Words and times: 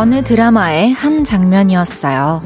어느 0.00 0.24
드라마의 0.24 0.94
한 0.94 1.24
장면이었어요. 1.24 2.42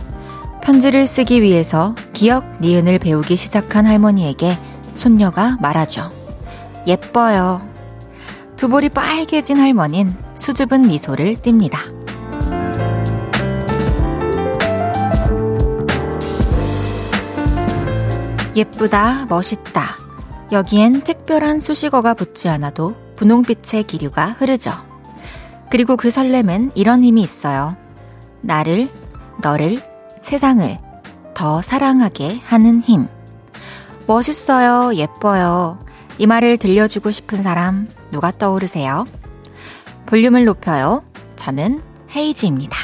편지를 0.61 1.07
쓰기 1.07 1.41
위해서 1.41 1.95
기억 2.12 2.59
니은을 2.61 2.98
배우기 2.98 3.37
시작한 3.37 3.87
할머니에게 3.87 4.59
손녀가 4.96 5.56
말하죠. 5.61 6.11
예뻐요. 6.88 7.64
두 8.56 8.69
볼이 8.69 8.88
빨개진 8.88 9.61
할머니는 9.61 10.16
수줍은 10.34 10.88
미소를 10.88 11.37
띱니다. 11.37 11.78
예쁘다, 18.56 19.27
멋있다. 19.27 19.97
여기엔 20.50 21.02
특별한 21.02 21.61
수식어가 21.61 22.14
붙지 22.14 22.48
않아도 22.48 22.97
분홍빛의 23.14 23.84
기류가 23.84 24.30
흐르죠. 24.39 24.94
그리고 25.70 25.96
그 25.96 26.10
설렘은 26.10 26.73
이런 26.74 27.02
힘이 27.02 27.23
있어요. 27.23 27.77
나를, 28.41 28.88
너를, 29.42 29.82
세상을 30.22 30.78
더 31.34 31.62
사랑하게 31.62 32.41
하는 32.45 32.80
힘. 32.80 33.09
멋있어요, 34.06 34.95
예뻐요. 34.95 35.78
이 36.19 36.27
말을 36.27 36.58
들려주고 36.58 37.10
싶은 37.10 37.42
사람 37.42 37.88
누가 38.10 38.30
떠오르세요? 38.30 39.06
볼륨을 40.06 40.44
높여요. 40.44 41.02
저는 41.36 41.83
헤이즈입니다. 42.14 42.77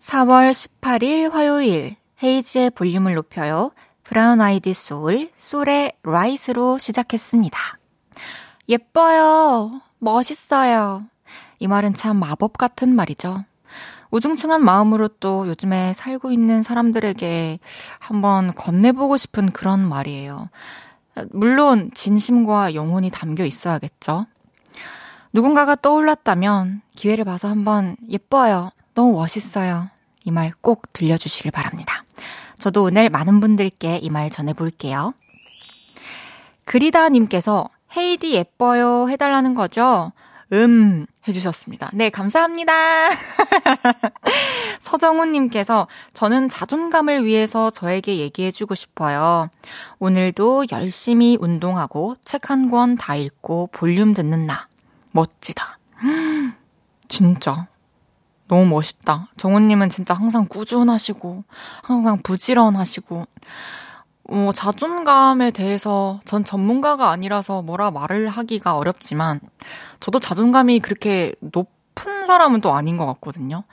4월 0.00 0.52
18일 0.52 1.30
화요일 1.30 1.96
헤이즈의 2.22 2.70
볼륨을 2.70 3.14
높여요. 3.14 3.72
브라운 4.04 4.40
아이드 4.40 4.72
소울, 4.72 5.30
소울의 5.36 5.92
Right로 6.04 6.78
시작했습니다. 6.78 7.58
예뻐요. 8.68 9.80
멋있어요. 9.98 11.04
이 11.58 11.66
말은 11.66 11.94
참 11.94 12.16
마법 12.18 12.58
같은 12.58 12.94
말이죠. 12.94 13.44
우중충한 14.10 14.64
마음으로 14.64 15.08
또 15.08 15.48
요즘에 15.48 15.92
살고 15.92 16.30
있는 16.30 16.62
사람들에게 16.62 17.58
한번 17.98 18.54
건네보고 18.54 19.16
싶은 19.16 19.50
그런 19.50 19.86
말이에요. 19.88 20.48
물론 21.30 21.90
진심과 21.94 22.74
영혼이 22.74 23.10
담겨 23.10 23.44
있어야겠죠. 23.44 24.26
누군가가 25.32 25.74
떠올랐다면 25.74 26.82
기회를 26.94 27.24
봐서 27.24 27.48
한번 27.48 27.96
예뻐요. 28.10 28.70
너무 28.94 29.12
멋있어요. 29.14 29.88
이 30.24 30.30
말 30.30 30.52
꼭 30.60 30.92
들려주시길 30.92 31.50
바랍니다. 31.52 32.04
저도 32.58 32.84
오늘 32.84 33.10
많은 33.10 33.40
분들께 33.40 33.98
이 33.98 34.10
말 34.10 34.30
전해볼게요. 34.30 35.14
그리다님께서 36.64 37.68
헤이디 37.96 38.34
예뻐요 38.34 39.08
해달라는 39.08 39.54
거죠? 39.54 40.12
음, 40.52 41.06
해주셨습니다. 41.26 41.90
네, 41.92 42.08
감사합니다. 42.10 42.72
서정훈님께서 44.80 45.88
저는 46.12 46.48
자존감을 46.48 47.24
위해서 47.24 47.70
저에게 47.70 48.18
얘기해주고 48.18 48.74
싶어요. 48.74 49.48
오늘도 49.98 50.66
열심히 50.72 51.36
운동하고 51.40 52.16
책 52.24 52.50
한 52.50 52.70
권 52.70 52.96
다 52.96 53.16
읽고 53.16 53.68
볼륨 53.72 54.14
듣는 54.14 54.46
나. 54.46 54.68
멋지다. 55.12 55.78
진짜. 57.08 57.66
너무 58.48 58.64
멋있다. 58.66 59.28
정훈님은 59.36 59.88
진짜 59.90 60.14
항상 60.14 60.46
꾸준하시고, 60.46 61.42
항상 61.82 62.22
부지런하시고, 62.22 63.26
어, 64.28 64.50
자존감에 64.54 65.50
대해서 65.52 66.20
전 66.24 66.44
전문가가 66.44 67.10
아니라서 67.10 67.62
뭐라 67.62 67.90
말을 67.90 68.28
하기가 68.28 68.76
어렵지만, 68.76 69.40
저도 70.00 70.18
자존감이 70.18 70.80
그렇게 70.80 71.34
높은 71.40 72.24
사람은 72.26 72.60
또 72.60 72.74
아닌 72.74 72.96
것 72.96 73.06
같거든요. 73.06 73.64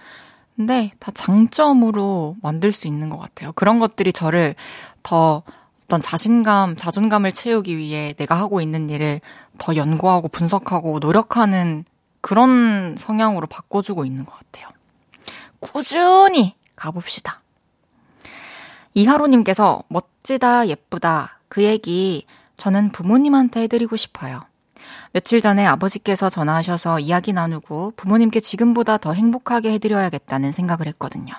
근데 0.55 0.91
다 0.99 1.11
장점으로 1.11 2.35
만들 2.41 2.71
수 2.71 2.87
있는 2.87 3.09
것 3.09 3.17
같아요. 3.17 3.51
그런 3.53 3.79
것들이 3.79 4.13
저를 4.13 4.55
더 5.01 5.41
어떤 5.85 5.99
자신감, 5.99 6.75
자존감을 6.77 7.33
채우기 7.33 7.77
위해 7.77 8.13
내가 8.13 8.35
하고 8.35 8.61
있는 8.61 8.89
일을 8.89 9.21
더 9.57 9.75
연구하고 9.75 10.27
분석하고 10.27 10.99
노력하는 10.99 11.83
그런 12.21 12.95
성향으로 12.97 13.47
바꿔주고 13.47 14.05
있는 14.05 14.25
것 14.25 14.33
같아요. 14.33 14.69
꾸준히 15.59 16.55
가봅시다. 16.75 17.41
이하로님께서 18.93 19.83
멋 19.87 20.12
지다, 20.23 20.67
예쁘다. 20.67 21.39
그 21.49 21.63
얘기 21.63 22.25
저는 22.57 22.91
부모님한테 22.91 23.63
해드리고 23.63 23.95
싶어요. 23.97 24.39
며칠 25.11 25.41
전에 25.41 25.65
아버지께서 25.65 26.29
전화하셔서 26.29 26.99
이야기 26.99 27.33
나누고 27.33 27.93
부모님께 27.95 28.39
지금보다 28.39 28.97
더 28.97 29.13
행복하게 29.13 29.73
해드려야겠다는 29.73 30.51
생각을 30.51 30.87
했거든요. 30.87 31.33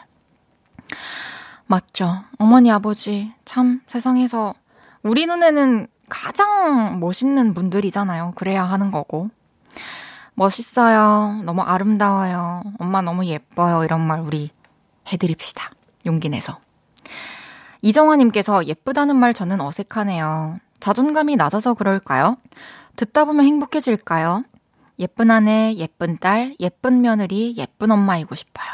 맞죠. 1.67 2.25
어머니, 2.39 2.71
아버지, 2.71 3.33
참 3.45 3.81
세상에서 3.87 4.55
우리 5.03 5.27
눈에는 5.27 5.87
가장 6.09 7.01
멋있는 7.01 7.55
분들이잖아요. 7.55 8.33
그래야 8.37 8.65
하는 8.65 8.91
거고. 8.91 9.31
멋있어요. 10.34 11.43
너무 11.45 11.62
아름다워요. 11.62 12.62
엄마 12.78 13.03
너무 13.03 13.25
예뻐요. 13.25 13.84
이런 13.84 14.01
말 14.01 14.21
우리 14.21 14.51
해드립시다. 15.11 15.71
용기 16.06 16.28
내서. 16.28 16.59
이정화님께서 17.84 18.65
예쁘다는 18.67 19.15
말 19.17 19.34
저는 19.34 19.61
어색하네요. 19.61 20.59
자존감이 20.81 21.37
낮아서 21.37 21.75
그럴까요? 21.75 22.39
듣다 22.97 23.27
보면 23.27 23.45
행복해질까요? 23.45 24.45
예쁜 24.99 25.31
아내, 25.31 25.75
예쁜 25.77 26.17
딸, 26.17 26.55
예쁜 26.61 27.03
며느리, 27.03 27.55
예쁜 27.59 27.91
엄마이고 27.91 28.34
싶어요. 28.34 28.69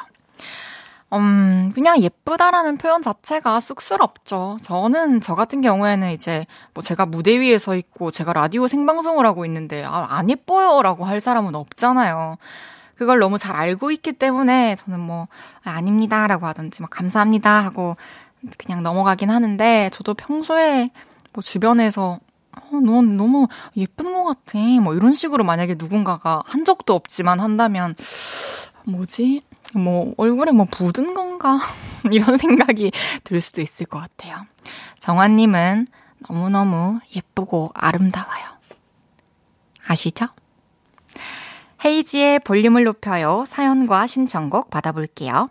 음, 1.12 1.72
그냥 1.74 2.00
예쁘다라는 2.00 2.76
표현 2.76 3.02
자체가 3.02 3.58
쑥스럽죠. 3.58 4.58
저는, 4.62 5.20
저 5.20 5.34
같은 5.34 5.60
경우에는 5.60 6.12
이제, 6.12 6.46
뭐 6.72 6.84
제가 6.84 7.04
무대 7.04 7.36
위에 7.36 7.58
서 7.58 7.74
있고, 7.74 8.12
제가 8.12 8.32
라디오 8.32 8.68
생방송을 8.68 9.26
하고 9.26 9.44
있는데, 9.44 9.82
아, 9.82 10.06
안 10.10 10.30
예뻐요. 10.30 10.82
라고 10.82 11.04
할 11.04 11.20
사람은 11.20 11.56
없잖아요. 11.56 12.36
그걸 12.94 13.18
너무 13.18 13.38
잘 13.38 13.56
알고 13.56 13.90
있기 13.90 14.12
때문에, 14.12 14.76
저는 14.76 15.00
뭐, 15.00 15.26
아, 15.64 15.70
아닙니다. 15.70 16.28
라고 16.28 16.46
하든지, 16.46 16.82
막, 16.82 16.90
감사합니다. 16.90 17.64
하고, 17.64 17.96
그냥 18.58 18.82
넘어가긴 18.82 19.30
하는데, 19.30 19.90
저도 19.92 20.14
평소에, 20.14 20.90
뭐, 21.32 21.42
주변에서, 21.42 22.20
어, 22.56 22.76
넌 22.82 23.16
너무 23.16 23.48
예쁜 23.76 24.12
것 24.12 24.24
같아. 24.24 24.58
뭐, 24.80 24.94
이런 24.94 25.12
식으로 25.12 25.44
만약에 25.44 25.76
누군가가 25.78 26.42
한 26.46 26.64
적도 26.64 26.94
없지만 26.94 27.40
한다면, 27.40 27.94
뭐지? 28.84 29.42
뭐, 29.74 30.14
얼굴에 30.16 30.52
뭐 30.52 30.66
묻은 30.78 31.14
건가? 31.14 31.58
이런 32.10 32.36
생각이 32.36 32.92
들 33.24 33.40
수도 33.40 33.62
있을 33.62 33.86
것 33.86 34.00
같아요. 34.00 34.46
정환님은 34.98 35.86
너무너무 36.28 37.00
예쁘고 37.14 37.70
아름다워요. 37.74 38.44
아시죠? 39.86 40.28
헤이지의 41.84 42.40
볼륨을 42.40 42.84
높여요. 42.84 43.44
사연과 43.46 44.06
신청곡 44.06 44.70
받아볼게요. 44.70 45.50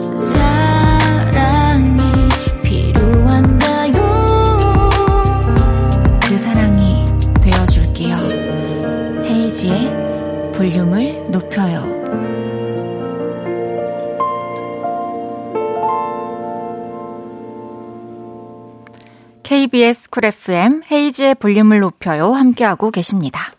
볼륨을 10.61 11.31
높여요. 11.31 11.81
KBS 19.41 20.11
Cool 20.11 20.25
FM 20.25 20.83
헤이즈의 20.91 21.33
볼륨을 21.33 21.79
높여요 21.79 22.33
함께하고 22.33 22.91
계십니다. 22.91 23.53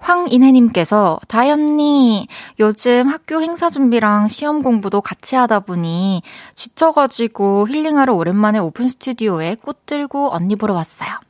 황인혜님께서 0.00 1.20
다혜 1.28 1.77
언니 1.77 2.26
요즘 2.58 3.06
학교 3.06 3.40
행사 3.40 3.70
준비랑 3.70 4.26
시험 4.26 4.64
공부도 4.64 5.02
같이 5.02 5.36
하다 5.36 5.60
보니 5.60 6.22
지쳐가지고 6.56 7.68
힐링하러 7.68 8.12
오랜만에 8.12 8.58
오픈 8.58 8.88
스튜디오에 8.88 9.58
꽃 9.62 9.86
들고 9.86 10.34
언니 10.34 10.56
보러 10.56 10.74
왔어요. 10.74 11.23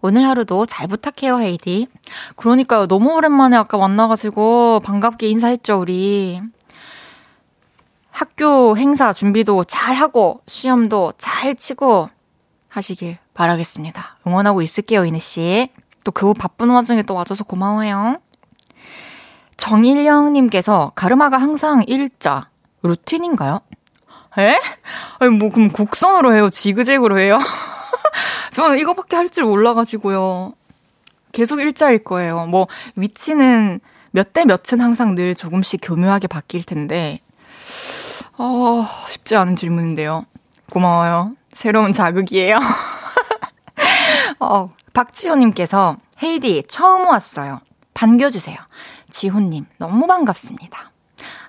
오늘 0.00 0.26
하루도 0.26 0.66
잘 0.66 0.86
부탁해요, 0.86 1.40
헤이디. 1.40 1.88
그러니까요, 2.36 2.86
너무 2.86 3.14
오랜만에 3.14 3.56
아까 3.56 3.78
만나가지고 3.78 4.80
반갑게 4.84 5.28
인사했죠, 5.28 5.80
우리. 5.80 6.40
학교 8.10 8.76
행사 8.76 9.12
준비도 9.12 9.64
잘 9.64 9.94
하고, 9.96 10.40
시험도 10.46 11.14
잘 11.18 11.54
치고 11.54 12.10
하시길 12.68 13.18
바라겠습니다. 13.34 14.18
응원하고 14.26 14.62
있을게요, 14.62 15.04
이네씨. 15.04 15.68
또 16.04 16.12
그 16.12 16.34
바쁜 16.34 16.68
와중에 16.70 17.02
또 17.02 17.14
와줘서 17.14 17.44
고마워요. 17.44 18.18
정일영님께서 19.56 20.92
가르마가 20.94 21.38
항상 21.38 21.82
일자, 21.86 22.48
루틴인가요? 22.82 23.60
에? 24.38 24.60
아니, 25.18 25.30
뭐, 25.30 25.48
그럼 25.50 25.70
곡선으로 25.70 26.34
해요? 26.34 26.50
지그재그로 26.50 27.18
해요? 27.18 27.38
저는 28.52 28.78
이거밖에 28.78 29.16
할 29.16 29.28
줄 29.28 29.44
몰라가지고요. 29.44 30.54
계속 31.32 31.60
일자일 31.60 32.04
거예요. 32.04 32.46
뭐, 32.46 32.68
위치는 32.96 33.80
몇 34.12 34.32
대 34.32 34.44
몇은 34.44 34.80
항상 34.80 35.14
늘 35.14 35.34
조금씩 35.34 35.80
교묘하게 35.82 36.28
바뀔 36.28 36.62
텐데, 36.64 37.20
어, 38.38 38.86
쉽지 39.08 39.34
않은 39.36 39.56
질문인데요. 39.56 40.26
고마워요. 40.70 41.34
새로운 41.52 41.92
자극이에요. 41.92 42.58
어, 44.40 44.70
박지호님께서, 44.92 45.96
헤이디, 46.22 46.64
처음 46.68 47.06
왔어요. 47.06 47.60
반겨주세요. 47.94 48.56
지호님, 49.10 49.66
너무 49.78 50.06
반갑습니다. 50.06 50.90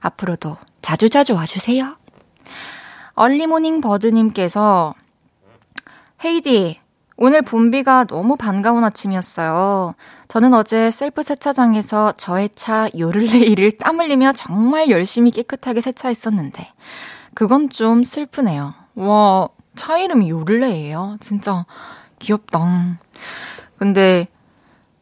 앞으로도 0.02 0.58
자주자주 0.82 1.36
와주세요. 1.36 1.98
얼리모닝 3.14 3.82
버드님께서 3.82 4.94
헤이디, 6.24 6.80
오늘 7.18 7.42
봄비가 7.42 8.06
너무 8.06 8.36
반가운 8.36 8.84
아침이었어요. 8.84 9.96
저는 10.28 10.54
어제 10.54 10.92
셀프 10.92 11.24
세차장에서 11.24 12.14
저의 12.14 12.50
차 12.56 12.90
요를레이를 12.98 13.78
땀 13.78 14.00
흘리며 14.00 14.34
정말 14.34 14.90
열심히 14.90 15.32
깨끗하게 15.32 15.82
세차했었는데, 15.82 16.72
그건 17.34 17.70
좀 17.70 18.04
슬프네요. 18.04 18.74
와, 18.96 19.50
차 19.76 19.98
이름이 19.98 20.30
요를레예요. 20.30 21.18
진짜 21.20 21.66
귀엽다. 22.20 22.98
근데 23.78 24.28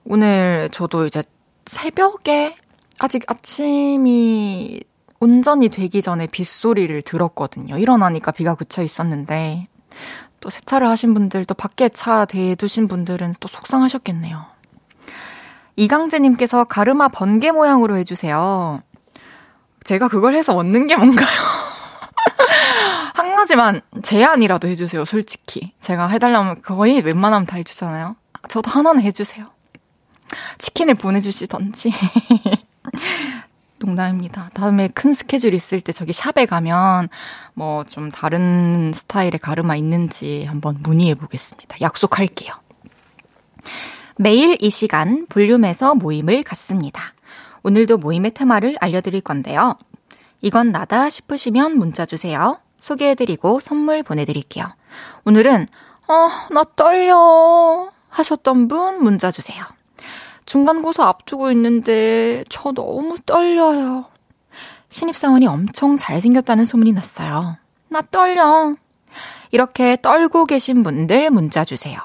오늘 0.05 0.69
저도 0.71 1.05
이제 1.05 1.23
새벽에 1.65 2.55
아직 2.99 3.23
아침이 3.27 4.81
온전히 5.19 5.69
되기 5.69 6.01
전에 6.01 6.27
빗소리를 6.27 7.01
들었거든요. 7.03 7.77
일어나니까 7.77 8.31
비가 8.31 8.55
그쳐 8.55 8.83
있었는데 8.83 9.67
또 10.43 10.49
세차를 10.49 10.89
하신 10.89 11.13
분들 11.13 11.45
또 11.45 11.53
밖에 11.53 11.87
차 11.87 12.25
대두신 12.25 12.89
분들은 12.89 13.35
또 13.39 13.47
속상하셨겠네요. 13.47 14.45
이강재님께서 15.77 16.65
가르마 16.65 17.07
번개 17.07 17.51
모양으로 17.51 17.95
해주세요. 17.95 18.81
제가 19.85 20.09
그걸 20.09 20.35
해서 20.35 20.53
얻는 20.53 20.87
게 20.87 20.97
뭔가요? 20.97 21.25
한 23.15 23.35
가지만 23.37 23.79
제안이라도 24.01 24.67
해주세요, 24.67 25.05
솔직히. 25.05 25.71
제가 25.79 26.07
해달라면 26.07 26.61
거의 26.61 26.99
웬만하면 26.99 27.45
다 27.45 27.55
해주잖아요. 27.55 28.17
저도 28.49 28.69
하나는 28.69 29.01
해주세요. 29.01 29.45
치킨을 30.57 30.95
보내주시던지. 30.95 31.89
농담입니다. 33.85 34.49
다음에 34.53 34.87
큰 34.87 35.13
스케줄 35.13 35.53
있을 35.53 35.81
때 35.81 35.91
저기 35.91 36.13
샵에 36.13 36.45
가면 36.45 37.09
뭐 37.53 37.83
좀 37.89 38.11
다른 38.11 38.91
스타일의 38.93 39.39
가르마 39.39 39.75
있는지 39.75 40.45
한번 40.45 40.77
문의해 40.81 41.15
보겠습니다. 41.15 41.77
약속할게요. 41.81 42.53
매일 44.17 44.57
이 44.61 44.69
시간 44.69 45.25
볼륨에서 45.27 45.95
모임을 45.95 46.43
갖습니다. 46.43 47.01
오늘도 47.63 47.97
모임의 47.97 48.31
테마를 48.31 48.77
알려드릴 48.79 49.21
건데요. 49.21 49.77
이건 50.41 50.71
나다 50.71 51.09
싶으시면 51.09 51.77
문자 51.77 52.05
주세요. 52.05 52.59
소개해드리고 52.79 53.59
선물 53.59 54.03
보내드릴게요. 54.03 54.65
오늘은, 55.25 55.67
어, 56.07 56.29
나 56.51 56.63
떨려. 56.75 57.91
하셨던 58.09 58.67
분 58.67 59.01
문자 59.03 59.31
주세요. 59.31 59.63
중간고사 60.45 61.07
앞두고 61.07 61.51
있는데 61.51 62.43
저 62.49 62.71
너무 62.71 63.17
떨려요. 63.25 64.05
신입사원이 64.89 65.47
엄청 65.47 65.97
잘생겼다는 65.97 66.65
소문이 66.65 66.91
났어요. 66.91 67.57
나 67.89 68.01
떨려. 68.01 68.75
이렇게 69.51 69.97
떨고 70.01 70.45
계신 70.45 70.83
분들 70.83 71.29
문자 71.29 71.63
주세요. 71.63 71.99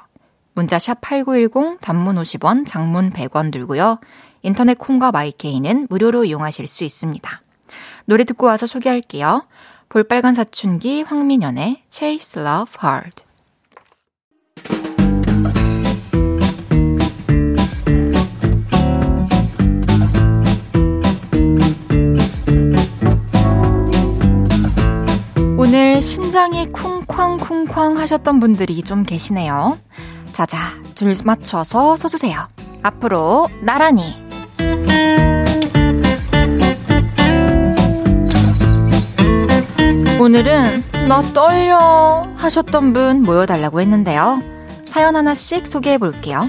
문자 0.54 0.78
샵 0.78 1.00
8910 1.00 1.80
단문 1.80 2.16
50원, 2.16 2.66
장문 2.66 3.10
100원 3.10 3.52
들고요. 3.52 4.00
인터넷 4.42 4.74
콩과 4.74 5.12
마이케이는 5.12 5.86
무료로 5.88 6.24
이용하실 6.24 6.66
수 6.66 6.84
있습니다. 6.84 7.42
노래 8.06 8.24
듣고 8.24 8.46
와서 8.46 8.66
소개할게요. 8.66 9.46
볼빨간 9.88 10.34
사춘기 10.34 11.02
황민연의 11.02 11.84
Chase 11.90 12.42
Love 12.42 12.74
Hard. 12.82 13.27
심장이 26.00 26.66
쿵쾅쿵쾅 26.72 27.98
하셨던 27.98 28.40
분들이 28.40 28.82
좀 28.82 29.02
계시네요. 29.02 29.78
자자, 30.32 30.58
줄 30.94 31.14
맞춰서 31.24 31.96
서주세요. 31.96 32.48
앞으로 32.82 33.48
나란히. 33.60 34.14
오늘은 40.20 40.84
나 41.08 41.22
떨려 41.32 42.28
하셨던 42.36 42.92
분 42.92 43.22
모여달라고 43.22 43.80
했는데요. 43.80 44.40
사연 44.86 45.16
하나씩 45.16 45.66
소개해 45.66 45.98
볼게요. 45.98 46.48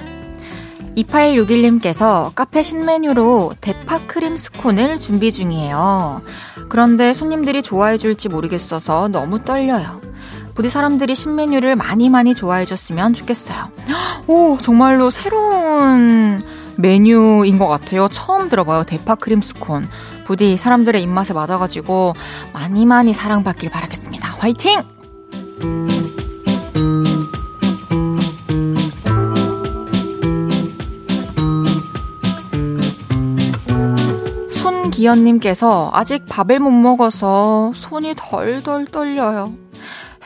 2861님께서 1.03 2.31
카페 2.35 2.63
신메뉴로 2.63 3.53
대파 3.61 3.99
크림 4.07 4.37
스콘을 4.37 4.99
준비 4.99 5.31
중이에요. 5.31 6.21
그런데 6.67 7.13
손님들이 7.13 7.61
좋아해 7.61 7.97
줄지 7.97 8.29
모르겠어서 8.29 9.07
너무 9.07 9.43
떨려요. 9.43 10.01
부디 10.55 10.69
사람들이 10.69 11.15
신메뉴를 11.15 11.75
많이 11.75 12.09
많이 12.09 12.35
좋아해 12.35 12.65
줬으면 12.65 13.13
좋겠어요. 13.13 13.69
오, 14.27 14.57
정말로 14.61 15.09
새로운 15.09 16.41
메뉴인 16.75 17.57
것 17.57 17.67
같아요. 17.67 18.07
처음 18.09 18.49
들어봐요. 18.49 18.83
대파 18.83 19.15
크림 19.15 19.41
스콘. 19.41 19.87
부디 20.25 20.57
사람들의 20.57 21.01
입맛에 21.01 21.33
맞아가지고 21.33 22.13
많이 22.53 22.85
많이 22.85 23.13
사랑받길 23.13 23.69
바라겠습니다. 23.69 24.27
화이팅! 24.37 24.83
기현님께서 34.99 35.91
아직 35.93 36.25
밥을 36.27 36.59
못 36.59 36.71
먹어서 36.71 37.71
손이 37.73 38.15
덜덜 38.17 38.85
떨려요. 38.85 39.53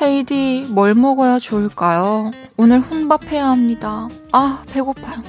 헤이디, 0.02 0.66
뭘 0.72 0.96
먹어야 0.96 1.38
좋을까요? 1.38 2.32
오늘 2.58 2.80
혼밥해야 2.80 3.50
합니다. 3.50 4.08
아, 4.32 4.64
배고파요. 4.74 5.22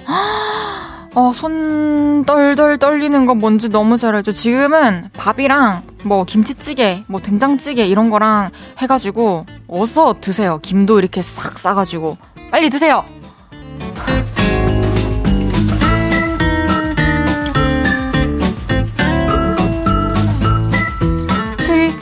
어, 1.14 1.30
손 1.34 2.24
떨덜 2.24 2.78
떨리는 2.78 3.26
건 3.26 3.38
뭔지 3.38 3.68
너무 3.68 3.98
잘 3.98 4.14
알죠. 4.14 4.32
지금은 4.32 5.10
밥이랑 5.14 5.82
뭐 6.04 6.24
김치찌개, 6.24 7.04
뭐 7.06 7.20
된장찌개 7.20 7.84
이런 7.84 8.08
거랑 8.08 8.50
해가지고 8.78 9.44
어서 9.68 10.14
드세요. 10.22 10.58
김도 10.62 10.98
이렇게 10.98 11.20
싹 11.20 11.58
싸가지고. 11.58 12.16
빨리 12.50 12.70
드세요! 12.70 13.04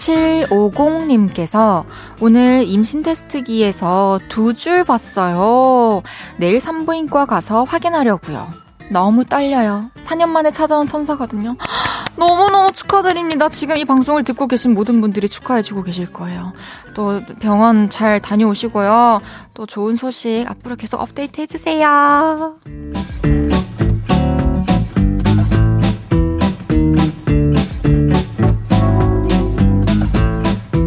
7750님께서 0.02 1.84
오늘 2.20 2.64
임신 2.66 3.02
테스트기에서 3.02 4.20
두 4.28 4.52
줄 4.52 4.84
봤어요. 4.84 6.02
내일 6.36 6.60
산부인과 6.60 7.24
가서 7.26 7.64
확인하려고요. 7.64 8.48
너무 8.90 9.24
떨려요. 9.24 9.90
4년 10.04 10.28
만에 10.28 10.50
찾아온 10.50 10.86
천사거든요. 10.86 11.56
너무너무 12.16 12.70
축하드립니다. 12.72 13.48
지금 13.48 13.78
이 13.78 13.84
방송을 13.86 14.22
듣고 14.24 14.46
계신 14.46 14.74
모든 14.74 15.00
분들이 15.00 15.28
축하해주고 15.28 15.82
계실 15.84 16.12
거예요. 16.12 16.52
또 16.94 17.20
병원 17.40 17.88
잘 17.88 18.20
다녀오시고요. 18.20 19.22
또 19.54 19.64
좋은 19.66 19.96
소식 19.96 20.44
앞으로 20.46 20.76
계속 20.76 21.00
업데이트 21.00 21.40
해주세요. 21.40 22.56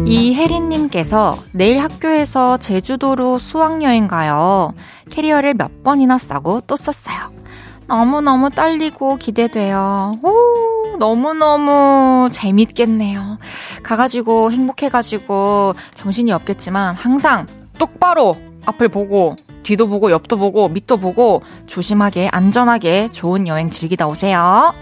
이혜린님께서 0.06 1.38
내일 1.50 1.80
학교에서 1.80 2.58
제주도로 2.58 3.38
수학여행 3.38 4.06
가요. 4.06 4.72
캐리어를 5.10 5.54
몇 5.54 5.82
번이나 5.82 6.16
싸고 6.16 6.62
또 6.68 6.76
썼어요. 6.76 7.32
너무너무 7.88 8.50
떨리고 8.50 9.16
기대돼요. 9.16 10.18
오, 10.22 10.96
너무너무 10.98 12.28
재밌겠네요. 12.30 13.38
가가지고 13.82 14.52
행복해가지고 14.52 15.74
정신이 15.94 16.32
없겠지만 16.32 16.94
항상 16.94 17.46
똑바로 17.78 18.36
앞을 18.64 18.88
보고 18.88 19.36
뒤도 19.64 19.88
보고 19.88 20.12
옆도 20.12 20.36
보고 20.36 20.68
밑도 20.68 20.98
보고 20.98 21.42
조심하게 21.66 22.28
안전하게 22.28 23.08
좋은 23.08 23.48
여행 23.48 23.70
즐기다 23.70 24.06
오세요. 24.06 24.72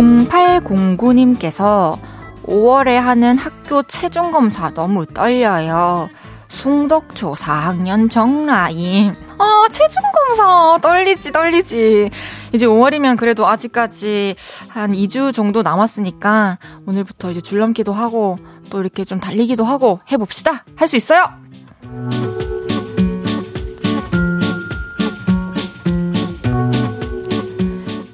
0809님께서 0.00 1.98
5월에 2.46 2.94
하는 2.94 3.38
학교 3.38 3.82
체중검사 3.82 4.70
너무 4.74 5.06
떨려요. 5.06 6.08
숭덕초 6.48 7.34
4학년 7.34 8.10
정라임. 8.10 9.14
아, 9.38 9.66
체중검사. 9.70 10.78
떨리지, 10.82 11.32
떨리지. 11.32 12.10
이제 12.52 12.66
5월이면 12.66 13.16
그래도 13.16 13.46
아직까지 13.46 14.34
한 14.68 14.92
2주 14.92 15.32
정도 15.32 15.62
남았으니까 15.62 16.58
오늘부터 16.86 17.30
이제 17.30 17.40
줄넘기도 17.40 17.92
하고 17.92 18.36
또 18.68 18.80
이렇게 18.80 19.04
좀 19.04 19.20
달리기도 19.20 19.64
하고 19.64 20.00
해봅시다. 20.10 20.64
할 20.76 20.88
수 20.88 20.96
있어요! 20.96 21.24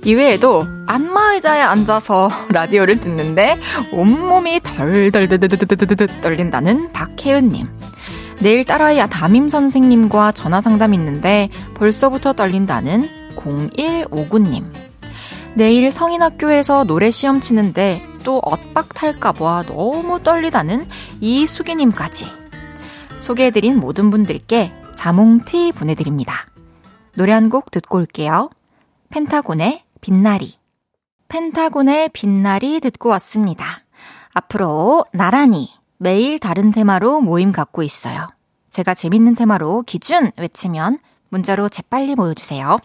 이외에도 0.07 0.63
안마의자에 0.87 1.61
앉아서 1.61 2.29
라디오를 2.51 3.01
듣는데 3.01 3.59
온몸이 3.91 4.61
덜덜덜덜덜덜 4.63 6.21
떨린다는 6.21 6.93
박혜은님. 6.93 7.67
내일 8.41 8.65
딸아이 8.65 8.99
담임 9.11 9.49
선생님과 9.49 10.31
전화 10.31 10.61
상담 10.61 10.95
있는데 10.95 11.49
벌써부터 11.75 12.35
떨린다는 12.35 13.09
0159님. 13.35 14.65
내일 15.55 15.91
성인학교에서 15.91 16.85
노래 16.85 17.11
시험 17.11 17.41
치는데 17.41 18.01
또 18.23 18.41
엇박 18.45 18.95
탈까봐 18.95 19.65
너무 19.67 20.23
떨리다는 20.23 20.87
이수기님까지. 21.21 22.27
소개해드린 23.19 23.81
모든 23.81 24.11
분들께 24.11 24.71
자몽티 24.95 25.73
보내드립니다. 25.73 26.47
노래 27.15 27.33
한 27.33 27.51
곡 27.51 27.73
듣고 27.73 27.99
올게요. 27.99 28.51
펜타곤의 29.11 29.86
빛나리. 30.07 30.55
펜타곤의 31.27 32.11
빛나리 32.11 32.79
듣고 32.79 33.09
왔습니다. 33.09 33.81
앞으로 34.33 35.05
나란히 35.11 35.73
매일 35.97 36.39
다른 36.39 36.71
테마로 36.71 37.21
모임 37.23 37.51
갖고 37.51 37.83
있어요. 37.83 38.29
제가 38.71 38.95
재밌는 38.95 39.35
테마로 39.35 39.83
기준 39.83 40.31
외치면 40.37 41.01
문자로 41.31 41.69
재빨리 41.69 42.15
모여주세요. 42.15 42.77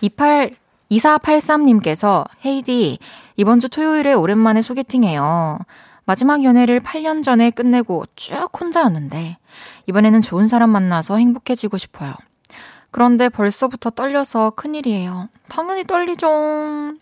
28, 0.00 0.54
2483님께서 0.92 2.28
헤이디, 2.44 3.00
이번 3.36 3.58
주 3.58 3.68
토요일에 3.68 4.12
오랜만에 4.12 4.62
소개팅해요. 4.62 5.58
마지막 6.04 6.44
연애를 6.44 6.78
8년 6.84 7.24
전에 7.24 7.50
끝내고 7.50 8.04
쭉 8.14 8.48
혼자였는데, 8.60 9.38
이번에는 9.88 10.20
좋은 10.20 10.46
사람 10.46 10.70
만나서 10.70 11.16
행복해지고 11.16 11.78
싶어요. 11.78 12.14
그런데 12.92 13.28
벌써부터 13.28 13.90
떨려서 13.90 14.50
큰일이에요. 14.50 15.28
당연히 15.48 15.84
떨리죠. 15.84 16.94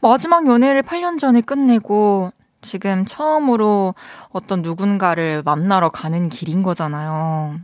마지막 0.00 0.46
연애를 0.46 0.82
8년 0.82 1.18
전에 1.18 1.40
끝내고 1.40 2.32
지금 2.62 3.04
처음으로 3.04 3.94
어떤 4.30 4.62
누군가를 4.62 5.42
만나러 5.44 5.90
가는 5.90 6.28
길인 6.28 6.62
거잖아요. 6.62 7.60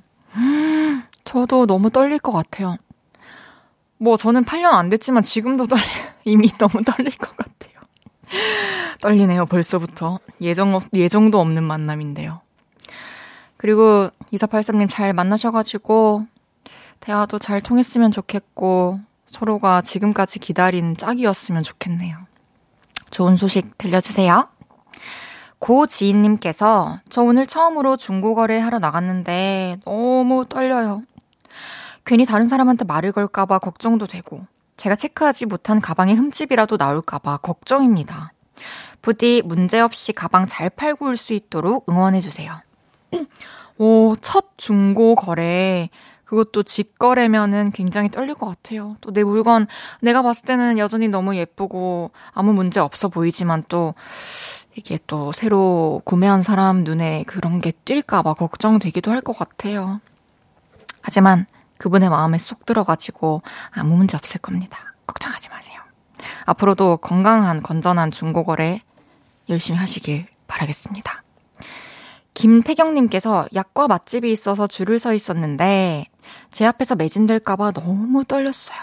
저도 1.25 1.67
너무 1.67 1.91
떨릴 1.91 2.19
것 2.19 2.33
같아요. 2.33 2.77
뭐 3.97 4.17
저는 4.17 4.45
8년 4.45 4.73
안 4.73 4.89
됐지만 4.89 5.23
지금도 5.23 5.67
떨리, 5.67 5.83
이미 6.25 6.49
너무 6.59 6.83
떨릴 6.85 7.17
것 7.17 7.37
같아요. 7.37 7.73
떨리네요, 9.01 9.47
벌써부터. 9.47 10.19
예정, 10.41 10.81
예정도 10.95 11.41
없는 11.41 11.63
만남인데요. 11.63 12.41
그리고 13.57 14.11
2483님 14.33 14.89
잘 14.89 15.13
만나셔가지고, 15.13 16.27
대화도 17.03 17.39
잘 17.41 17.61
통했으면 17.61 18.13
좋겠고, 18.13 19.01
서로가 19.27 19.83
지금까지 19.83 20.39
기다린 20.39 20.97
짝이었으면 20.97 21.63
좋겠네요. 21.65 22.17
좋은 23.11 23.37
소식 23.37 23.77
들려주세요. 23.77 24.49
고지인님께서 25.59 27.01
저 27.09 27.23
오늘 27.23 27.47
처음으로 27.47 27.97
중고거래 27.97 28.59
하러 28.59 28.79
나갔는데 28.79 29.79
너무 29.85 30.47
떨려요. 30.49 31.03
괜히 32.05 32.25
다른 32.25 32.49
사람한테 32.49 32.85
말을 32.85 33.13
걸까봐 33.13 33.59
걱정도 33.59 34.07
되고 34.07 34.45
제가 34.77 34.97
체크하지 34.97 35.47
못한 35.47 35.81
가방에 35.81 36.15
흠집이라도 36.15 36.77
나올까봐 36.79 37.39
걱정입니다. 37.39 38.33
부디 39.03 39.43
문제없이 39.45 40.13
가방 40.13 40.47
잘 40.47 40.71
팔고 40.71 41.07
올 41.07 41.17
수 41.17 41.33
있도록 41.33 41.89
응원해주세요. 41.89 42.61
오, 43.79 44.17
첫 44.21 44.53
중고 44.57 45.15
거래. 45.15 45.91
그것도 46.33 46.63
직거래면은 46.63 47.73
굉장히 47.73 48.09
떨릴 48.09 48.35
것 48.35 48.47
같아요. 48.47 48.97
또 49.03 49.13
내 49.13 49.23
물건, 49.23 49.67
내가 50.01 50.23
봤을 50.23 50.47
때는 50.47 50.79
여전히 50.79 51.07
너무 51.09 51.37
예쁘고 51.37 52.11
아무 52.33 52.55
문제 52.55 52.81
없어 52.81 53.11
보이지만 53.11 53.63
또 53.69 53.93
이게 54.75 54.97
또 55.07 55.31
새로 55.33 56.01
구매한 56.07 56.43
사람 56.43 56.85
눈에 56.85 57.25
그런 57.27 57.61
게 57.61 57.71
띌까봐 57.85 58.35
걱정되기도 58.39 59.11
할 59.11 59.21
것 59.21 59.37
같아요. 59.37 60.01
하지만 61.03 61.45
그분의 61.77 62.09
마음에 62.09 62.39
쏙 62.39 62.65
들어가지고 62.65 63.43
아무 63.71 63.95
문제 63.97 64.17
없을 64.17 64.41
겁니다. 64.41 64.95
걱정하지 65.07 65.51
마세요. 65.51 65.79
앞으로도 66.47 66.97
건강한, 66.97 67.63
건전한 67.63 68.11
중고거래 68.11 68.81
열심히 69.51 69.79
하시길 69.79 70.29
바라겠습니다. 70.47 71.23
김태경님께서 72.33 73.49
약과 73.55 73.87
맛집이 73.89 74.33
있어서 74.33 74.67
줄을 74.67 74.99
서 74.99 75.13
있었는데 75.13 76.07
제 76.51 76.67
앞에서 76.67 76.95
매진될까봐 76.95 77.73
너무 77.73 78.25
떨렸어요. 78.25 78.79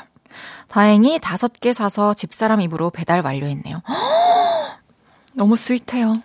다행히 0.68 1.20
다섯 1.20 1.52
개 1.54 1.74
사서 1.74 2.14
집사람 2.14 2.62
입으로 2.62 2.90
배달 2.90 3.22
완료했네요. 3.22 3.82
너무 5.34 5.56
스윗해요. 5.56 6.22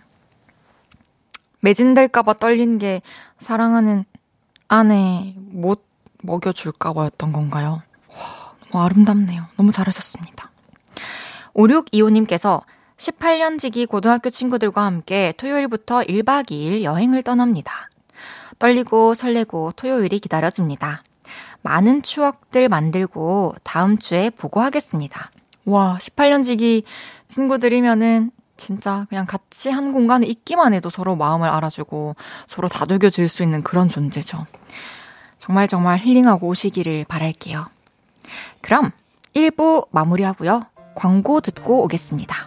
매진될까봐 1.61 2.35
떨린 2.35 2.78
게 2.78 3.00
사랑하는 3.38 4.04
아내 4.69 5.35
못 5.37 5.87
먹여줄까봐였던 6.23 7.33
건가요? 7.33 7.83
와, 8.11 8.54
너무 8.71 8.85
아름답네요. 8.85 9.47
너무 9.57 9.73
잘하셨습니다. 9.73 10.50
5625님께서 11.54 12.62
18년 12.97 13.59
지기 13.59 13.87
고등학교 13.87 14.31
친구들과 14.31 14.85
함께 14.85 15.33
토요일부터 15.37 16.02
1박 16.02 16.50
2일 16.50 16.83
여행을 16.83 17.23
떠납니다. 17.23 17.88
떨리고 18.59 19.14
설레고 19.14 19.73
토요일이 19.73 20.19
기다려집니다. 20.21 21.02
많은 21.64 22.02
추억들 22.02 22.68
만들고 22.68 23.54
다음 23.62 23.97
주에 23.99 24.28
보고하겠습니다. 24.30 25.30
와, 25.64 25.97
18년 25.99 26.44
지기 26.44 26.85
친구들이면은 27.26 28.30
진짜 28.56 29.06
그냥 29.09 29.25
같이 29.26 29.71
한 29.71 29.90
공간에 29.90 30.26
있기만 30.26 30.75
해도 30.75 30.90
서로 30.90 31.16
마음을 31.16 31.49
알아주고 31.49 32.16
서로 32.47 32.68
다독여 32.68 33.09
줄 33.11 33.28
수 33.28 33.42
있는 33.42 33.62
그런 33.62 33.88
존재죠. 33.88 34.47
정말 35.38 35.66
정말 35.66 35.99
힐링하고 35.99 36.47
오시기를 36.49 37.06
바랄게요. 37.09 37.66
그럼 38.61 38.92
1부 39.35 39.88
마무리하고요. 39.90 40.62
광고 40.94 41.40
듣고 41.40 41.83
오겠습니다. 41.85 42.47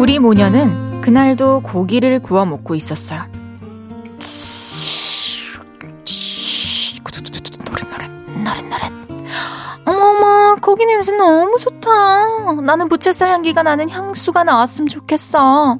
우리 0.00 0.18
모녀는 0.18 1.02
그날도 1.02 1.60
고기를 1.60 2.20
구워 2.20 2.46
먹고 2.46 2.74
있었어요. 2.74 3.26
어머머 9.84 10.56
고기 10.62 10.86
냄새 10.86 11.12
너무 11.12 11.58
좋다. 11.58 11.90
나는 12.64 12.88
부채살 12.88 13.28
향기가 13.28 13.62
나는 13.62 13.90
향수가 13.90 14.42
나왔으면 14.42 14.88
좋겠어. 14.88 15.78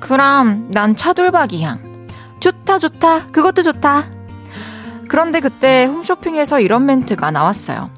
그럼 0.00 0.68
난 0.72 0.96
차돌박이 0.96 1.62
향. 1.62 1.78
좋다 2.40 2.78
좋다 2.78 3.28
그것도 3.28 3.62
좋다. 3.62 4.06
그런데 5.08 5.38
그때 5.38 5.84
홈쇼핑에서 5.84 6.58
이런 6.58 6.84
멘트가 6.84 7.30
나왔어요. 7.30 7.95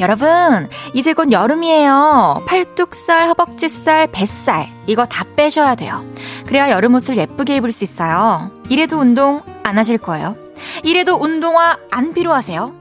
여러분, 0.00 0.68
이제 0.92 1.12
곧 1.12 1.30
여름이에요. 1.30 2.42
팔뚝살, 2.46 3.28
허벅지살, 3.28 4.08
뱃살. 4.08 4.68
이거 4.86 5.06
다 5.06 5.24
빼셔야 5.36 5.74
돼요. 5.74 6.04
그래야 6.46 6.70
여름 6.70 6.94
옷을 6.94 7.16
예쁘게 7.16 7.56
입을 7.56 7.72
수 7.72 7.84
있어요. 7.84 8.50
이래도 8.68 8.98
운동 8.98 9.42
안 9.62 9.78
하실 9.78 9.98
거예요. 9.98 10.36
이래도 10.82 11.16
운동화 11.16 11.76
안 11.90 12.12
필요하세요. 12.12 12.74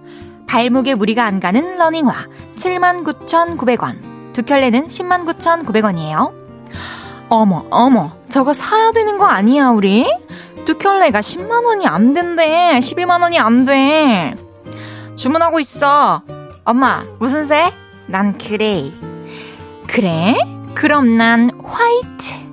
발목에 0.47 0.95
무리가 0.95 1.25
안 1.25 1.39
가는 1.39 1.77
러닝화. 1.77 2.13
79,900원. 2.57 4.33
두 4.33 4.43
켤레는 4.43 4.87
109,900원이에요. 4.87 6.33
어머, 7.29 7.65
어머. 7.69 8.11
저거 8.29 8.53
사야 8.53 8.91
되는 8.91 9.17
거 9.17 9.25
아니야, 9.25 9.69
우리? 9.69 10.07
두 10.65 10.77
켤레가 10.77 11.19
10만원이 11.21 11.85
안 11.85 12.13
된대. 12.13 12.79
11만원이 12.79 13.37
안 13.37 13.65
돼. 13.65 14.35
주문하고 15.15 15.59
있어. 15.59 16.23
엄마, 16.65 17.03
무슨 17.19 17.45
색? 17.45 17.73
난 18.07 18.37
gray. 18.37 18.93
그래? 19.87 20.35
그럼 20.75 21.17
난 21.17 21.51
white. 21.63 22.43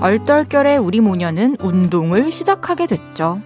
얼떨결에 0.00 0.78
우리 0.78 1.00
모녀는 1.00 1.56
운동을 1.60 2.32
시작하게 2.32 2.86
됐죠. 2.86 3.40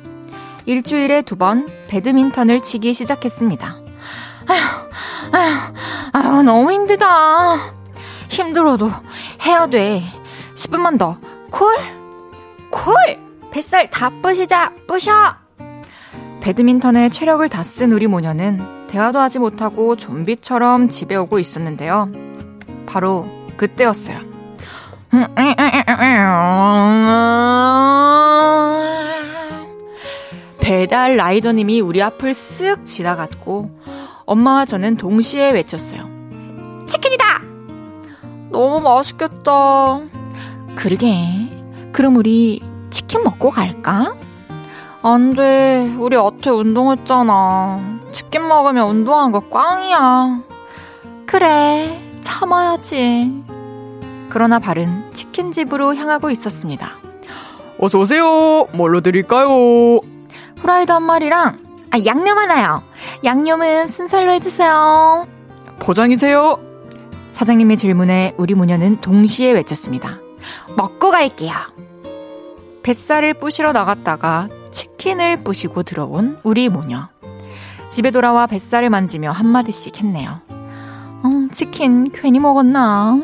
일주일에 0.66 1.22
두 1.22 1.36
번 1.36 1.68
배드민턴을 1.88 2.62
치기 2.62 2.94
시작했습니다. 2.94 3.76
아휴, 4.46 5.36
아휴, 5.36 5.72
아휴, 6.12 6.42
너무 6.42 6.70
힘들다. 6.72 7.56
힘들어도 8.28 8.90
해야 9.44 9.66
돼. 9.66 10.02
10분만 10.54 10.98
더. 10.98 11.18
콜? 11.50 11.74
콜! 12.70 12.94
뱃살 13.50 13.90
다 13.90 14.10
부시자, 14.22 14.72
부셔! 14.86 15.12
배드민턴에 16.40 17.08
체력을 17.10 17.46
다 17.48 17.62
쓴 17.62 17.92
우리 17.92 18.06
모녀는 18.06 18.83
대화도 18.94 19.18
하지 19.18 19.40
못하고 19.40 19.96
좀비처럼 19.96 20.88
집에 20.88 21.16
오고 21.16 21.40
있었는데요. 21.40 22.12
바로 22.86 23.26
그때였어요. 23.56 24.20
배달 30.60 31.16
라이더님이 31.16 31.80
우리 31.80 32.00
앞을 32.04 32.30
쓱 32.30 32.84
지나갔고 32.84 33.80
엄마와 34.26 34.64
저는 34.64 34.96
동시에 34.96 35.50
외쳤어요. 35.50 36.08
치킨이다! 36.86 37.24
너무 38.52 38.80
맛있겠다. 38.80 40.02
그러게. 40.76 41.50
그럼 41.90 42.14
우리 42.14 42.62
치킨 42.90 43.24
먹고 43.24 43.50
갈까? 43.50 44.14
안 45.02 45.34
돼. 45.34 45.92
우리 45.98 46.14
어태 46.14 46.50
운동했잖아. 46.50 47.93
치킨 48.14 48.46
먹으면 48.46 48.88
운동한 48.88 49.32
거 49.32 49.40
꽝이야. 49.40 50.40
그래, 51.26 52.00
참아야지. 52.22 53.44
그러나 54.30 54.58
발은 54.58 55.12
치킨집으로 55.12 55.94
향하고 55.96 56.30
있었습니다. 56.30 56.92
어서오세요. 57.78 58.68
뭘로 58.72 59.00
드릴까요? 59.00 60.00
후라이드 60.56 60.92
한 60.92 61.02
마리랑, 61.02 61.58
아, 61.90 61.98
양념 62.06 62.38
하나요. 62.38 62.82
양념은 63.24 63.88
순살로 63.88 64.30
해주세요. 64.30 65.26
포장이세요? 65.80 66.58
사장님의 67.32 67.76
질문에 67.76 68.34
우리 68.36 68.54
모녀는 68.54 69.00
동시에 69.00 69.52
외쳤습니다. 69.52 70.20
먹고 70.76 71.10
갈게요. 71.10 71.52
뱃살을 72.84 73.34
부시러 73.34 73.72
나갔다가 73.72 74.48
치킨을 74.70 75.38
부시고 75.42 75.82
들어온 75.82 76.38
우리 76.44 76.68
모녀. 76.68 77.08
집에 77.94 78.10
돌아와 78.10 78.48
뱃살을 78.48 78.90
만지며 78.90 79.30
한마디씩 79.30 80.02
했네요. 80.02 80.40
어, 80.48 81.28
치킨 81.52 82.02
괜히 82.12 82.40
먹었나? 82.40 83.22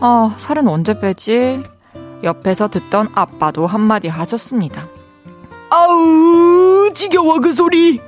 아, 0.00 0.34
살은 0.36 0.68
언제 0.68 1.00
빼지? 1.00 1.62
옆에서 2.22 2.68
듣던 2.68 3.08
아빠도 3.14 3.66
한마디 3.66 4.08
하셨습니다. 4.08 4.86
아우, 5.70 6.90
지겨워, 6.92 7.40
그 7.40 7.54
소리! 7.54 7.98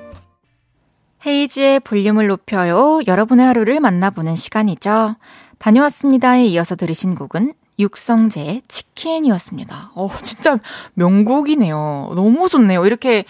헤이지의 1.24 1.80
볼륨을 1.80 2.26
높여요. 2.26 3.00
여러분의 3.06 3.46
하루를 3.46 3.80
만나보는 3.80 4.36
시간이죠. 4.36 5.16
다녀왔습니다에 5.56 6.44
이어서 6.48 6.76
들으신 6.76 7.14
곡은 7.14 7.54
육성재의 7.78 8.60
치킨이었습니다. 8.68 9.92
어, 9.94 10.08
진짜 10.22 10.58
명곡이네요. 10.92 12.12
너무 12.14 12.50
좋네요. 12.50 12.84
이렇게 12.84 13.24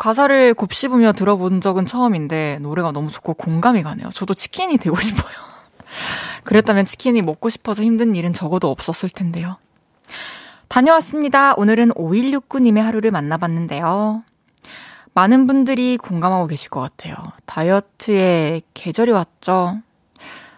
가사를 0.00 0.54
곱씹으며 0.54 1.12
들어본 1.12 1.60
적은 1.60 1.84
처음인데 1.84 2.58
노래가 2.62 2.90
너무 2.90 3.10
좋고 3.10 3.34
공감이 3.34 3.82
가네요. 3.82 4.08
저도 4.08 4.32
치킨이 4.32 4.78
되고 4.78 4.96
싶어요. 4.98 5.34
그랬다면 6.44 6.86
치킨이 6.86 7.20
먹고 7.20 7.50
싶어서 7.50 7.82
힘든 7.82 8.14
일은 8.14 8.32
적어도 8.32 8.70
없었을 8.70 9.10
텐데요. 9.10 9.58
다녀왔습니다. 10.68 11.52
오늘은 11.58 11.90
5169님의 11.90 12.80
하루를 12.80 13.10
만나봤는데요. 13.10 14.24
많은 15.12 15.46
분들이 15.46 15.98
공감하고 15.98 16.46
계실 16.46 16.70
것 16.70 16.80
같아요. 16.80 17.16
다이어트의 17.44 18.62
계절이 18.72 19.12
왔죠. 19.12 19.80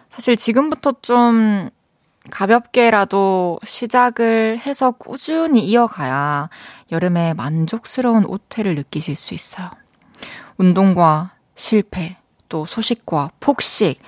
사실 0.09 0.37
지금부터 0.37 0.93
좀 1.01 1.69
가볍게라도 2.31 3.59
시작을 3.63 4.59
해서 4.59 4.91
꾸준히 4.91 5.65
이어가야 5.65 6.49
여름에 6.91 7.33
만족스러운 7.33 8.25
오태를 8.25 8.75
느끼실 8.75 9.15
수 9.15 9.33
있어요. 9.33 9.69
운동과 10.57 11.31
실패, 11.55 12.17
또 12.49 12.65
소식과 12.65 13.31
폭식, 13.39 13.99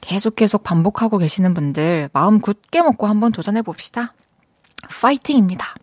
계속 0.00 0.36
계속 0.36 0.62
반복하고 0.62 1.18
계시는 1.18 1.54
분들 1.54 2.10
마음 2.12 2.40
굳게 2.40 2.82
먹고 2.82 3.06
한번 3.06 3.32
도전해 3.32 3.62
봅시다. 3.62 4.14
파이팅입니다. 4.88 5.74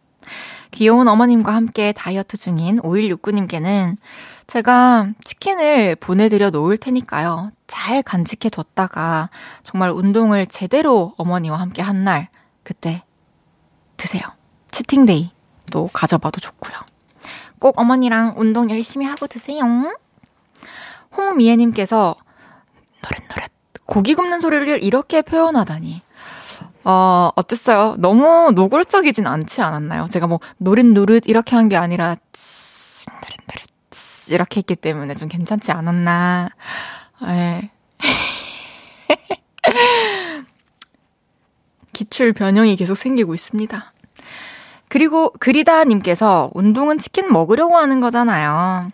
귀여운 0.71 1.07
어머님과 1.07 1.53
함께 1.53 1.91
다이어트 1.93 2.37
중인 2.37 2.79
5169님께는 2.81 3.95
제가 4.47 5.09
치킨을 5.23 5.95
보내드려 5.97 6.49
놓을 6.49 6.77
테니까요. 6.77 7.51
잘 7.67 8.01
간직해 8.01 8.49
뒀다가 8.49 9.29
정말 9.63 9.91
운동을 9.91 10.47
제대로 10.47 11.13
어머니와 11.17 11.57
함께 11.59 11.81
한 11.81 12.03
날, 12.05 12.29
그때 12.63 13.03
드세요. 13.97 14.23
치팅데이. 14.71 15.31
또 15.69 15.89
가져봐도 15.91 16.39
좋고요. 16.39 16.77
꼭 17.59 17.77
어머니랑 17.77 18.35
운동 18.37 18.69
열심히 18.69 19.05
하고 19.05 19.27
드세요. 19.27 19.65
홍미애님께서 21.17 22.15
노릇노릇 23.03 23.51
고기 23.85 24.13
굽는 24.15 24.39
소리를 24.39 24.81
이렇게 24.81 25.21
표현하다니. 25.23 26.01
어, 26.85 27.31
어땠어요? 27.35 27.95
너무 27.97 28.51
노골적이진 28.55 29.27
않지 29.27 29.61
않았나요? 29.61 30.07
제가 30.07 30.27
뭐 30.27 30.39
노릇노릇 30.57 31.27
이렇게 31.27 31.55
한 31.57 31.67
게 31.67 31.75
아니라 31.75 32.15
찌, 32.31 32.39
노릇노릇 32.41 32.76
찌, 34.27 34.35
이렇게 34.35 34.59
했기 34.59 34.75
때문에 34.75 35.15
좀 35.15 35.29
괜찮지 35.29 35.71
않았나. 35.71 36.49
예. 37.27 37.71
기출 41.93 42.33
변형이 42.33 42.75
계속 42.75 42.95
생기고 42.95 43.33
있습니다. 43.33 43.93
그리고 44.89 45.31
그리다님께서 45.39 46.51
운동은 46.53 46.99
치킨 46.99 47.31
먹으려고 47.31 47.77
하는 47.77 47.99
거잖아요. 47.99 48.91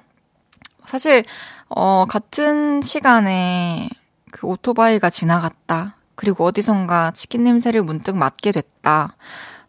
사실, 0.86 1.24
어, 1.70 2.06
같은 2.08 2.82
시간에 2.82 3.90
그 4.32 4.48
오토바이가 4.48 5.10
지나갔다. 5.10 5.98
그리고 6.16 6.46
어디선가 6.46 7.12
치킨 7.12 7.44
냄새를 7.44 7.84
문득 7.84 8.16
맡게 8.16 8.52
됐다. 8.52 9.16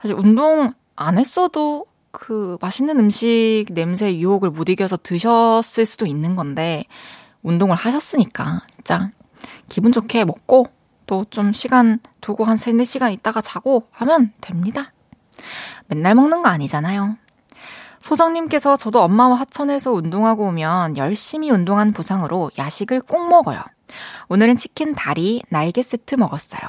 사실 0.00 0.16
운동 0.16 0.72
안 0.96 1.18
했어도 1.18 1.87
그 2.14 2.57
맛있는 2.61 3.00
음식 3.00 3.66
냄새 3.70 4.16
유혹을 4.16 4.50
못 4.50 4.68
이겨서 4.68 4.96
드셨을 4.96 5.85
수도 5.85 6.07
있는 6.07 6.37
건데, 6.37 6.85
운동을 7.42 7.74
하셨으니까, 7.77 8.62
진짜 8.70 9.11
기분 9.68 9.90
좋게 9.90 10.24
먹고, 10.24 10.68
또 11.07 11.24
좀 11.29 11.53
시간 11.53 11.98
두고 12.20 12.44
한 12.44 12.57
3, 12.57 12.77
4시간 12.79 13.12
있다가 13.12 13.40
자고 13.40 13.88
하면 13.90 14.33
됩니다. 14.40 14.92
맨날 15.88 16.14
먹는 16.14 16.42
거 16.42 16.48
아니잖아요. 16.48 17.16
소정님께서 17.98 18.77
저도 18.77 19.03
엄마와 19.03 19.35
하천에서 19.37 19.92
운동하고 19.92 20.46
오면 20.46 20.96
열심히 20.96 21.50
운동한 21.50 21.92
보상으로 21.92 22.53
야식을 22.57 23.00
꼭 23.03 23.29
먹어요. 23.29 23.62
오늘은 24.29 24.57
치킨 24.57 24.94
다리, 24.94 25.42
날개 25.50 25.83
세트 25.83 26.14
먹었어요. 26.14 26.61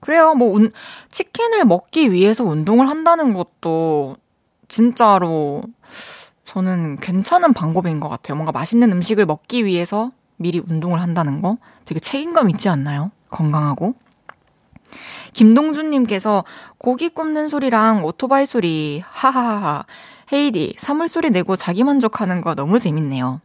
그래요. 0.00 0.34
뭐, 0.34 0.52
운, 0.52 0.72
치킨을 1.10 1.64
먹기 1.64 2.10
위해서 2.10 2.44
운동을 2.44 2.88
한다는 2.88 3.34
것도 3.34 4.16
진짜로 4.70 5.62
저는 6.44 6.96
괜찮은 7.00 7.52
방법인 7.52 8.00
것 8.00 8.08
같아요. 8.08 8.36
뭔가 8.36 8.52
맛있는 8.52 8.90
음식을 8.92 9.26
먹기 9.26 9.66
위해서 9.66 10.12
미리 10.36 10.58
운동을 10.58 11.02
한다는 11.02 11.42
거 11.42 11.58
되게 11.84 12.00
책임감 12.00 12.48
있지 12.50 12.68
않나요? 12.70 13.10
건강하고. 13.28 13.94
김동준님께서 15.32 16.44
고기 16.78 17.08
굽는 17.08 17.48
소리랑 17.48 18.04
오토바이 18.04 18.46
소리, 18.46 19.02
하하하. 19.06 19.84
헤이디, 20.32 20.74
사물 20.78 21.08
소리 21.08 21.30
내고 21.30 21.56
자기 21.56 21.84
만족하는 21.84 22.40
거 22.40 22.54
너무 22.54 22.78
재밌네요. 22.78 23.40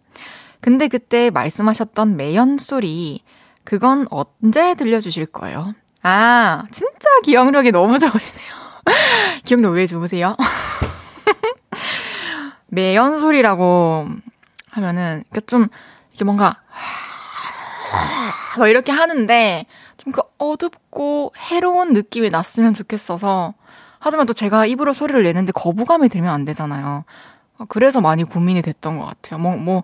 근데 0.61 0.87
그때 0.87 1.29
말씀하셨던 1.29 2.17
매연 2.17 2.57
소리, 2.57 3.23
그건 3.63 4.07
언제 4.09 4.73
들려주실 4.75 5.27
거예요? 5.27 5.73
아, 6.01 6.63
진짜 6.71 7.07
기억력이 7.23 7.71
너무 7.71 7.99
좋으시네요. 7.99 8.65
기억력 9.43 9.71
왜 9.71 9.85
좋으세요? 9.85 10.35
매연 12.75 13.19
소리라고 13.19 14.07
하면은, 14.71 15.23
좀, 15.47 15.67
이게 16.13 16.23
뭔가, 16.25 16.57
뭐 18.57 18.67
이렇게 18.67 18.91
하는데, 18.91 19.65
좀 19.97 20.13
그 20.13 20.21
어둡고 20.37 21.33
해로운 21.37 21.93
느낌이 21.93 22.29
났으면 22.29 22.73
좋겠어서, 22.73 23.53
하지만 23.99 24.27
또 24.27 24.33
제가 24.33 24.65
입으로 24.67 24.93
소리를 24.93 25.21
내는데 25.23 25.51
거부감이 25.51 26.09
들면 26.09 26.31
안 26.31 26.45
되잖아요. 26.45 27.05
그래서 27.69 28.01
많이 28.01 28.23
고민이 28.23 28.61
됐던 28.61 28.99
것 28.99 29.05
같아요. 29.05 29.39
뭐, 29.39 29.55
뭐, 29.57 29.83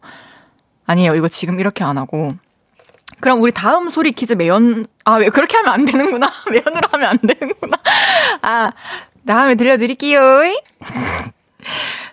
아니에요. 0.85 1.15
이거 1.15 1.27
지금 1.27 1.59
이렇게 1.59 1.83
안 1.83 1.97
하고. 1.97 2.31
그럼 3.19 3.41
우리 3.41 3.51
다음 3.51 3.89
소리 3.89 4.11
퀴즈 4.11 4.33
매연, 4.33 4.85
아, 5.05 5.15
왜 5.15 5.29
그렇게 5.29 5.57
하면 5.57 5.73
안 5.73 5.85
되는구나. 5.85 6.29
매연으로 6.51 6.87
하면 6.91 7.09
안 7.09 7.17
되는구나. 7.19 7.77
아, 8.41 8.71
다음에 9.25 9.55
들려드릴게요. 9.55 10.21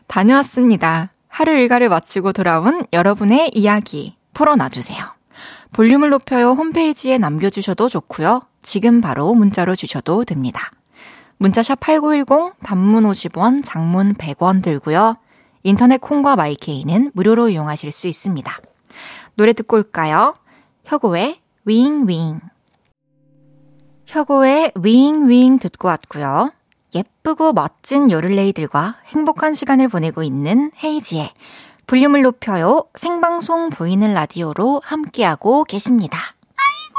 다녀왔습니다. 0.09 1.13
하루 1.29 1.53
일과를 1.53 1.89
마치고 1.89 2.33
돌아온 2.33 2.85
여러분의 2.93 3.51
이야기 3.55 4.17
풀어놔주세요. 4.35 5.05
볼륨을 5.73 6.11
높여요 6.11 6.53
홈페이지에 6.53 7.19
남겨주셔도 7.19 7.89
좋고요. 7.89 8.41
지금 8.61 9.01
바로 9.01 9.35
문자로 9.35 9.77
주셔도 9.77 10.25
됩니다. 10.25 10.73
문자샵 11.37 11.79
8910, 11.79 12.55
단문 12.65 13.05
50원, 13.05 13.63
장문 13.63 14.15
100원 14.15 14.63
들고요. 14.63 15.17
인터넷 15.63 16.01
콩과 16.01 16.35
마이케이는 16.37 17.13
무료로 17.15 17.51
이용하실 17.51 17.93
수 17.93 18.09
있습니다. 18.09 18.61
노래 19.37 19.53
듣고 19.53 19.77
올까요? 19.77 20.35
혁오의 20.85 21.39
윙윙. 21.65 22.41
혁오의 24.07 24.73
윙윙 24.83 25.59
듣고 25.59 25.89
왔고요. 25.89 26.51
예쁘고 26.95 27.53
멋진 27.53 28.11
요를레이들과 28.11 28.97
행복한 29.07 29.55
시간을 29.55 29.89
보내고 29.89 30.23
있는 30.23 30.71
헤이지의 30.83 31.31
볼륨을 31.87 32.23
높여요 32.23 32.85
생방송 32.95 33.71
보이는 33.71 34.13
라디오로 34.13 34.83
함께하고 34.85 35.65
계십니다. 35.65 36.19
아이고 36.57 36.95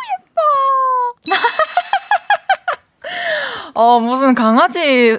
예뻐. 1.29 1.39
어, 3.75 3.99
무슨 3.99 4.35
강아지, 4.35 5.17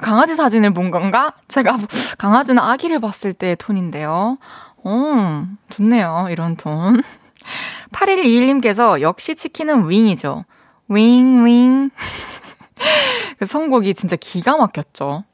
강아지 0.00 0.36
사진을 0.36 0.72
본 0.72 0.90
건가? 0.90 1.34
제가 1.48 1.76
강아지는 2.16 2.62
아기를 2.62 3.00
봤을 3.00 3.32
때의 3.32 3.56
톤인데요. 3.56 4.38
어, 4.84 5.46
좋네요. 5.68 6.28
이런 6.30 6.56
톤. 6.56 7.02
8121님께서 7.92 9.00
역시 9.00 9.34
치킨은 9.34 9.88
윙이죠. 9.88 10.44
윙, 10.88 11.44
윙. 11.44 11.90
그 13.38 13.46
선곡이 13.46 13.94
진짜 13.94 14.16
기가 14.16 14.56
막혔죠. 14.56 15.24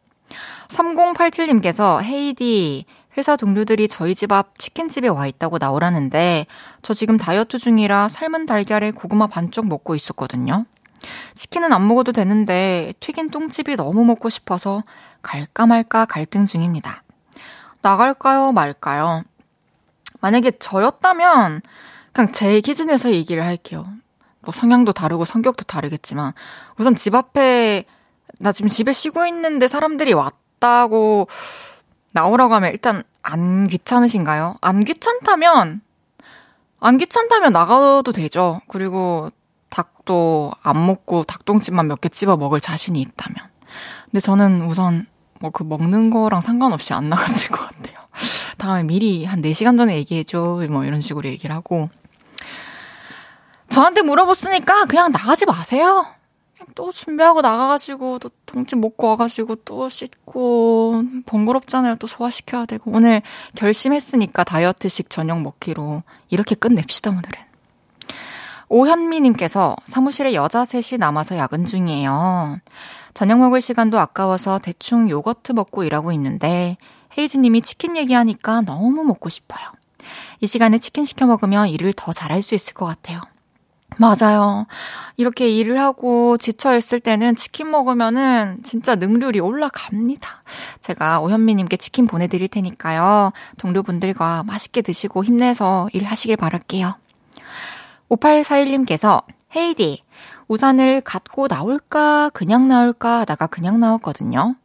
3087님께서 0.68 2.02
헤이디, 2.02 2.87
회사 3.16 3.37
동료들이 3.37 3.88
저희 3.88 4.14
집 4.14 4.33
앞 4.33 4.59
치킨집에 4.59 5.09
와 5.09 5.26
있다고 5.26 5.59
나오라는데 5.59 6.46
저 6.83 6.94
지금 6.94 7.16
다이어트 7.16 7.59
중이라 7.59 8.09
삶은 8.09 8.46
달걀에 8.46 8.90
고구마 8.90 9.28
반쪽 9.28 9.66
먹고 9.68 9.94
있었거든요. 9.94 10.66
치킨은 11.35 11.72
안 11.72 11.87
먹어도 11.87 12.12
되는데 12.12 12.92
튀긴 12.98 13.30
똥집이 13.30 13.76
너무 13.76 14.04
먹고 14.04 14.30
싶어서 14.30 14.83
갈까 15.22 15.66
말까 15.66 16.07
갈등 16.07 16.46
중입니다. 16.46 17.02
나갈까요, 17.83 18.52
말까요? 18.52 19.22
만약에 20.20 20.52
저였다면 20.52 21.61
그냥 22.12 22.33
제 22.33 22.61
기준에서 22.61 23.11
얘기를 23.11 23.44
할게요. 23.44 23.87
뭐 24.44 24.52
성향도 24.52 24.92
다르고 24.92 25.24
성격도 25.24 25.64
다르겠지만 25.64 26.33
우선 26.78 26.94
집 26.94 27.14
앞에 27.14 27.85
나 28.38 28.52
지금 28.52 28.68
집에 28.68 28.92
쉬고 28.92 29.26
있는데 29.26 29.68
사람들이 29.68 30.12
왔다고 30.12 31.28
나오라고 32.12 32.54
하면 32.54 32.72
일단 32.72 33.02
안 33.22 33.66
귀찮으신가요? 33.66 34.57
안 34.61 34.85
귀찮다면 34.85 35.80
안 36.80 36.98
귀찮다면 36.98 37.52
나가도 37.52 38.12
되죠. 38.12 38.61
그리고 38.68 39.30
닭도 39.70 40.52
안 40.62 40.87
먹고 40.87 41.24
닭똥집만 41.24 41.87
몇 41.88 42.00
개 42.00 42.09
집어 42.09 42.37
먹을 42.37 42.61
자신이 42.61 43.00
있다면. 43.00 43.37
근데 44.07 44.20
저는 44.20 44.62
우선 44.66 45.07
뭐 45.40 45.50
그 45.50 45.62
먹는 45.62 46.11
거랑 46.11 46.40
상관없이 46.40 46.92
안 46.94 47.09
나갔을 47.09 47.50
것 47.50 47.61
같아요. 47.61 47.98
다음에 48.59 48.83
미리 48.85 49.24
한 49.24 49.42
4시간 49.42 49.76
전에 49.76 49.96
얘기해줘. 49.96 50.66
뭐 50.70 50.85
이런 50.85 51.00
식으로 51.00 51.28
얘기를 51.28 51.54
하고. 51.54 51.88
저한테 53.74 54.02
물어봤으니까 54.02 54.84
그냥 54.84 55.10
나가지 55.10 55.46
마세요. 55.46 56.06
또 56.76 56.92
준비하고 56.92 57.40
나가가지고 57.40 58.20
또 58.20 58.30
동집 58.46 58.78
먹고 58.78 59.08
와가지고 59.08 59.56
또 59.64 59.88
씻고 59.88 61.02
번거롭잖아요. 61.26 61.96
또 61.96 62.06
소화시켜야 62.06 62.66
되고 62.66 62.92
오늘 62.92 63.20
결심했으니까 63.56 64.44
다이어트식 64.44 65.10
저녁 65.10 65.40
먹기로 65.42 66.04
이렇게 66.30 66.54
끝냅시다 66.54 67.10
오늘은. 67.10 67.32
오현미님께서 68.68 69.74
사무실에 69.84 70.34
여자 70.34 70.64
셋이 70.64 70.98
남아서 71.00 71.37
야근 71.37 71.64
중이에요. 71.64 72.60
저녁 73.12 73.40
먹을 73.40 73.60
시간도 73.60 73.98
아까워서 73.98 74.60
대충 74.60 75.10
요거트 75.10 75.50
먹고 75.50 75.82
일하고 75.82 76.12
있는데 76.12 76.76
헤이즈님이 77.18 77.60
치킨 77.60 77.96
얘기하니까 77.96 78.60
너무 78.60 79.02
먹고 79.02 79.30
싶어요. 79.30 79.66
이 80.40 80.46
시간에 80.46 80.78
치킨 80.78 81.04
시켜 81.04 81.26
먹으면 81.26 81.68
일을 81.70 81.92
더 81.92 82.12
잘할 82.12 82.40
수 82.40 82.54
있을 82.54 82.72
것 82.74 82.87
같아요. 82.87 83.20
맞아요. 83.98 84.66
이렇게 85.16 85.48
일을 85.48 85.80
하고 85.80 86.37
지쳐있을 86.37 87.00
때는 87.00 87.37
치킨 87.37 87.70
먹으면은 87.70 88.59
진짜 88.62 88.96
능률이 88.96 89.40
올라갑니다. 89.40 90.42
제가 90.80 91.20
오현미님께 91.20 91.76
치킨 91.76 92.07
보내드릴 92.07 92.48
테니까요. 92.48 93.33
동료분들과 93.59 94.42
맛있게 94.44 94.83
드시고 94.83 95.24
힘내서 95.24 95.88
일하시길 95.92 96.37
바랄게요. 96.37 96.96
5841님께서 98.11 99.22
헤이디, 99.57 100.02
우산을 100.48 101.00
갖고 101.00 101.48
나올까, 101.48 102.30
그냥 102.30 102.68
나올까 102.68 103.20
하다가 103.20 103.46
그냥 103.46 103.80
나왔거든요. 103.80 104.57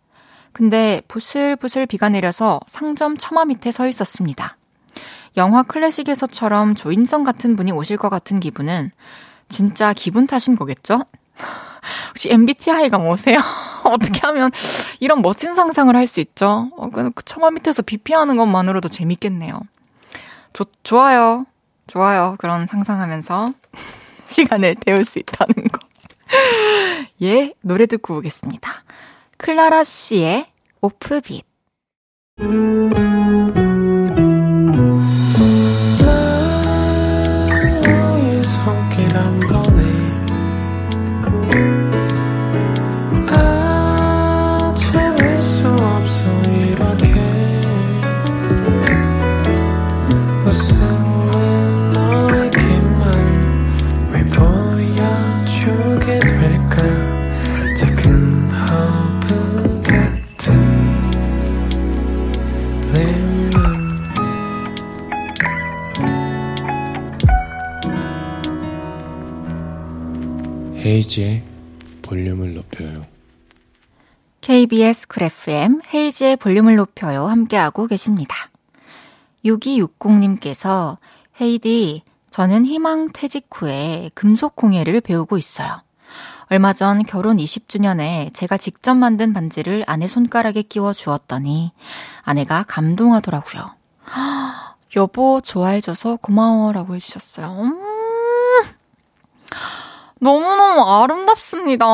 근데 0.52 1.02
부슬부슬 1.08 1.86
비가 1.86 2.10
내려서 2.10 2.60
상점 2.68 3.18
처마 3.18 3.46
밑에 3.46 3.72
서 3.72 3.88
있었습니다. 3.88 4.58
영화 5.38 5.64
클래식에서처럼 5.64 6.76
조인성 6.76 7.24
같은 7.24 7.56
분이 7.56 7.72
오실 7.72 7.98
것 7.98 8.10
같은 8.10 8.40
기분은 8.40 8.92
진짜 9.48 9.94
기분 9.94 10.28
탓인 10.28 10.56
거겠죠? 10.58 11.04
혹시 12.10 12.30
MBTI가 12.32 12.98
뭐세요? 12.98 13.38
어떻게 13.86 14.20
하면 14.28 14.52
이런 15.00 15.22
멋진 15.22 15.54
상상을 15.56 15.96
할 15.96 16.06
수 16.08 16.20
있죠? 16.20 16.70
어, 16.78 16.90
그 16.90 17.12
처마 17.26 17.52
밑에서 17.52 17.82
비피하는 17.82 18.36
것만으로도 18.38 18.90
재밌겠네요. 18.90 19.60
좋, 20.54 20.70
좋아요. 20.84 21.46
좋아요. 21.88 22.36
그런 22.40 22.68
상상하면서 22.68 23.48
시간을 24.26 24.76
때울 24.76 25.06
수 25.06 25.20
있다는 25.20 25.68
거. 25.72 25.80
예, 27.24 27.54
노래 27.62 27.86
듣고 27.86 28.18
오겠습니다. 28.18 28.72
클라라 29.38 29.84
씨의 29.84 30.46
오프빗. 30.82 31.44
헤이즈의 70.90 71.44
볼륨을 72.02 72.56
높여요. 72.56 73.06
KBS 74.42 75.08
Cool 75.08 75.24
FM 75.24 75.82
헤이즈의 75.94 76.38
볼륨을 76.38 76.78
높여요. 76.78 77.28
함께하고 77.28 77.86
계십니다. 77.86 78.36
6260님께서 79.46 80.98
헤이즈, 81.40 82.02
저는 82.32 82.66
희망 82.66 83.10
퇴직 83.14 83.50
후에 83.52 84.10
금속 84.16 84.56
공예를 84.56 85.02
배우고 85.02 85.38
있어요. 85.38 85.84
얼마 86.50 86.74
전 86.74 87.04
결혼 87.04 87.38
20주년에 87.38 88.34
제가 88.34 88.58
직접 88.58 88.96
만든 88.96 89.32
반지를 89.32 89.84
아내 89.86 90.08
손가락에 90.08 90.64
끼워 90.64 90.92
주었더니 90.92 91.72
아내가 92.24 92.64
감동하더라고요. 92.64 93.76
여보, 94.96 95.40
좋아해줘서 95.40 96.16
고마워 96.16 96.72
라고 96.72 96.96
해주셨어요. 96.96 97.62
음, 97.62 97.89
너무너무 100.20 100.82
아름답습니다. 100.82 101.86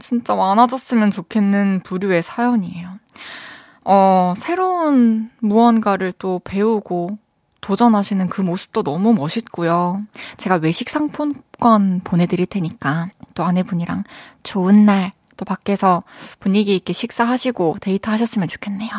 진짜 0.00 0.34
많아졌으면 0.34 1.10
좋겠는 1.10 1.80
부류의 1.84 2.22
사연이에요. 2.22 2.98
어, 3.84 4.34
새로운 4.36 5.30
무언가를 5.40 6.12
또 6.18 6.40
배우고 6.44 7.18
도전하시는 7.60 8.28
그 8.28 8.40
모습도 8.40 8.82
너무 8.82 9.14
멋있고요. 9.14 10.02
제가 10.36 10.56
외식 10.56 10.88
상품권 10.88 12.00
보내드릴 12.02 12.46
테니까 12.46 13.10
또 13.34 13.44
아내분이랑 13.44 14.04
좋은 14.42 14.84
날 14.84 15.12
또 15.36 15.44
밖에서 15.44 16.04
분위기 16.38 16.76
있게 16.76 16.92
식사하시고 16.92 17.78
데이트 17.80 18.08
하셨으면 18.08 18.48
좋겠네요. 18.48 18.90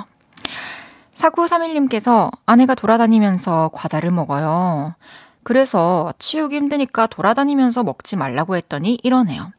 4931님께서 1.16 2.32
아내가 2.46 2.76
돌아다니면서 2.76 3.72
과자를 3.74 4.12
먹어요. 4.12 4.96
그래서 5.44 6.14
치우기 6.20 6.56
힘드니까 6.56 7.08
돌아다니면서 7.08 7.84
먹지 7.84 8.16
말라고 8.16 8.56
했더니 8.56 8.98
이러네요. 9.04 9.52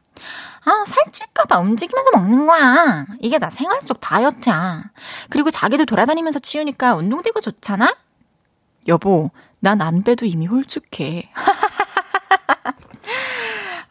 아, 0.65 0.83
살찔까봐 0.87 1.59
움직이면서 1.59 2.11
먹는 2.13 2.47
거야. 2.47 3.05
이게 3.19 3.37
나 3.37 3.49
생활 3.49 3.81
속 3.81 3.99
다이어트야. 3.99 4.83
그리고 5.29 5.51
자기도 5.51 5.85
돌아다니면서 5.85 6.39
치우니까 6.39 6.95
운동되고 6.95 7.41
좋잖아? 7.41 7.95
여보, 8.87 9.29
난 9.59 9.81
안 9.81 10.03
빼도 10.03 10.25
이미 10.25 10.47
홀쭉해. 10.47 11.29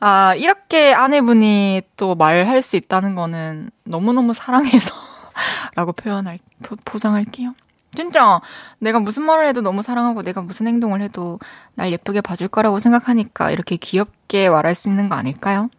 아, 0.01 0.35
이렇게 0.35 0.93
아내분이 0.93 1.83
또 1.97 2.15
말할 2.15 2.63
수 2.63 2.77
있다는 2.77 3.15
거는 3.15 3.71
너무너무 3.85 4.35
사랑해서 4.35 4.95
라고 5.75 5.93
표현할, 5.93 6.39
포장할게요. 6.85 7.55
진짜 7.95 8.41
내가 8.79 8.99
무슨 9.01 9.25
말을 9.25 9.47
해도 9.47 9.61
너무 9.61 9.83
사랑하고 9.83 10.23
내가 10.23 10.43
무슨 10.43 10.67
행동을 10.67 11.01
해도 11.01 11.39
날 11.75 11.93
예쁘게 11.93 12.21
봐줄 12.21 12.49
거라고 12.49 12.79
생각하니까 12.81 13.51
이렇게 13.51 13.77
귀엽게 13.77 14.49
말할 14.49 14.75
수 14.75 14.89
있는 14.89 15.09
거 15.09 15.17
아닐까요? 15.17 15.71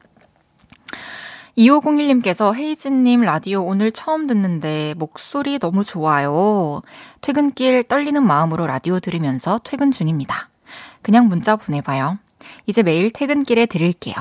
2501님께서 1.57 2.53
헤이즈님 2.53 3.21
라디오 3.21 3.63
오늘 3.63 3.91
처음 3.91 4.27
듣는데 4.27 4.93
목소리 4.97 5.57
너무 5.57 5.83
좋아요. 5.83 6.81
퇴근길 7.21 7.83
떨리는 7.83 8.21
마음으로 8.21 8.67
라디오 8.67 8.99
들으면서 8.99 9.59
퇴근 9.63 9.91
중입니다. 9.91 10.49
그냥 11.01 11.27
문자 11.27 11.55
보내봐요. 11.55 12.17
이제 12.65 12.83
매일 12.83 13.11
퇴근길에 13.11 13.67
들을게요. 13.67 14.15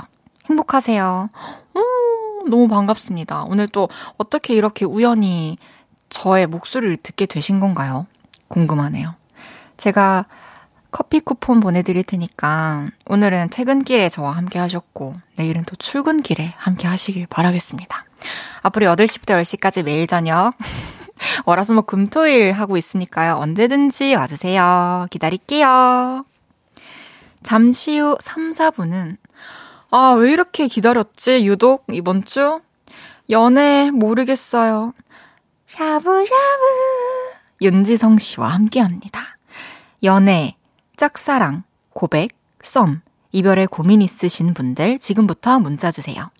행복하세요. 0.49 1.31
오, 1.75 2.49
너무 2.49 2.69
반갑습니다. 2.69 3.45
오늘 3.45 3.69
또 3.69 3.89
어떻게 4.17 4.55
이렇게 4.55 4.85
우연히 4.85 5.59
저의 6.14 6.46
목소리를 6.46 6.96
듣게 6.96 7.27
되신 7.27 7.59
건가요? 7.59 8.07
궁금하네요. 8.46 9.16
제가 9.77 10.27
커피 10.92 11.18
쿠폰 11.18 11.59
보내드릴 11.59 12.05
테니까 12.05 12.87
오늘은 13.07 13.48
퇴근길에 13.50 14.09
저와 14.09 14.31
함께 14.31 14.61
하셨고 14.61 15.16
내일은 15.35 15.64
또 15.66 15.74
출근길에 15.74 16.53
함께 16.57 16.87
하시길 16.87 17.27
바라겠습니다. 17.27 18.05
앞으로 18.62 18.87
8시부터 18.94 19.42
10시까지 19.42 19.83
매일 19.83 20.07
저녁 20.07 20.53
월화수목 21.46 21.88
금토일 21.88 22.53
하고 22.53 22.77
있으니까요. 22.77 23.35
언제든지 23.35 24.14
와주세요. 24.14 25.09
기다릴게요. 25.11 26.24
잠시 27.42 27.98
후 27.98 28.16
3, 28.20 28.53
4분은 28.53 29.16
아, 29.90 30.14
왜 30.16 30.31
이렇게 30.31 30.68
기다렸지? 30.68 31.44
유독 31.44 31.85
이번 31.90 32.24
주? 32.24 32.61
연애 33.31 33.90
모르겠어요. 33.90 34.92
샤브샤브 35.75 36.31
윤지성 37.61 38.19
씨와 38.19 38.49
함께 38.51 38.79
합니다. 38.79 39.37
연애, 40.05 40.55
짝사랑, 40.97 41.65
고백, 41.93 42.29
썸, 42.63 43.03
이별에 43.33 43.67
고민 43.67 44.01
있으신 44.01 44.55
분들 44.55 45.01
지금부터 45.01 45.59
문자 45.59 45.91
주세요. 45.91 46.31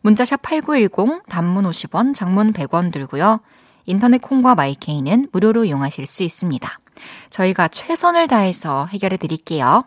문자샵 0.00 0.40
8910 0.40 1.24
단문 1.28 1.64
50원, 1.66 2.14
장문 2.14 2.54
100원 2.54 2.90
들고요. 2.90 3.40
인터넷 3.84 4.22
콩과 4.22 4.54
마이케이는 4.54 5.28
무료로 5.30 5.66
이용하실 5.66 6.06
수 6.06 6.22
있습니다. 6.22 6.80
저희가 7.28 7.68
최선을 7.68 8.28
다해서 8.28 8.86
해결해 8.86 9.18
드릴게요. 9.18 9.84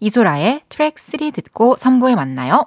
이소라의 0.00 0.62
트랙 0.68 0.98
3 0.98 1.30
듣고 1.30 1.76
3부에 1.76 2.16
만나요. 2.16 2.66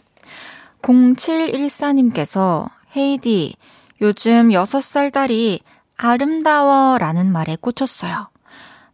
0714님께서 0.81 2.69
헤이디, 2.95 3.55
요즘 4.01 4.49
6살 4.49 5.13
딸이 5.13 5.61
아름다워 5.97 6.97
라는 6.97 7.31
말에 7.31 7.55
꽂혔어요. 7.59 8.29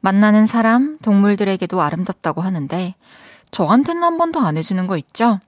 만나는 0.01 0.47
사람, 0.47 0.97
동물들에게도 0.99 1.81
아름답다고 1.81 2.41
하는데, 2.41 2.95
저한테는 3.51 4.03
한 4.03 4.17
번도 4.17 4.39
안 4.39 4.57
해주는 4.57 4.85
거 4.87 4.97
있죠? 4.97 5.39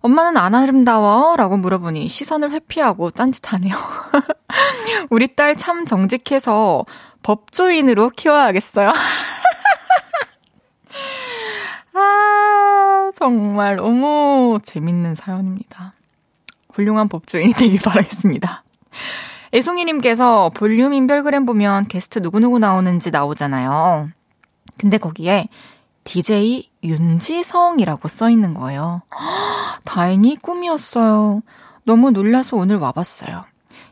엄마는 0.00 0.36
안 0.36 0.54
아름다워? 0.54 1.36
라고 1.36 1.56
물어보니 1.56 2.08
시선을 2.08 2.52
회피하고 2.52 3.10
딴짓하네요. 3.10 3.74
우리 5.10 5.34
딸 5.34 5.56
참 5.56 5.86
정직해서 5.86 6.84
법조인으로 7.22 8.10
키워야겠어요. 8.10 8.92
아, 11.94 13.07
정말 13.18 13.74
너무 13.74 14.60
재밌는 14.62 15.16
사연입니다. 15.16 15.92
훌륭한 16.72 17.08
법조인이 17.08 17.52
되길 17.52 17.80
바라겠습니다. 17.80 18.62
애송이님께서 19.52 20.52
볼륨 20.54 20.92
인별그램 20.92 21.44
보면 21.44 21.88
게스트 21.88 22.20
누구누구 22.20 22.60
나오는지 22.60 23.10
나오잖아요. 23.10 24.10
근데 24.78 24.98
거기에 24.98 25.48
DJ 26.04 26.70
윤지성이라고 26.84 28.06
써 28.06 28.30
있는 28.30 28.54
거예요. 28.54 29.02
다행히 29.84 30.36
꿈이었어요. 30.36 31.42
너무 31.82 32.12
놀라서 32.12 32.56
오늘 32.56 32.76
와봤어요. 32.76 33.44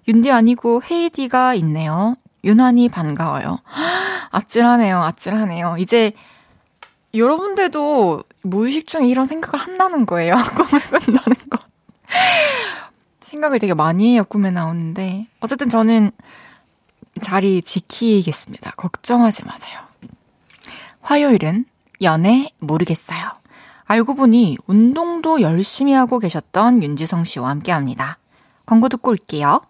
윤디 0.07 0.31
아니고 0.31 0.83
헤이디가 0.89 1.55
있네요. 1.55 2.15
유난히 2.45 2.89
반가워요. 2.89 3.59
아찔하네요, 4.31 5.03
아찔하네요. 5.03 5.79
이제 5.81 6.13
여러분들도 7.13 8.23
무의식 8.47 8.87
중에 8.87 9.07
이런 9.07 9.27
생각을 9.27 9.59
한다는 9.59 10.07
거예요. 10.07 10.35
꿈을 10.57 10.81
꾼다는 10.81 11.37
거. 11.51 11.59
생각을 13.21 13.59
되게 13.59 13.75
많이 13.75 14.13
해요, 14.13 14.25
꿈에 14.25 14.51
나오는데. 14.51 15.27
어쨌든 15.41 15.69
저는 15.69 16.13
자리 17.21 17.63
지키겠습니다. 17.63 18.73
걱정하지 18.73 19.45
마세요. 19.45 19.81
화요일은 21.01 21.65
연애 22.03 22.51
모르겠어요. 22.59 23.31
알고 23.85 24.15
보니 24.15 24.57
운동도 24.67 25.41
열심히 25.41 25.93
하고 25.93 26.19
계셨던 26.19 26.83
윤지성 26.83 27.25
씨와 27.25 27.49
함께 27.51 27.73
합니다. 27.73 28.19
광고 28.67 28.89
듣고 28.89 29.11
올게요. 29.11 29.63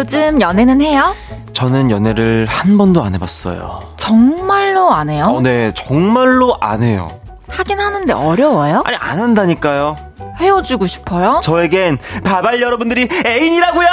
요즘 0.00 0.40
연애는 0.40 0.80
해요? 0.80 1.14
저는 1.52 1.90
연애를 1.90 2.46
한 2.48 2.78
번도 2.78 3.02
안 3.02 3.14
해봤어요. 3.14 3.80
정말로 3.98 4.90
안 4.90 5.10
해요? 5.10 5.24
어, 5.28 5.42
네, 5.42 5.72
정말로 5.74 6.56
안 6.58 6.82
해요. 6.82 7.06
하긴 7.48 7.78
하는데 7.78 8.10
어려워요? 8.14 8.82
아니, 8.86 8.96
안 8.96 9.20
한다니까요. 9.20 9.96
헤어지고 10.38 10.86
싶어요? 10.86 11.40
저에겐 11.42 11.98
바발 12.24 12.62
여러분들이 12.62 13.08
애인이라고요! 13.26 13.88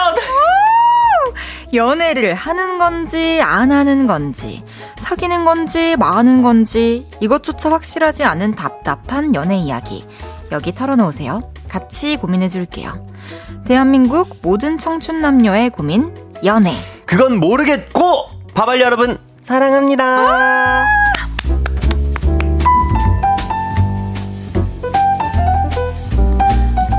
연애를 1.74 2.34
하는 2.36 2.78
건지 2.78 3.41
안 3.43 3.74
하는 3.74 4.08
건지 4.08 4.63
사귀는 5.00 5.43
건지 5.43 5.98
마는 5.98 6.41
건지 6.41 7.06
이것조차 7.20 7.70
확실하지 7.72 8.24
않은 8.24 8.56
답답한 8.56 9.36
연애 9.36 9.58
이야기 9.58 10.08
여기 10.54 10.74
털어놓으세요. 10.74 11.52
같이 11.67 12.15
고민해 12.15 12.48
줄게요. 12.48 13.06
대한민국 13.67 14.38
모든 14.41 14.77
청춘 14.77 15.21
남녀의 15.21 15.71
고민 15.71 16.15
연애 16.45 16.73
그건 17.06 17.38
모르겠고, 17.38 18.30
바발 18.53 18.80
여러분, 18.80 19.17
사랑합니다. 19.41 20.86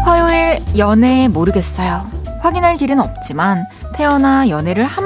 화요일 0.05 0.61
연애 0.77 1.27
모르겠어요. 1.29 2.07
확인할 2.41 2.77
길은 2.77 3.01
없지만 3.01 3.65
태어나 3.95 4.51
연애를 4.51 4.85
한 4.85 5.05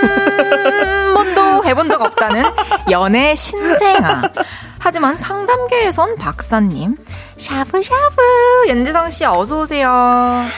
번도 1.14 1.64
해본 1.66 1.88
적 1.88 2.02
없다는 2.02 2.42
연애 2.90 3.36
신생아. 3.36 4.22
하지만 4.80 5.16
상담계에선 5.16 6.16
박사님, 6.16 6.96
샤브샤브 7.36 8.68
연지성 8.68 9.10
씨 9.10 9.24
어서 9.24 9.60
오세요. 9.60 9.88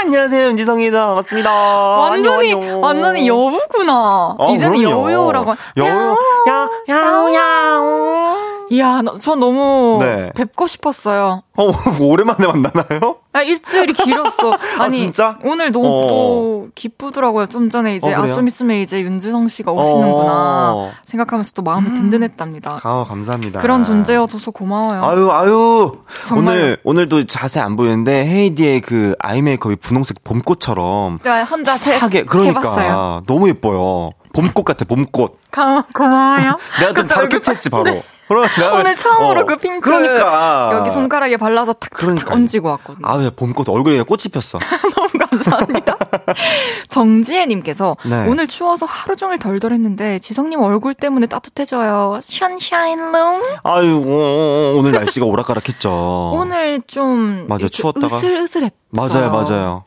안녕하세요, 0.00 0.46
윤지성입니다. 0.48 1.06
반갑습니다. 1.06 1.50
완전히 1.98 2.54
안녕. 2.54 2.82
완전히 2.82 3.28
여우구나. 3.28 4.34
어, 4.38 4.54
이제는 4.54 4.78
그럼요. 4.78 4.90
여우여우라고. 5.10 5.54
여우, 5.76 6.16
야, 6.48 6.68
야우, 6.88 7.34
야우. 7.34 8.36
이야, 8.70 9.00
나- 9.02 9.14
저 9.20 9.34
너무 9.36 9.98
네. 10.00 10.30
뵙고 10.34 10.66
싶었어요. 10.66 11.42
어, 11.56 11.66
오랜만에 12.00 12.46
만나나요? 12.46 13.16
아, 13.32 13.42
일주일이 13.42 13.92
길었어. 13.92 14.56
아니, 14.80 14.96
진짜? 14.98 15.36
오늘 15.44 15.70
너무 15.70 15.86
어. 15.86 16.06
또 16.08 16.68
기쁘더라고요. 16.74 17.46
좀 17.46 17.70
전에 17.70 17.96
이제, 17.96 18.12
어, 18.12 18.22
아? 18.22 18.34
좀 18.34 18.48
있으면 18.48 18.78
이제 18.78 19.00
윤지성 19.02 19.48
씨가 19.48 19.70
오시는구나. 19.72 20.72
어. 20.74 20.90
생각하면서 21.04 21.52
또 21.54 21.62
마음이 21.62 21.94
든든했답니다. 21.94 22.80
아, 22.82 23.04
감사합니다. 23.06 23.60
그런 23.60 23.84
존재여줘서 23.84 24.50
고마워요. 24.50 25.02
아유, 25.04 25.30
아유. 25.30 25.92
정말요. 26.26 26.50
오늘, 26.60 26.78
오늘도 26.84 27.24
자세히 27.26 27.62
안 27.62 27.76
보이는데, 27.76 28.26
헤이디의 28.26 28.80
그 28.80 29.14
아이 29.18 29.42
메이크업이 29.42 29.76
분홍색 29.76 30.24
봄꽃처럼. 30.24 31.20
제가 31.22 31.44
혼자 31.44 31.74
해, 31.86 31.96
하게, 31.96 32.24
그러니까. 32.24 32.60
해봤어요. 32.60 33.22
너무 33.26 33.48
예뻐요. 33.48 34.10
봄꽃 34.32 34.64
같아, 34.64 34.84
봄꽃. 34.86 35.32
고, 35.52 35.82
고마워요. 35.94 36.56
내가 36.80 36.92
좀 36.94 37.06
바로 37.06 37.22
그쵸. 37.28 37.38
캐치했지, 37.38 37.70
바로. 37.70 37.84
네. 37.84 38.02
왜- 38.28 38.66
오늘 38.80 38.96
처음으로 38.96 39.40
어, 39.40 39.44
그 39.44 39.56
핑크. 39.56 39.80
그러니까. 39.88 40.70
여기 40.74 40.90
손가락에 40.90 41.36
발라서 41.36 41.74
탁, 41.74 41.80
탁, 41.80 41.90
탁 41.90 41.98
그러니까요. 41.98 42.34
얹고 42.36 42.68
왔거든요. 42.68 43.06
아, 43.06 43.14
왜 43.16 43.30
봄꽃 43.30 43.68
얼굴에 43.68 44.02
꽃이 44.02 44.24
폈어. 44.32 44.58
너무 44.94 45.08
감사합니다. 45.30 45.96
정지혜님께서 46.90 47.96
네. 48.04 48.26
오늘 48.28 48.46
추워서 48.46 48.86
하루 48.86 49.16
종일 49.16 49.38
덜덜했는데 49.38 50.18
지성님 50.18 50.60
얼굴 50.60 50.94
때문에 50.94 51.26
따뜻해져요. 51.26 52.20
션샤인 52.22 53.12
룸. 53.12 53.42
아유, 53.62 53.96
어, 53.96 54.10
어, 54.10 54.74
어, 54.74 54.78
오늘 54.78 54.92
날씨가 54.92 55.26
오락가락했죠. 55.26 56.32
오늘 56.34 56.82
좀 56.86 57.42
어. 57.44 57.54
맞아, 57.54 57.68
추웠다가. 57.68 58.06
으슬으슬했어요. 58.16 58.70
맞아요, 58.90 59.30
맞아요. 59.30 59.84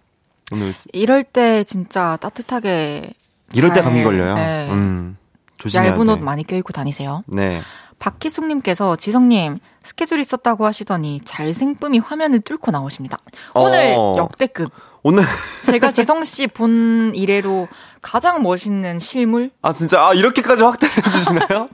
오늘 0.51 0.73
이럴 0.93 1.23
때 1.23 1.63
진짜 1.63 2.17
따뜻하게 2.21 3.11
이럴 3.53 3.69
때 3.71 3.75
잘, 3.75 3.83
감기 3.83 4.03
걸려요. 4.03 4.35
네. 4.35 4.69
음. 4.71 5.17
조심해야 5.57 5.91
얇은 5.91 6.05
돼. 6.07 6.13
옷 6.13 6.19
많이 6.21 6.43
껴입고 6.45 6.71
다니세요. 6.73 7.23
네. 7.27 7.61
박희숙님께서 7.99 8.95
지성님 8.95 9.59
스케줄 9.83 10.19
있었다고 10.19 10.65
하시더니 10.65 11.21
잘생쁨이 11.25 11.99
화면을 11.99 12.41
뚫고 12.41 12.71
나오십니다. 12.71 13.17
오늘 13.55 13.95
어. 13.97 14.15
역대급. 14.17 14.71
오늘 15.03 15.23
제가 15.65 15.91
지성 15.93 16.23
씨 16.23 16.47
본 16.47 17.13
이래로 17.15 17.67
가장 18.01 18.41
멋있는 18.43 18.99
실물? 18.99 19.51
아 19.61 19.73
진짜 19.73 20.01
아 20.07 20.13
이렇게까지 20.13 20.63
확대해 20.63 20.93
주시나요? 21.01 21.69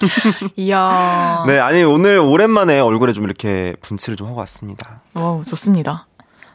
이야. 0.56 1.44
네, 1.46 1.58
아니 1.58 1.82
오늘 1.82 2.18
오랜만에 2.18 2.78
얼굴에 2.80 3.12
좀 3.12 3.24
이렇게 3.24 3.74
분칠을 3.80 4.16
좀 4.16 4.28
하고 4.28 4.38
왔습니다. 4.40 5.00
어우, 5.14 5.44
좋습니다. 5.44 6.06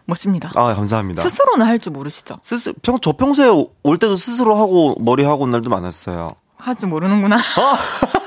멋집니다. 0.06 0.52
아, 0.56 0.74
감사합니다. 0.74 1.22
스스로는 1.24 1.66
할 1.66 1.80
줄 1.80 1.92
모르시죠? 1.94 2.38
스스 2.42 2.74
평, 2.82 2.98
저 3.02 3.14
평소에 3.14 3.48
올 3.84 3.98
때도 3.98 4.16
스스로 4.18 4.56
하고 4.56 4.96
머리 5.00 5.24
하고 5.24 5.44
온 5.44 5.52
날도 5.52 5.70
많았어요. 5.70 6.32
하지 6.58 6.86
모르는구나. 6.86 7.38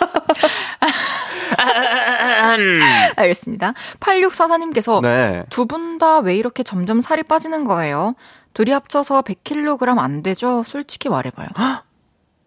알겠습니다. 3.17 3.73
8644님께서 4.01 5.01
네. 5.03 5.45
두분 5.51 5.99
다 5.99 6.21
왜 6.21 6.35
이렇게 6.37 6.63
점점 6.63 7.01
살이 7.01 7.23
빠지는 7.23 7.65
거예요? 7.65 8.15
둘이 8.55 8.71
합쳐서 8.73 9.23
100kg 9.23 9.99
안 9.99 10.23
되죠? 10.23 10.63
솔직히 10.65 11.09
말해봐요. 11.09 11.49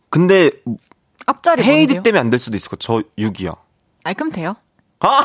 근데 0.10 0.52
앞자리 1.26 1.64
헤이디? 1.64 2.02
때문에 2.04 2.20
안 2.20 2.30
될 2.30 2.40
수도 2.40 2.58
있을 2.58 2.70
것. 2.70 2.80
저 2.80 3.02
6이요. 3.18 3.56
아니, 4.04 4.16
그럼 4.16 4.32
돼요. 4.32 4.56
아, 5.02 5.24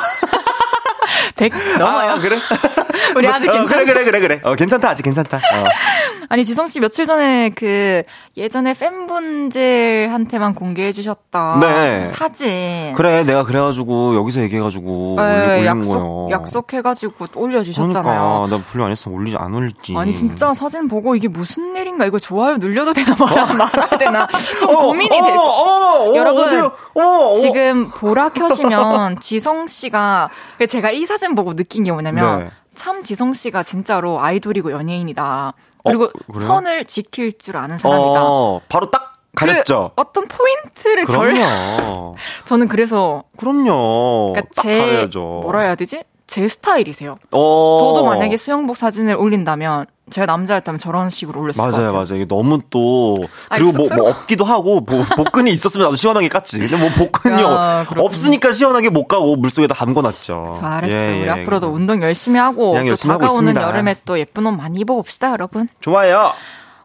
100 1.36 1.52
넘어요. 1.78 2.10
아, 2.12 2.18
그래? 2.18 2.38
우리 3.16 3.26
아직 3.28 3.48
어, 3.48 3.52
괜찮아. 3.52 3.84
그래, 3.84 3.92
그래, 3.92 4.04
그래, 4.04 4.20
그래. 4.20 4.40
어, 4.44 4.54
괜찮다, 4.54 4.90
아직 4.90 5.02
괜찮다. 5.02 5.38
어. 5.38 5.64
아니, 6.28 6.44
지성 6.44 6.66
씨 6.66 6.80
며칠 6.80 7.06
전에 7.06 7.50
그 7.50 8.02
예전에 8.36 8.74
팬분들한테만 8.74 10.54
공개해 10.54 10.92
주셨던 10.92 11.60
네. 11.60 12.06
사진. 12.06 12.94
그래, 12.96 13.24
내가 13.24 13.44
그래가지고 13.44 14.16
여기서 14.16 14.40
얘기해가지고 14.42 15.16
네, 15.18 15.66
약속, 15.66 15.90
거예요. 15.90 16.28
약속해가지고 16.30 17.26
올려주셨잖아요. 17.34 18.02
그러니까 18.02 18.56
나 18.56 18.62
분류 18.64 18.84
안 18.84 18.90
했으면 18.90 19.18
올리지 19.18 19.36
안 19.36 19.54
올릴지. 19.54 19.94
아니 19.96 20.12
진짜 20.12 20.54
사진 20.54 20.88
보고 20.88 21.14
이게 21.14 21.28
무슨 21.28 21.76
일인가 21.76 22.06
이거 22.06 22.18
좋아요 22.18 22.56
눌려도 22.56 22.92
되나 22.92 23.14
말아, 23.18 23.46
말아야 23.46 23.98
되나 23.98 24.26
좀 24.60 24.70
어, 24.74 24.82
고민이 24.82 25.16
어, 25.18 25.24
되고 25.24 25.40
어, 25.40 26.10
어, 26.10 26.14
여러분? 26.14 26.64
어, 26.64 26.72
어. 26.94 27.34
지금 27.34 27.90
보라 27.90 28.30
켜시면 28.30 29.20
지성 29.20 29.66
씨가 29.66 30.30
제가 30.68 30.90
이 30.90 31.04
사진 31.06 31.23
보고 31.34 31.54
느낀 31.54 31.84
게 31.84 31.92
뭐냐면 31.92 32.40
네. 32.40 32.50
참 32.74 33.02
지성 33.04 33.32
씨가 33.32 33.62
진짜로 33.62 34.20
아이돌이고 34.20 34.72
연예인이다 34.72 35.54
그리고 35.84 36.04
어? 36.04 36.38
선을 36.38 36.86
지킬 36.86 37.38
줄 37.38 37.56
아는 37.56 37.78
사람이다 37.78 38.24
어, 38.24 38.60
바로 38.68 38.90
딱 38.90 39.14
가렸죠. 39.36 39.90
그 39.94 40.00
어떤 40.00 40.26
포인트를 40.28 41.06
절. 41.06 41.34
저는 42.46 42.68
그래서 42.68 43.24
그럼요. 43.36 44.32
그러니까 44.32 44.54
딱제 44.54 44.78
가려야죠. 44.78 45.40
뭐라 45.42 45.60
해야 45.60 45.74
되지 45.74 46.04
제 46.26 46.48
스타일이세요 46.48 47.16
어. 47.32 47.76
저도 47.78 48.04
만약에 48.04 48.36
수영복 48.36 48.76
사진을 48.76 49.14
올린다면 49.16 49.86
제가 50.10 50.26
남자였다면 50.26 50.78
저런 50.78 51.08
식으로 51.08 51.40
올렸을 51.40 51.56
것 51.56 51.62
맞아요, 51.62 51.72
같아요 51.72 51.92
맞아요. 51.92 52.14
이게 52.16 52.26
너무 52.26 52.60
또 52.68 53.14
아니, 53.48 53.62
그리고 53.64 53.78
뭐. 53.78 53.96
뭐 53.96 54.10
없기도 54.10 54.44
하고 54.44 54.80
뭐 54.80 55.04
복근이 55.16 55.50
있었으면 55.50 55.86
나도 55.86 55.96
시원하게 55.96 56.28
깠지. 56.28 56.58
근데 56.60 56.76
뭐 56.76 56.90
복근이 56.90 57.42
야. 57.42 57.86
없으니까 57.96 58.52
시원하게 58.52 58.90
못 58.90 59.06
가고 59.08 59.36
물속에다 59.36 59.74
담궈놨죠. 59.74 60.58
잘했어요. 60.60 60.98
예, 60.98 61.20
우리 61.20 61.26
예, 61.26 61.30
앞으로도 61.30 61.68
예. 61.68 61.70
운동 61.70 62.02
열심히 62.02 62.38
하고 62.38 62.72
그냥 62.72 62.84
또 62.84 62.90
열심히 62.90 63.12
하고 63.12 63.22
다가오는 63.22 63.48
있습니다. 63.48 63.68
여름에 63.68 63.94
또 64.04 64.18
예쁜 64.18 64.46
옷 64.46 64.52
많이 64.52 64.78
입어봅시다, 64.80 65.30
여러분. 65.32 65.66
좋아요. 65.80 66.32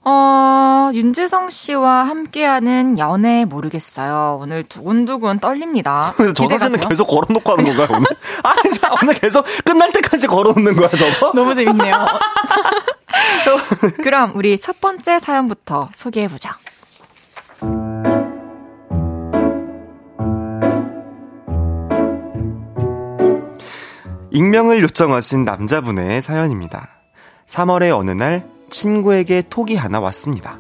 어, 0.09 0.89
윤지성 0.91 1.51
씨와 1.51 2.03
함께하는 2.05 2.97
연애 2.97 3.45
모르겠어요. 3.45 4.39
오늘 4.41 4.63
두근두근 4.63 5.37
떨립니다. 5.39 6.15
저 6.35 6.49
사진은? 6.49 6.79
계속 6.79 7.05
걸어놓고 7.05 7.51
하는 7.51 7.65
건가요 7.65 7.87
오늘? 7.91 8.07
아니 8.41 8.73
자, 8.73 8.91
오늘 8.99 9.13
계속 9.13 9.45
끝날 9.63 9.91
때까지 9.91 10.25
걸어놓는 10.25 10.75
거야 10.75 10.89
저거? 10.89 11.31
너무 11.37 11.53
재밌네요. 11.53 11.95
그럼 14.03 14.31
우리 14.33 14.57
첫 14.57 14.81
번째 14.81 15.19
사연부터 15.19 15.89
소개해보죠. 15.93 16.49
익명을 24.31 24.81
요청하신 24.81 25.45
남자분의 25.45 26.23
사연입니다. 26.23 26.89
3월의 27.45 27.95
어느 27.95 28.11
날 28.11 28.58
친구에게 28.69 29.43
톡이 29.49 29.75
하나 29.75 29.99
왔습니다. 29.99 30.59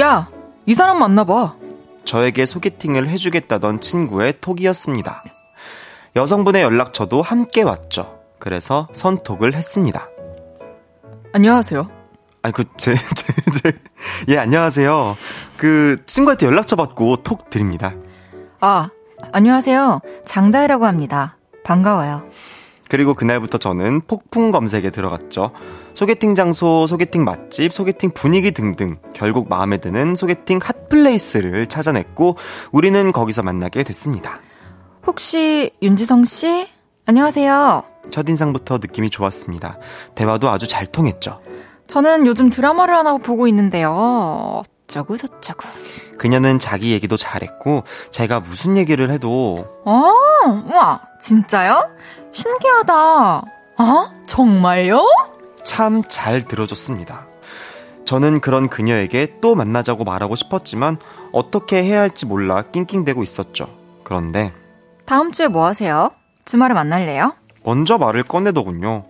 야, 0.00 0.28
이 0.66 0.74
사람 0.74 0.98
만나봐. 0.98 1.56
저에게 2.04 2.46
소개팅을 2.46 3.08
해주겠다던 3.08 3.80
친구의 3.80 4.34
톡이었습니다. 4.40 5.22
여성분의 6.16 6.62
연락처도 6.62 7.22
함께 7.22 7.62
왔죠. 7.62 8.18
그래서 8.38 8.88
선톡을 8.92 9.54
했습니다. 9.54 10.08
안녕하세요. 11.32 11.88
아니, 12.42 12.52
그, 12.52 12.64
제, 12.76 12.92
제, 13.14 13.32
제, 13.62 13.72
예, 14.28 14.38
안녕하세요. 14.38 15.16
그, 15.56 16.02
친구한테 16.06 16.46
연락처 16.46 16.76
받고 16.76 17.22
톡 17.22 17.50
드립니다. 17.50 17.94
아, 18.60 18.90
안녕하세요. 19.32 20.00
장다혜라고 20.26 20.86
합니다. 20.86 21.36
반가워요. 21.64 22.28
그리고 22.92 23.14
그날부터 23.14 23.56
저는 23.56 24.02
폭풍 24.02 24.50
검색에 24.50 24.90
들어갔죠. 24.90 25.52
소개팅 25.94 26.34
장소, 26.34 26.86
소개팅 26.86 27.24
맛집, 27.24 27.72
소개팅 27.72 28.10
분위기 28.10 28.50
등등 28.50 28.98
결국 29.14 29.48
마음에 29.48 29.78
드는 29.78 30.14
소개팅 30.14 30.60
핫플레이스를 30.62 31.68
찾아냈고 31.68 32.36
우리는 32.70 33.10
거기서 33.10 33.42
만나게 33.42 33.82
됐습니다. 33.82 34.40
혹시 35.06 35.70
윤지성 35.80 36.26
씨? 36.26 36.68
안녕하세요. 37.06 37.82
첫인상부터 38.10 38.76
느낌이 38.76 39.08
좋았습니다. 39.08 39.78
대화도 40.14 40.50
아주 40.50 40.68
잘 40.68 40.84
통했죠. 40.84 41.40
저는 41.86 42.26
요즘 42.26 42.50
드라마를 42.50 42.94
하나 42.94 43.16
보고 43.16 43.48
있는데요. 43.48 44.60
어쩌고 44.86 45.16
저쩌고. 45.16 45.62
그녀는 46.18 46.58
자기 46.58 46.92
얘기도 46.92 47.16
잘했고 47.16 47.84
제가 48.10 48.40
무슨 48.40 48.76
얘기를 48.76 49.10
해도 49.10 49.66
어, 49.84 50.12
우와, 50.68 51.00
진짜요? 51.20 51.90
신기하다. 52.32 52.94
아, 53.76 54.10
정말요? 54.26 55.04
참 55.64 56.02
잘 56.08 56.44
들어줬습니다. 56.44 57.26
저는 58.04 58.40
그런 58.40 58.68
그녀에게 58.68 59.36
또 59.40 59.54
만나자고 59.54 60.04
말하고 60.04 60.34
싶었지만 60.34 60.98
어떻게 61.32 61.82
해야 61.84 62.00
할지 62.00 62.26
몰라 62.26 62.62
낑낑대고 62.62 63.22
있었죠. 63.22 63.68
그런데 64.04 64.52
다음 65.06 65.32
주에 65.32 65.48
뭐 65.48 65.66
하세요? 65.66 66.10
주말에 66.44 66.74
만날래요? 66.74 67.34
먼저 67.64 67.98
말을 67.98 68.24
꺼내더군요. 68.24 69.04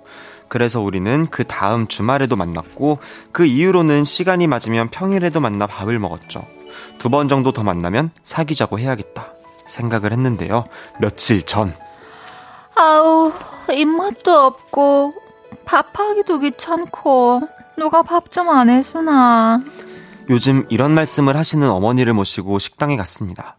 그래서 0.53 0.82
우리는 0.82 1.26
그 1.30 1.44
다음 1.44 1.86
주말에도 1.86 2.36
만났고 2.36 2.98
그 3.32 3.46
이후로는 3.46 4.05
시간이 4.05 4.46
맞으면 4.48 4.88
평일에도 4.90 5.40
만나 5.40 5.66
밥을 5.66 5.98
먹었죠. 5.98 6.46
두 6.98 7.09
번 7.09 7.26
정도 7.26 7.53
더 7.53 7.62
만나면 7.62 8.11
사귀자고 8.22 8.78
해야겠다 8.78 9.28
생각을 9.66 10.12
했는데요. 10.12 10.66
며칠 11.00 11.40
전 11.46 11.72
아우, 12.76 13.32
입맛도 13.72 14.30
없고, 14.30 15.14
밥하기도 15.64 16.40
귀찮고, 16.40 17.48
누가 17.78 18.03
밥 18.03 18.30
좀 18.30 18.50
안 18.50 18.68
해주나. 18.68 19.62
요즘 20.28 20.66
이런 20.68 20.90
말씀을 20.92 21.34
하시는 21.34 21.66
어머니를 21.70 22.12
모시고 22.12 22.59
식당에 22.59 22.98
갔습니다. 22.98 23.57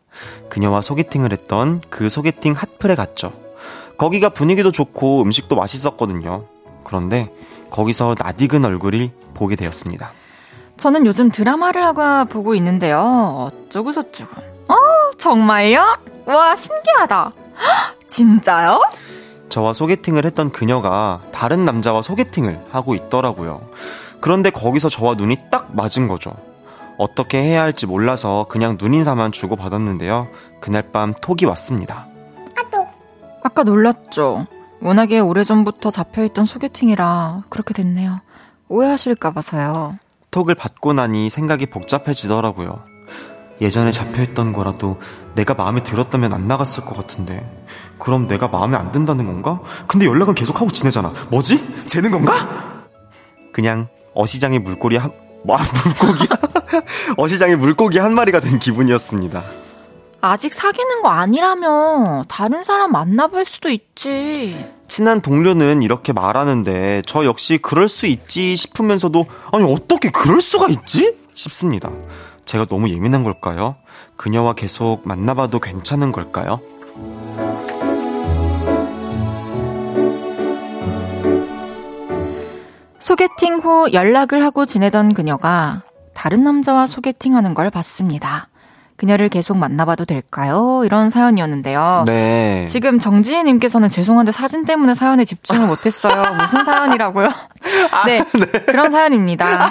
그녀와 0.50 0.82
소개팅을 0.82 1.32
했던 1.32 1.82
그 1.90 2.10
소개팅 2.10 2.54
핫플에 2.54 2.94
갔죠. 2.94 3.34
거기가 3.98 4.30
분위기도 4.30 4.72
좋고 4.72 5.24
음식도 5.24 5.56
맛있었거든요. 5.56 6.46
그런데 6.94 7.34
거기서 7.72 8.16
낯익은 8.20 8.64
얼굴이 8.64 9.12
보게 9.34 9.56
되었습니다. 9.56 10.12
저는 10.78 11.08
요즘 11.08 11.32
드라마를 11.32 11.84
하고 11.84 12.26
보고 12.30 12.54
있는데요. 12.54 13.50
어쩌고 13.52 13.94
저쩌고. 13.94 14.30
어, 14.68 14.76
정말요? 15.18 15.82
와, 16.28 16.56
신기하다. 16.56 17.34
헉, 17.58 17.98
진짜요? 18.08 18.80
저와 19.50 19.74
소개팅을 19.74 20.24
했던 20.26 20.52
그녀가 20.52 21.22
다른 21.32 21.66
남자와 21.66 22.04
소개팅을 22.04 22.64
하고 22.72 22.94
있더라고요. 22.94 23.68
그런데 24.22 24.52
거기서 24.52 24.90
저와 24.90 25.16
눈이 25.16 25.50
딱 25.50 25.76
맞은 25.76 26.08
거죠. 26.08 26.36
어떻게 27.00 27.42
해야 27.42 27.64
할지 27.64 27.88
몰라서 27.88 28.46
그냥 28.50 28.78
눈인사만 28.80 29.32
주고 29.32 29.56
받았는데요. 29.56 30.28
그날 30.60 30.84
밤 30.92 31.12
톡이 31.16 31.46
왔습니다. 31.46 32.06
아까 33.46 33.64
놀랐죠? 33.64 34.48
워낙에 34.84 35.20
오래전부터 35.20 35.92
잡혀있던 35.92 36.46
소개팅이라 36.46 37.44
그렇게 37.50 37.74
됐네요. 37.74 38.20
오해하실까봐서요. 38.68 39.98
톡을 40.30 40.56
받고 40.56 40.92
나니 40.92 41.30
생각이 41.30 41.68
복잡해지더라고요. 41.68 42.84
예전에 43.62 43.92
잡혀있던 43.92 44.52
거라도 44.52 45.00
내가 45.36 45.54
마음에 45.54 45.82
들었다면 45.82 46.34
안 46.34 46.48
나갔을 46.48 46.84
것 46.84 46.98
같은데 46.98 47.50
그럼 47.98 48.28
내가 48.28 48.50
마음에 48.50 48.76
안 48.76 48.92
든다는 48.92 49.26
건가? 49.26 49.62
근데 49.88 50.06
연락은 50.06 50.36
계속하고 50.36 50.72
지내잖아. 50.72 51.14
뭐지? 51.30 51.86
쟤는 51.88 52.12
건가? 52.12 52.86
그냥 53.54 53.88
어시장의 54.16 54.60
물고기 54.60 54.98
한 54.98 55.12
뭐, 55.46 55.58
물고기 55.86 56.28
어시장의 57.18 57.56
물고기 57.56 58.00
한 58.00 58.14
마리가 58.16 58.42
된 58.42 58.60
기분이었습니다. 58.60 59.44
아직 60.26 60.54
사귀는 60.54 61.02
거 61.02 61.10
아니라면 61.10 62.24
다른 62.30 62.64
사람 62.64 62.94
만나볼 62.94 63.44
수도 63.44 63.70
있지. 63.70 64.56
친한 64.88 65.20
동료는 65.20 65.84
이렇게 65.84 66.14
말하는데 66.14 67.02
저 67.06 67.26
역시 67.26 67.58
그럴 67.58 67.90
수 67.90 68.08
있지 68.08 68.56
싶으면서도 68.56 69.26
아니 69.52 69.70
어떻게 69.70 70.10
그럴 70.10 70.40
수가 70.40 70.70
있지? 70.70 71.14
싶습니다. 71.34 71.92
제가 72.46 72.64
너무 72.68 72.88
예민한 72.88 73.26
걸까요? 73.26 73.76
그녀와 74.16 74.54
계속 74.54 75.02
만나봐도 75.04 75.60
괜찮은 75.60 76.14
걸까요? 76.14 76.62
소개팅 82.98 83.60
후 83.60 83.92
연락을 83.92 84.42
하고 84.42 84.66
지내던 84.66 85.14
그녀가 85.14 85.84
다른 86.14 86.44
남자와 86.44 86.88
소개팅하는 86.88 87.54
걸 87.54 87.70
봤습니다. 87.70 88.48
그녀를 89.04 89.28
계속 89.28 89.58
만나봐도 89.58 90.06
될까요? 90.06 90.84
이런 90.86 91.10
사연이었는데요. 91.10 92.06
네. 92.08 92.66
지금 92.70 93.00
정지혜님께서는 93.00 93.90
죄송한데 93.90 94.32
사진 94.32 94.64
때문에 94.64 94.96
사연에 94.96 95.26
집중을 95.26 95.68
못했어요. 95.68 96.34
무슨 96.40 96.64
사연이라고요? 96.64 97.28
네, 98.06 98.24
그런 98.66 98.92
사연입니다. 98.92 99.70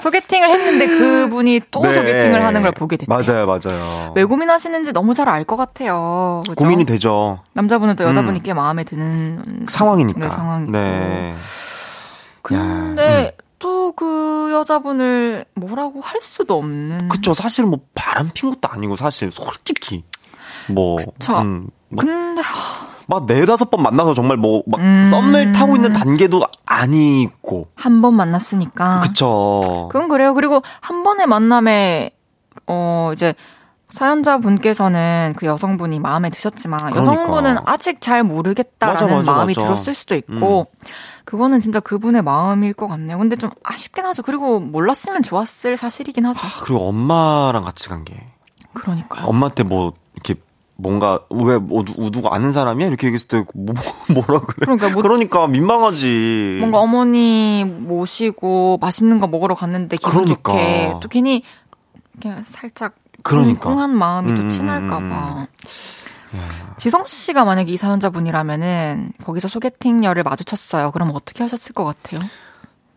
소개팅을 0.00 0.50
했는데 0.50 0.86
그분이 0.86 1.62
또 1.72 1.82
네. 1.82 1.92
소개팅을 1.96 2.44
하는 2.44 2.62
걸 2.62 2.70
보게 2.70 2.96
됐대요. 2.96 3.18
맞아요, 3.18 3.46
맞아요. 3.46 4.12
왜 4.14 4.22
고민하시는지 4.22 4.92
너무 4.92 5.14
잘 5.14 5.28
알 5.28 5.44
것 5.44 5.56
같아요. 5.56 6.40
그죠? 6.48 6.54
고민이 6.54 6.84
되죠. 6.84 7.40
남자분은 7.54 7.96
또 7.96 8.04
여자분이 8.04 8.44
꽤 8.44 8.54
마음에 8.54 8.84
드는 8.84 9.66
상황이니까. 9.68 10.20
네, 10.20 10.28
상황이고. 10.30 10.70
네. 10.70 11.34
근데 12.42 13.32
또 13.36 13.47
그 13.98 14.50
여자분을 14.52 15.44
뭐라고 15.54 16.00
할 16.00 16.20
수도 16.22 16.56
없는. 16.58 17.08
그쵸. 17.08 17.34
사실 17.34 17.64
뭐 17.66 17.80
바람 17.96 18.30
핀 18.32 18.50
것도 18.50 18.68
아니고 18.72 18.94
사실 18.94 19.32
솔직히 19.32 20.04
뭐 20.68 20.96
그쵸. 20.96 21.36
음, 21.40 21.68
뭐 21.88 22.04
근데 22.04 22.40
막 23.08 23.26
네다섯 23.26 23.70
번 23.72 23.82
만나서 23.82 24.14
정말 24.14 24.36
뭐막 24.36 24.78
음. 24.78 25.02
썸을 25.04 25.50
타고 25.52 25.74
있는 25.74 25.92
단계도 25.92 26.42
아니고. 26.64 27.66
한 27.74 28.00
번 28.00 28.14
만났으니까. 28.14 29.00
그쵸. 29.00 29.88
그건 29.90 30.08
그래요. 30.08 30.32
그리고 30.34 30.62
한 30.80 31.02
번의 31.02 31.26
만남에 31.26 32.12
어 32.68 33.10
이제 33.12 33.34
사연자 33.88 34.38
분께서는 34.38 35.32
그 35.36 35.46
여성분이 35.46 35.98
마음에 35.98 36.28
드셨지만 36.30 36.78
그러니까. 36.78 37.00
여성분은 37.00 37.56
아직 37.64 38.00
잘 38.00 38.22
모르겠다라는 38.22 39.00
맞아, 39.08 39.16
맞아, 39.16 39.32
마음이 39.32 39.54
맞아. 39.56 39.66
들었을 39.66 39.94
수도 39.94 40.14
있고 40.14 40.66
그거는 41.28 41.60
진짜 41.60 41.78
그분의 41.78 42.22
마음일 42.22 42.72
것 42.72 42.86
같네요. 42.86 43.18
근데 43.18 43.36
좀 43.36 43.50
아쉽긴 43.62 44.06
하죠. 44.06 44.22
그리고 44.22 44.60
몰랐으면 44.60 45.22
좋았을 45.22 45.76
사실이긴 45.76 46.24
하죠. 46.24 46.40
아, 46.42 46.50
그리고 46.62 46.88
엄마랑 46.88 47.64
같이 47.64 47.90
간 47.90 48.02
게. 48.06 48.14
그러니까요. 48.72 49.26
엄마한테 49.26 49.62
뭐 49.62 49.92
이렇게 50.14 50.36
뭔가 50.76 51.20
왜 51.28 51.58
뭐, 51.58 51.84
누- 51.84 52.10
누구 52.10 52.28
아는 52.28 52.50
사람이야 52.52 52.86
이렇게 52.86 53.08
얘기했을 53.08 53.28
때 53.28 53.44
뭐, 53.54 53.74
뭐라 54.14 54.40
그래? 54.40 54.54
그러니까 54.60 54.88
뭐- 54.88 55.02
그러니까 55.02 55.46
민망하지. 55.48 56.56
뭔가 56.60 56.78
어머니 56.78 57.62
모시고 57.66 58.78
맛있는 58.80 59.18
거 59.18 59.26
먹으러 59.26 59.54
갔는데 59.54 59.98
기분 59.98 60.12
그러니까. 60.24 60.52
좋게 60.52 60.94
또 61.02 61.08
괜히 61.10 61.42
그냥 62.22 62.42
살짝 62.42 62.94
그러니까. 63.22 63.68
쿵쿵한 63.68 63.90
마음이 63.90 64.30
음, 64.30 64.36
또 64.36 64.42
음, 64.44 64.48
티날까봐. 64.48 65.46
지성 66.76 67.06
씨가 67.06 67.44
만약에 67.44 67.72
이 67.72 67.76
사연자분이라면은 67.76 69.12
거기서 69.24 69.48
소개팅녀를 69.48 70.22
마주쳤어요. 70.22 70.90
그럼 70.92 71.10
어떻게 71.14 71.42
하셨을 71.42 71.74
것 71.74 71.84
같아요? 71.84 72.20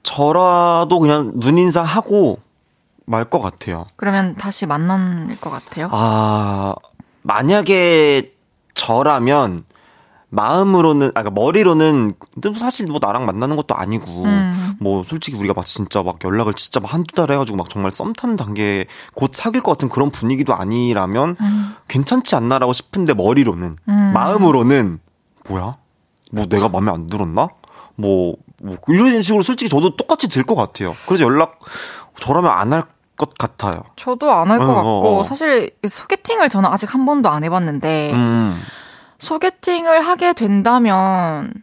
저라도 0.04 1.00
그냥 1.00 1.32
눈인사 1.36 1.82
하고 1.82 2.40
말 3.06 3.26
것 3.26 3.40
같아요. 3.40 3.86
그러면 3.96 4.36
다시 4.36 4.66
만날 4.66 5.36
것 5.40 5.50
같아요? 5.50 5.88
아 5.92 6.74
만약에 7.24 8.34
저라면 8.74 9.64
마음으로는 10.32 11.10
아 11.10 11.22
그러니까 11.22 11.32
머리로는 11.32 12.14
사실 12.58 12.88
뭐 12.88 13.00
나랑 13.02 13.26
만나는 13.26 13.58
것도 13.58 13.76
아니고 13.76 14.24
음. 14.24 14.74
뭐 14.80 15.04
솔직히 15.04 15.38
우리가 15.38 15.54
막 15.54 15.66
진짜 15.66 16.02
막 16.04 16.18
연락을 16.24 16.54
진짜 16.54 16.80
막 16.80 16.94
한두 16.94 17.14
달 17.14 17.30
해가지고 17.30 17.58
막 17.58 17.70
정말 17.70 17.92
썸 17.92 18.14
타는 18.14 18.38
단계 18.38 18.86
곧 19.14 19.32
사귈 19.34 19.62
것 19.62 19.72
같은 19.74 19.90
그런 19.90 20.10
분위기도 20.10 20.54
아니라면 20.54 21.36
괜찮지 21.90 22.36
않나라고 22.36 22.72
싶은데 22.74 23.14
머리로는 23.14 23.76
음. 23.88 24.12
마음으로는 24.14 25.00
뭐야? 25.50 25.76
뭐 26.32 26.46
내가 26.46 26.70
마음에 26.70 26.92
안 26.92 27.08
들었나? 27.08 27.50
뭐, 27.96 28.36
뭐 28.64 28.78
이런 28.88 29.22
식으로 29.22 29.44
솔직히 29.44 29.70
저도 29.70 29.98
똑같이 29.98 30.30
들 30.30 30.46
것 30.46 30.56
같아요. 30.56 30.94
그래서 31.08 31.26
연락 31.26 31.60
저라면 32.16 32.52
안할 32.52 32.84
것 33.18 33.38
같아요. 33.38 33.84
저도 33.98 34.32
안 34.32 34.50
할것 34.50 34.70
어, 34.70 34.74
같고 34.76 34.90
어, 34.90 35.20
어. 35.20 35.24
사실 35.24 35.72
소개팅을 35.86 36.48
저는 36.48 36.70
아직 36.70 36.94
한 36.94 37.06
번도 37.06 37.28
안 37.30 37.44
해봤는데 37.44 38.14
음 38.14 38.62
소개팅을 39.22 40.02
하게 40.02 40.34
된다면 40.34 41.54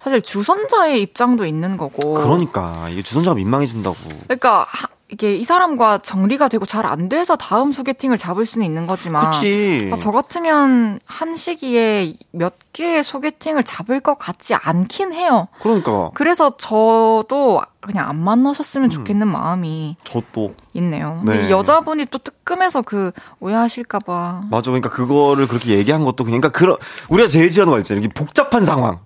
사실 0.00 0.22
주선자의 0.22 1.02
입장도 1.02 1.44
있는 1.46 1.76
거고. 1.76 2.14
그러니까. 2.14 2.88
이게 2.90 3.02
주선자가 3.02 3.34
민망해진다고. 3.34 3.96
그러니까 4.24 4.66
하- 4.68 4.88
이게 5.12 5.34
이 5.36 5.44
사람과 5.44 5.98
정리가 5.98 6.48
되고 6.48 6.64
잘 6.66 6.86
안 6.86 7.08
돼서 7.08 7.36
다음 7.36 7.72
소개팅을 7.72 8.16
잡을 8.18 8.46
수는 8.46 8.64
있는 8.66 8.86
거지만 8.86 9.30
그치. 9.30 9.90
아, 9.92 9.96
저 9.96 10.10
같으면 10.10 10.98
한 11.04 11.36
시기에 11.36 12.14
몇 12.32 12.54
개의 12.72 13.02
소개팅을 13.04 13.62
잡을 13.64 14.00
것 14.00 14.18
같지 14.18 14.54
않긴 14.54 15.12
해요. 15.12 15.48
그러니까 15.60 16.10
그래서 16.14 16.56
저도 16.56 17.62
그냥 17.80 18.08
안 18.08 18.18
만나셨으면 18.18 18.88
좋겠는 18.90 19.26
마음이 19.28 19.96
저도 20.04 20.54
있네요. 20.74 21.20
네. 21.24 21.50
여자분이 21.50 22.06
또 22.06 22.18
뜨끔해서 22.18 22.82
그 22.82 23.12
오해하실까봐. 23.40 24.44
맞아. 24.50 24.70
그러니까 24.70 24.90
그거를 24.90 25.46
그렇게 25.46 25.76
얘기한 25.76 26.04
것도 26.04 26.24
그냥 26.24 26.40
그러니까 26.40 26.58
그런 26.58 26.76
우리가 27.08 27.28
제일 27.28 27.50
싫어하는 27.50 27.72
거 27.72 27.78
있잖아요. 27.80 28.04
이게 28.04 28.12
복잡한 28.12 28.64
상황. 28.64 29.00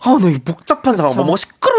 아, 0.00 0.18
나 0.20 0.28
이 0.28 0.38
복잡한 0.38 0.94
상황, 0.94 1.10
그쵸. 1.10 1.16
뭐 1.16 1.24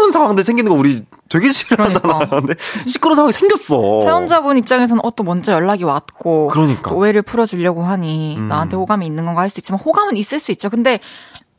시끄러운 0.08 0.12
상황들 0.12 0.44
생기는 0.44 0.70
거 0.70 0.76
우리 0.78 1.00
되게 1.28 1.48
싫어하잖아. 1.50 2.00
그러니까. 2.18 2.40
근데 2.40 2.54
시끄러운 2.86 3.16
상황이 3.16 3.32
생겼어. 3.32 4.00
사연자분 4.00 4.56
입장에서는 4.58 5.00
어 5.04 5.10
또 5.18 5.24
먼저 5.24 5.52
연락이 5.52 5.82
왔고 5.84 6.46
그러니까. 6.48 6.90
또 6.90 6.96
오해를 6.96 7.22
풀어주려고 7.22 7.82
하니 7.82 8.36
음. 8.38 8.46
나한테 8.48 8.76
호감이 8.76 9.04
있는 9.04 9.24
건가 9.26 9.40
할 9.42 9.50
수 9.50 9.58
있지만 9.60 9.80
호감은 9.80 10.16
있을 10.16 10.38
수 10.38 10.52
있죠. 10.52 10.70
근데 10.70 11.00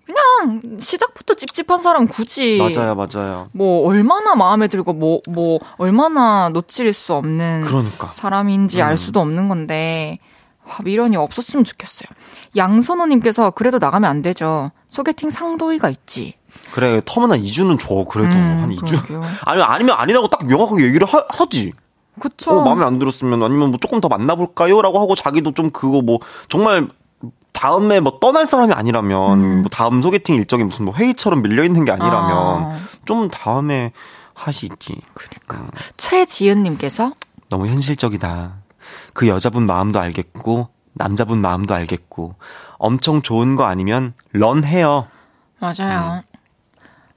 그냥 0.06 0.62
시작부터 0.80 1.34
찝찝한 1.34 1.82
사람 1.82 2.08
굳이 2.08 2.58
맞아요, 2.58 2.96
맞아요. 2.96 3.50
뭐 3.52 3.86
얼마나 3.86 4.34
마음에 4.36 4.68
들고 4.68 4.94
뭐뭐 4.94 5.60
얼마나 5.78 6.50
놓칠 6.50 6.94
수 6.94 7.14
없는 7.16 7.62
그러니까. 7.66 8.12
사람인지 8.14 8.82
음. 8.82 8.86
알 8.86 8.98
수도 8.98 9.20
없는 9.20 9.50
건데 9.50 10.20
와, 10.66 10.78
미련이 10.84 11.18
없었으면 11.18 11.64
좋겠어요. 11.66 12.08
양선호님께서 12.56 13.52
그래도 13.52 13.78
나가면 13.80 14.10
안 14.10 14.22
되죠. 14.22 14.72
소개팅 14.88 15.30
상도위가 15.30 15.90
있지. 15.90 16.36
그래, 16.72 17.00
텀은 17.02 17.30
한 17.30 17.42
2주는 17.42 17.80
줘. 17.80 18.06
그래도 18.10 18.32
음, 18.32 18.60
한 18.62 18.70
2주. 18.70 18.88
그러게요. 18.88 19.22
아니면 19.46 19.68
아니면 19.70 19.96
아니라고 19.98 20.28
딱 20.28 20.46
명확하게 20.46 20.86
얘기를 20.86 21.08
하, 21.08 21.24
하지. 21.30 21.72
그쵸. 22.20 22.52
어, 22.52 22.64
마음에 22.64 22.84
안 22.84 23.00
들었으면 23.00 23.42
아니면 23.44 23.70
뭐 23.70 23.80
조금 23.80 24.02
더 24.02 24.10
만나볼까요? 24.10 24.82
라고 24.82 25.00
하고 25.00 25.16
자기도 25.16 25.54
좀 25.54 25.70
그거 25.70 26.02
뭐 26.02 26.20
정말 26.50 26.88
다음에 27.54 28.00
뭐 28.00 28.20
떠날 28.20 28.46
사람이 28.46 28.74
아니라면 28.74 29.44
음. 29.44 29.62
뭐 29.62 29.70
다음 29.70 30.02
소개팅 30.02 30.36
일정이 30.36 30.64
무슨 30.64 30.86
뭐 30.86 30.94
회의처럼 30.94 31.42
밀려 31.42 31.64
있는 31.64 31.86
게 31.86 31.92
아니라면 31.92 32.22
아. 32.22 32.80
좀 33.06 33.30
다음에 33.30 33.92
하시지. 34.34 34.96
그러니까. 35.14 35.70
최지은님께서 35.98 37.14
너무 37.50 37.68
현실적이다. 37.68 38.56
그 39.14 39.28
여자분 39.28 39.66
마음도 39.66 40.00
알겠고 40.00 40.70
남자분 40.94 41.40
마음도 41.40 41.74
알겠고 41.74 42.36
엄청 42.78 43.22
좋은 43.22 43.56
거 43.56 43.66
아니면 43.66 44.14
런 44.32 44.64
해요. 44.64 45.08
맞아요. 45.60 46.22
음. 46.26 46.29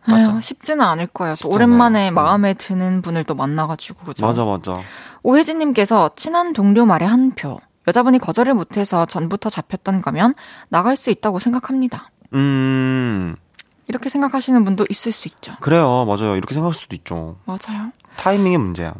맞아. 0.06 0.32
아유, 0.32 0.40
쉽지는 0.40 0.80
않을 0.84 1.06
거예요. 1.08 1.32
또 1.34 1.36
쉽지 1.36 1.54
오랜만에 1.54 2.08
않아요. 2.08 2.12
마음에 2.12 2.54
드는 2.54 3.02
분을 3.02 3.24
또 3.24 3.34
만나가지고 3.34 4.04
그죠? 4.04 4.26
맞아 4.26 4.44
맞아. 4.44 4.80
오혜진님께서 5.22 6.10
친한 6.16 6.52
동료 6.52 6.84
말에 6.86 7.06
한 7.06 7.30
표. 7.32 7.60
여자분이 7.88 8.18
거절을 8.18 8.54
못해서 8.54 9.04
전부터 9.06 9.50
잡혔던 9.50 10.02
거면 10.02 10.34
나갈 10.68 10.96
수 10.96 11.10
있다고 11.10 11.38
생각합니다. 11.38 12.10
음 12.34 13.34
이렇게 13.88 14.08
생각하시는 14.08 14.64
분도 14.64 14.84
있을 14.88 15.12
수 15.12 15.28
있죠. 15.28 15.54
그래요 15.60 16.04
맞아요 16.04 16.36
이렇게 16.36 16.54
생각할 16.54 16.72
수도 16.74 16.94
있죠. 16.96 17.36
맞아요. 17.44 17.90
타이밍의 18.16 18.58
문제야. 18.58 18.94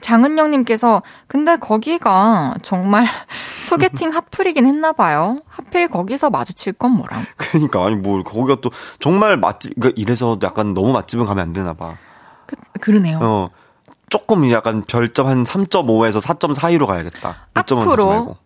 장은영님께서 0.00 1.02
근데 1.26 1.56
거기가 1.56 2.54
정말 2.62 3.06
소개팅 3.68 4.10
핫플이긴 4.10 4.66
했나 4.66 4.92
봐요. 4.92 5.36
하필 5.48 5.88
거기서 5.88 6.30
마주칠 6.30 6.72
건 6.72 6.92
뭐람. 6.92 7.24
그러니까 7.36 7.84
아니 7.84 7.96
뭐 7.96 8.22
거기가 8.22 8.60
또 8.60 8.70
정말 9.00 9.36
맛집 9.36 9.74
그러니까 9.74 10.00
이래서 10.00 10.38
약간 10.42 10.74
너무 10.74 10.92
맛집은 10.92 11.26
가면 11.26 11.42
안 11.42 11.52
되나 11.52 11.74
봐. 11.74 11.96
그, 12.46 12.56
그러네요. 12.80 13.18
어 13.20 13.50
조금 14.08 14.50
약간 14.50 14.82
별점 14.86 15.26
한 15.26 15.44
3.5에서 15.44 16.20
4.4 16.22 16.54
사이로 16.54 16.86
가야겠다. 16.86 17.36
5점은 17.54 17.76
가지 17.80 17.90
앞으로. 17.90 18.36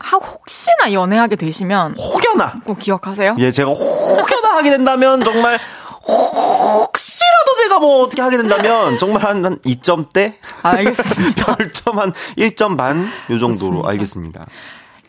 하, 0.00 0.16
혹시나 0.16 0.92
연애하게 0.92 1.36
되시면 1.36 1.94
혹여나 1.96 2.54
꼭 2.64 2.80
기억하세요. 2.80 3.36
예 3.38 3.52
제가 3.52 3.70
혹여나 3.70 4.56
하게 4.56 4.70
된다면 4.70 5.22
정말 5.22 5.60
혹시 6.02 7.20
라도 7.42 7.54
제가 7.56 7.78
뭐 7.80 8.02
어떻게 8.02 8.22
하게 8.22 8.36
된다면 8.36 8.98
정말 8.98 9.24
한, 9.24 9.44
한 9.44 9.58
2점대 9.58 10.34
알겠습니다. 10.62 11.56
별점 11.56 11.98
한 11.98 12.12
1점 12.36 12.76
반 12.76 13.10
요 13.30 13.38
정도로 13.38 13.82
좋습니다. 13.82 13.88
알겠습니다. 13.90 14.46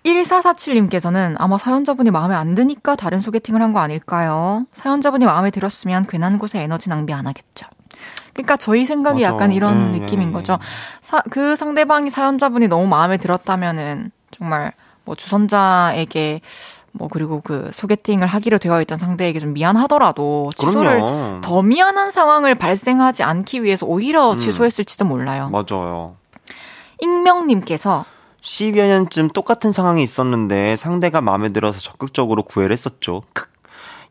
1447님께서는 0.05 1.35
아마 1.37 1.57
사연자분이 1.57 2.11
마음에 2.11 2.35
안 2.35 2.55
드니까 2.55 2.95
다른 2.95 3.19
소개팅을 3.19 3.61
한 3.61 3.73
거 3.73 3.79
아닐까요? 3.79 4.65
사연자분이 4.71 5.25
마음에 5.25 5.49
들었으면 5.51 6.05
괜한 6.07 6.37
곳에 6.39 6.59
에너지 6.59 6.89
낭비 6.89 7.13
안 7.13 7.25
하겠죠. 7.27 7.65
그러니까 8.33 8.57
저희 8.57 8.85
생각이 8.85 9.21
맞아. 9.21 9.33
약간 9.33 9.51
이런 9.51 9.93
예, 9.95 9.99
느낌인 9.99 10.29
예, 10.29 10.33
거죠. 10.33 10.57
사, 11.01 11.21
그 11.29 11.55
상대방이 11.55 12.09
사연자분이 12.09 12.67
너무 12.67 12.87
마음에 12.87 13.17
들었다면은 13.17 14.11
정말 14.31 14.73
뭐 15.05 15.15
주선자에게 15.15 16.41
뭐 16.93 17.07
그리고 17.11 17.41
그 17.41 17.69
소개팅을 17.73 18.27
하기로 18.27 18.59
되어 18.59 18.79
있던 18.81 18.99
상대에게 18.99 19.39
좀 19.39 19.53
미안하더라도 19.53 20.51
취소를 20.55 20.99
그럼요. 20.99 21.41
더 21.41 21.61
미안한 21.63 22.11
상황을 22.11 22.55
발생하지 22.55 23.23
않기 23.23 23.63
위해서 23.63 23.85
오히려 23.85 24.31
음. 24.31 24.37
취소했을지도 24.37 25.03
몰라요. 25.05 25.49
맞아요. 25.51 26.15
익명님께서 27.01 28.05
10여 28.41 28.87
년쯤 28.87 29.29
똑같은 29.29 29.71
상황이 29.71 30.03
있었는데 30.03 30.75
상대가 30.75 31.21
마음에 31.21 31.49
들어서 31.49 31.79
적극적으로 31.79 32.43
구애를 32.43 32.71
했었죠. 32.73 33.23
크. 33.33 33.47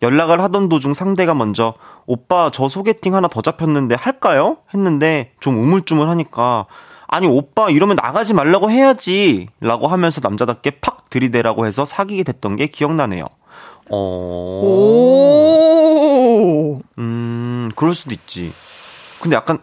연락을 0.02 0.40
하던 0.40 0.68
도중 0.68 0.94
상대가 0.94 1.32
먼저 1.34 1.74
오빠 2.06 2.50
저 2.52 2.68
소개팅 2.68 3.14
하나 3.14 3.28
더 3.28 3.40
잡혔는데 3.40 3.94
할까요? 3.94 4.56
했는데 4.74 5.32
좀 5.38 5.56
우물쭈물하니까 5.56 6.66
아니 7.12 7.26
오빠 7.26 7.68
이러면 7.68 7.96
나가지 7.96 8.32
말라고 8.32 8.70
해야지 8.70 9.46
라고 9.60 9.86
하면서 9.86 10.22
남자답게 10.24 10.80
팍 10.80 11.10
들이대라고 11.10 11.66
해서 11.66 11.84
사귀게 11.84 12.22
됐던 12.22 12.56
게 12.56 12.68
기억나네요. 12.68 13.26
어... 13.90 14.62
오. 16.72 16.80
음, 16.98 17.70
그럴 17.76 17.94
수도 17.94 18.14
있지. 18.14 18.50
근데 19.20 19.36
약간, 19.36 19.58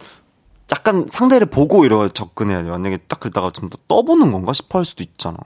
약간 0.72 1.08
상대를 1.10 1.48
보고 1.48 1.86
이러 1.86 2.08
접근해야 2.08 2.62
돼. 2.62 2.70
만약에 2.70 2.98
딱 3.08 3.20
그러다가 3.20 3.50
좀 3.50 3.72
더 3.72 3.80
떠보는 3.88 4.32
건가 4.32 4.54
싶어 4.54 4.78
할 4.78 4.86
수도 4.86 5.02
있잖아. 5.04 5.38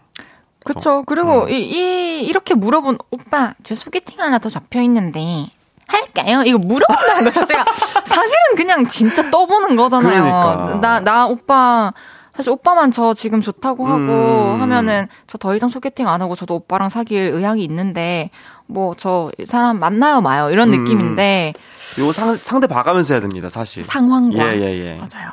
그쵸. 0.65 1.03
그리고 1.07 1.47
이, 1.47 1.55
이, 1.55 2.25
이렇게 2.25 2.53
물어본, 2.53 2.97
오빠, 3.11 3.53
저 3.63 3.75
소개팅 3.75 4.19
하나 4.19 4.39
더 4.39 4.49
잡혀 4.49 4.81
있는데, 4.81 5.47
할까요? 5.87 6.43
이거 6.45 6.57
물어본다는 6.57 7.23
거 7.25 7.29
자체가 7.31 7.65
사실은 8.05 8.39
그냥 8.55 8.87
진짜 8.87 9.29
떠보는 9.29 9.75
거잖아요. 9.75 10.23
그러니까. 10.23 10.79
나, 10.81 10.99
나 10.99 11.27
오빠, 11.27 11.93
사실 12.35 12.51
오빠만 12.51 12.91
저 12.91 13.13
지금 13.13 13.41
좋다고 13.41 13.85
하고 13.85 13.99
음. 14.01 14.61
하면은 14.61 15.07
저 15.27 15.37
더 15.37 15.55
이상 15.55 15.69
소개팅 15.69 16.07
안 16.07 16.21
하고 16.21 16.35
저도 16.35 16.55
오빠랑 16.55 16.89
사귈 16.89 17.31
의향이 17.33 17.63
있는데, 17.65 18.29
뭐 18.65 18.93
저 18.97 19.29
사람 19.45 19.79
만나요 19.79 20.21
마요 20.21 20.49
이런 20.49 20.73
음. 20.73 20.83
느낌인데, 20.83 21.53
요거 21.99 22.11
상, 22.13 22.35
상대 22.35 22.65
봐가면서 22.67 23.13
해야 23.13 23.21
됩니다, 23.21 23.49
사실. 23.49 23.83
상황과. 23.83 24.55
예, 24.55 24.61
예, 24.61 24.85
예. 24.85 24.93
맞아요. 24.95 25.29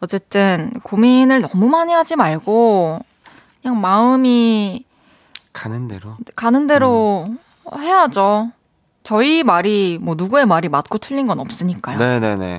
어쨌든 0.00 0.72
고민을 0.82 1.40
너무 1.40 1.68
많이 1.68 1.92
하지 1.92 2.16
말고, 2.16 3.00
그냥 3.62 3.80
마음이 3.80 4.84
가는 5.52 5.88
대로. 5.88 6.16
가는 6.36 6.66
대로 6.66 7.24
음. 7.28 7.38
해야죠. 7.76 8.52
저희 9.06 9.44
말이 9.44 10.00
뭐 10.02 10.16
누구의 10.16 10.46
말이 10.46 10.68
맞고 10.68 10.98
틀린 10.98 11.28
건 11.28 11.38
없으니까요. 11.38 11.96
네네네. 11.96 12.58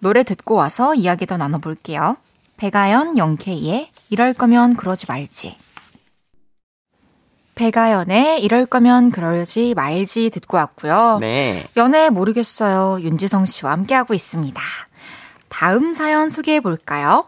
노래 0.00 0.22
듣고 0.22 0.54
와서 0.54 0.94
이야기 0.94 1.24
더 1.24 1.38
나눠볼게요. 1.38 2.18
배가연 2.58 3.16
영케이의 3.16 3.88
이럴 4.10 4.34
거면 4.34 4.76
그러지 4.76 5.06
말지. 5.08 5.56
배가연의 7.54 8.42
이럴 8.42 8.66
거면 8.66 9.10
그러지 9.10 9.72
말지 9.72 10.28
듣고 10.28 10.58
왔고요. 10.58 11.16
네. 11.22 11.66
연애 11.78 12.10
모르겠어요. 12.10 13.00
윤지성 13.00 13.46
씨와 13.46 13.72
함께하고 13.72 14.12
있습니다. 14.12 14.60
다음 15.48 15.94
사연 15.94 16.28
소개해 16.28 16.60
볼까요? 16.60 17.24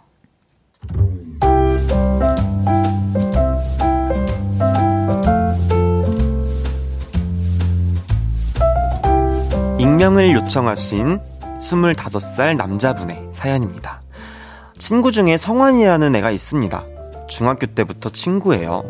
익명을 9.80 10.34
요청하신 10.34 11.20
25살 11.58 12.54
남자분의 12.56 13.28
사연입니다. 13.32 14.02
친구 14.76 15.10
중에 15.10 15.38
성환이라는 15.38 16.14
애가 16.16 16.30
있습니다. 16.30 16.84
중학교 17.30 17.66
때부터 17.66 18.10
친구예요. 18.10 18.84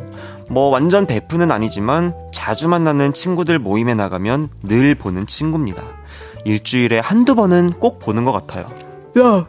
뭐 0.49 0.69
완전 0.71 1.07
베프는 1.07 1.53
아니지만 1.53 2.13
자주 2.33 2.67
만나는 2.69 3.13
친구들 3.13 3.61
모임에 3.61 3.95
나가면 3.95 4.49
늘 4.65 4.97
보는 4.97 5.27
친구입니다. 5.27 5.81
일주일에 6.45 6.99
한두 6.99 7.37
번은 7.37 7.71
꼭 7.79 8.01
보는 8.01 8.25
것 8.25 8.33
같아요. 8.33 8.65
야, 9.21 9.47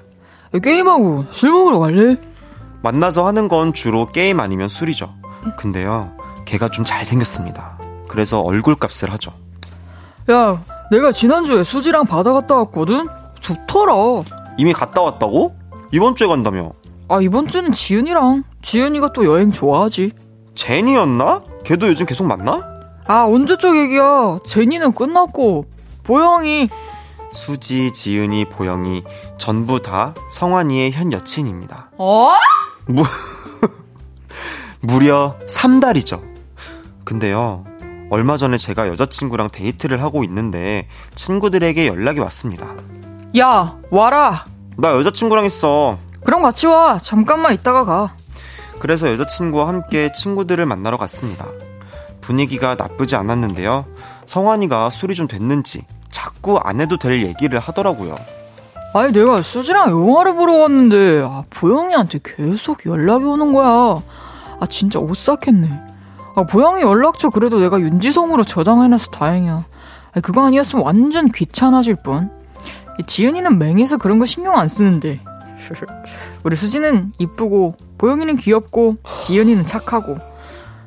게임하고 0.60 1.26
술 1.32 1.54
먹으러 1.54 1.80
갈래? 1.80 2.18
만나서 2.84 3.26
하는 3.26 3.48
건 3.48 3.74
주로 3.74 4.06
게임 4.06 4.40
아니면 4.40 4.70
술이죠. 4.70 5.12
근데요, 5.58 6.12
걔가 6.46 6.70
좀 6.70 6.86
잘생겼습니다. 6.86 7.80
그래서 8.08 8.42
얼굴 8.42 8.76
값을 8.76 9.12
하죠. 9.14 9.34
야, 10.30 10.62
내가 10.92 11.14
지난주에 11.14 11.64
수지랑 11.64 12.06
바다 12.06 12.34
갔다 12.34 12.58
왔거든? 12.58 13.08
좋더라. 13.40 13.94
이미 14.58 14.74
갔다 14.74 15.02
왔다고? 15.02 15.56
이번 15.94 16.16
주에 16.16 16.28
간다며? 16.28 16.74
아, 17.08 17.22
이번 17.22 17.48
주는 17.48 17.72
지은이랑. 17.72 18.44
지은이가 18.62 19.14
또 19.14 19.24
여행 19.26 19.52
좋아하지. 19.54 20.12
제니였나? 20.54 21.44
걔도 21.64 21.88
요즘 21.88 22.06
계속 22.06 22.26
만나? 22.26 22.70
아, 23.08 23.24
언제적 23.26 23.78
얘기야. 23.78 24.40
제니는 24.46 24.92
끝났고, 24.92 25.66
보영이. 26.04 26.70
수지, 27.32 27.94
지은이, 27.94 28.46
보영이 28.46 29.04
전부 29.38 29.82
다 29.82 30.14
성환이의 30.30 30.92
현 30.92 31.14
여친입니다. 31.14 31.92
어? 31.98 32.34
무, 32.88 33.04
무려 34.82 35.38
3달이죠. 35.48 36.22
근데요, 37.06 37.64
얼마 38.12 38.36
전에 38.36 38.58
제가 38.58 38.90
여자친구랑 38.90 39.52
데이트를 39.54 40.04
하고 40.04 40.26
있는데 40.26 40.86
친구들에게 41.16 41.88
연락이 41.88 42.20
왔습니다. 42.20 42.76
야, 43.38 43.78
와라. 43.90 44.46
나 44.78 44.92
여자친구랑 44.92 45.46
있어. 45.46 45.98
그럼 46.26 46.42
같이 46.42 46.68
와. 46.68 47.00
잠깐만 47.00 47.54
있다가 47.54 47.86
가. 47.86 48.14
그래서 48.80 49.10
여자친구와 49.10 49.70
함께 49.70 50.12
친구들을 50.12 50.66
만나러 50.66 50.98
갔습니다. 50.98 51.48
분위기가 52.20 52.76
나쁘지 52.76 53.16
않았는데요. 53.16 53.86
성환이가 54.26 54.90
술이 54.90 55.16
좀 55.16 55.30
됐는지 55.30 55.86
자꾸 56.10 56.58
안 56.58 56.82
해도 56.82 56.98
될 56.98 57.26
얘기를 57.26 57.60
하더라고요. 57.60 58.18
아니, 58.94 59.14
내가 59.14 59.40
수지랑 59.40 59.90
영화를 59.90 60.36
보러 60.36 60.58
갔는데, 60.58 61.24
아, 61.26 61.44
보영이한테 61.50 62.20
계속 62.22 62.86
연락이 62.86 63.24
오는 63.24 63.54
거야. 63.54 64.02
아, 64.60 64.66
진짜 64.70 65.00
오싹했네. 65.00 65.91
아, 66.36 66.44
보영이 66.44 66.82
연락처 66.82 67.30
그래도 67.30 67.60
내가 67.60 67.80
윤지성으로 67.80 68.44
저장해놔서 68.44 69.12
다행이야. 69.12 69.66
아, 70.14 70.20
그거 70.22 70.46
아니었으면 70.46 70.86
완전 70.86 71.32
귀찮아질 71.32 71.98
뻔. 72.04 72.32
지은이는 73.06 73.58
맹해서 73.58 73.98
그런 73.98 74.20
거 74.20 74.26
신경 74.26 74.58
안 74.58 74.68
쓰는데. 74.68 75.20
우리 76.44 76.56
수지는 76.56 77.12
이쁘고, 77.20 77.76
보영이는 77.98 78.36
귀엽고, 78.38 78.96
지은이는 79.20 79.66
착하고. 79.66 80.18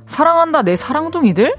사랑한다, 0.07 0.62
내 0.62 0.76
사랑둥이들? 0.76 1.55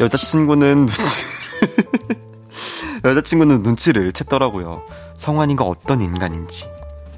여자친구는 0.00 0.86
눈치 0.86 1.22
여자친구는 3.04 3.62
눈치를 3.62 4.12
챘더라고요. 4.12 4.82
성환이가 5.16 5.64
어떤 5.64 6.00
인간인지. 6.00 6.68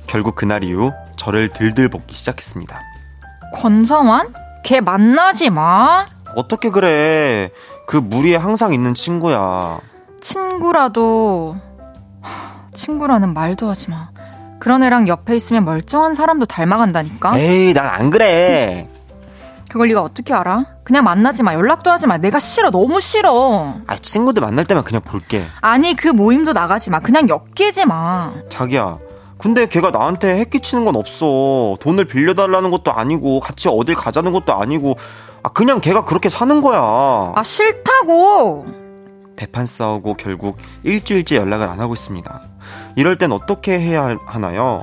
결국 0.07 0.35
그날 0.35 0.65
이후 0.65 0.93
저를 1.17 1.49
들들 1.49 1.89
볶기 1.89 2.15
시작했습니다. 2.15 2.81
권성환? 3.55 4.35
걔 4.65 4.81
만나지 4.81 5.51
마. 5.51 6.07
어떻게 6.35 6.71
그래? 6.71 7.51
그 7.87 7.97
무리에 7.97 8.37
항상 8.37 8.73
있는 8.73 8.95
친구야. 8.95 9.79
친구라도 10.21 11.57
하, 12.23 12.71
친구라는 12.73 13.35
말도 13.35 13.69
하지 13.69 13.91
마. 13.91 14.09
그런 14.59 14.83
애랑 14.83 15.07
옆에 15.09 15.37
있으면 15.37 15.65
멀쩡한 15.65 16.15
사람도 16.15 16.47
닮아간다니까. 16.47 17.39
에이, 17.39 17.75
난 17.75 17.87
안 17.87 18.11
그래. 18.11 18.89
그걸 19.69 19.89
네가 19.89 20.01
어떻게 20.03 20.33
알아? 20.33 20.65
그냥 20.85 21.05
만나지 21.05 21.43
마. 21.43 21.53
연락도 21.55 21.91
하지 21.91 22.07
마. 22.07 22.17
내가 22.17 22.39
싫어. 22.41 22.71
너무 22.71 23.01
싫어. 23.01 23.75
아, 23.87 23.97
친구들 23.97 24.41
만날 24.41 24.65
때만 24.65 24.83
그냥 24.85 25.03
볼게. 25.03 25.45
아니 25.61 25.95
그 25.95 26.09
모임도 26.09 26.53
나가지 26.53 26.91
마. 26.91 27.01
그냥 27.01 27.29
엮이지 27.29 27.85
마. 27.87 28.33
자기야. 28.49 28.99
근데 29.45 29.67
걔가 29.67 29.91
나한테 29.91 30.39
해 30.39 30.45
끼치는 30.47 30.87
건 30.87 30.97
없어. 30.97 31.77
돈을 31.81 32.07
빌려달라는 32.07 32.71
것도 32.71 32.93
아니고, 32.93 33.41
같이 33.41 33.69
어딜 33.69 33.95
가자는 33.95 34.33
것도 34.33 34.55
아니고, 34.55 34.97
아, 35.43 35.51
그냥 35.51 35.83
걔가 35.83 36.07
그렇게 36.07 36.31
사는 36.31 36.63
거야. 36.63 36.81
아 36.81 37.43
싫다고. 37.45 38.65
대판 39.37 39.67
싸우고 39.67 40.15
결국 40.15 40.57
일주일째 40.83 41.37
연락을 41.37 41.69
안 41.69 41.79
하고 41.79 41.93
있습니다. 41.93 42.43
이럴 42.97 43.19
땐 43.19 43.33
어떻게 43.33 43.79
해야 43.79 44.17
하나요? 44.25 44.83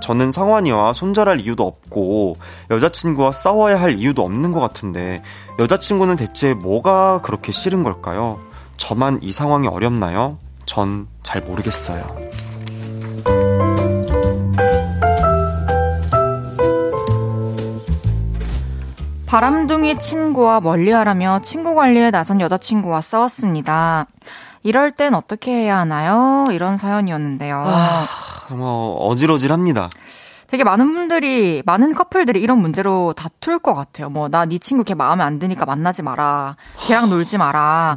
저는 0.00 0.32
성환이와 0.32 0.92
손절할 0.92 1.40
이유도 1.42 1.64
없고 1.64 2.34
여자친구와 2.72 3.30
싸워야 3.30 3.80
할 3.80 3.96
이유도 3.96 4.24
없는 4.24 4.50
것 4.50 4.58
같은데 4.58 5.22
여자친구는 5.60 6.16
대체 6.16 6.54
뭐가 6.54 7.20
그렇게 7.22 7.52
싫은 7.52 7.84
걸까요? 7.84 8.40
저만 8.76 9.20
이 9.22 9.30
상황이 9.30 9.68
어렵나요? 9.68 10.38
전 10.66 11.06
잘 11.30 11.42
모르겠어요. 11.42 12.02
바람둥이 19.30 19.98
친구와 20.00 20.60
멀리하라며 20.60 21.38
친구 21.44 21.76
관리에 21.76 22.10
나선 22.10 22.40
여자친구와 22.40 23.00
싸웠습니다. 23.00 24.06
이럴 24.64 24.90
땐 24.90 25.14
어떻게 25.14 25.52
해야 25.52 25.78
하나요? 25.78 26.44
이런 26.50 26.76
사연이었는데요. 26.76 27.62
아, 27.64 28.06
정말 28.48 28.66
어질어질합니다. 28.98 29.88
되게 30.48 30.64
많은 30.64 30.92
분들이 30.92 31.62
많은 31.64 31.94
커플들이 31.94 32.40
이런 32.40 32.58
문제로 32.58 33.12
다툴 33.16 33.60
것 33.60 33.72
같아요. 33.74 34.10
뭐 34.10 34.26
나 34.28 34.46
네 34.46 34.58
친구 34.58 34.82
걔 34.82 34.94
마음에 34.94 35.22
안 35.22 35.38
드니까 35.38 35.64
만나지 35.64 36.02
마라. 36.02 36.56
걔랑 36.88 37.08
놀지 37.08 37.38
마라. 37.38 37.96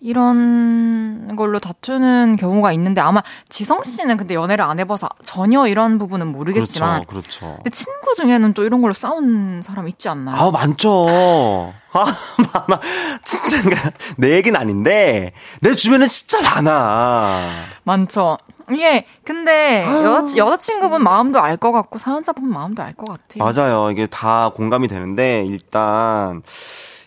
이런 0.00 1.36
걸로 1.36 1.58
다투는 1.58 2.36
경우가 2.36 2.72
있는데 2.72 3.00
아마 3.00 3.22
지성 3.48 3.82
씨는 3.82 4.16
근데 4.16 4.34
연애를 4.34 4.64
안 4.64 4.78
해봐서 4.80 5.08
전혀 5.24 5.66
이런 5.66 5.98
부분은 5.98 6.26
모르겠지만 6.28 7.04
그렇죠, 7.06 7.28
그렇죠. 7.40 7.54
근데 7.56 7.70
친구 7.70 8.14
중에는 8.16 8.54
또 8.54 8.64
이런 8.64 8.80
걸로 8.80 8.94
싸운 8.94 9.60
사람 9.62 9.88
있지 9.88 10.08
않나요? 10.08 10.36
아, 10.36 10.50
많죠. 10.50 11.06
아, 11.92 12.04
많아. 12.52 12.80
진짜, 13.24 13.60
그러니까 13.62 13.90
내 14.16 14.36
얘기는 14.36 14.58
아닌데, 14.58 15.32
내 15.60 15.72
주변에 15.74 16.06
진짜 16.06 16.40
많아. 16.40 17.64
많죠. 17.82 18.38
예, 18.78 19.04
근데 19.24 19.84
아유, 19.84 20.04
여자, 20.04 20.36
여자친구분 20.36 21.02
마음도 21.02 21.40
알 21.42 21.56
것 21.56 21.72
같고 21.72 21.98
사연자분 21.98 22.48
마음도 22.48 22.82
알 22.84 22.92
것 22.94 23.06
같아요. 23.06 23.44
맞아요. 23.44 23.90
이게 23.90 24.06
다 24.06 24.50
공감이 24.54 24.86
되는데, 24.86 25.44
일단, 25.46 26.42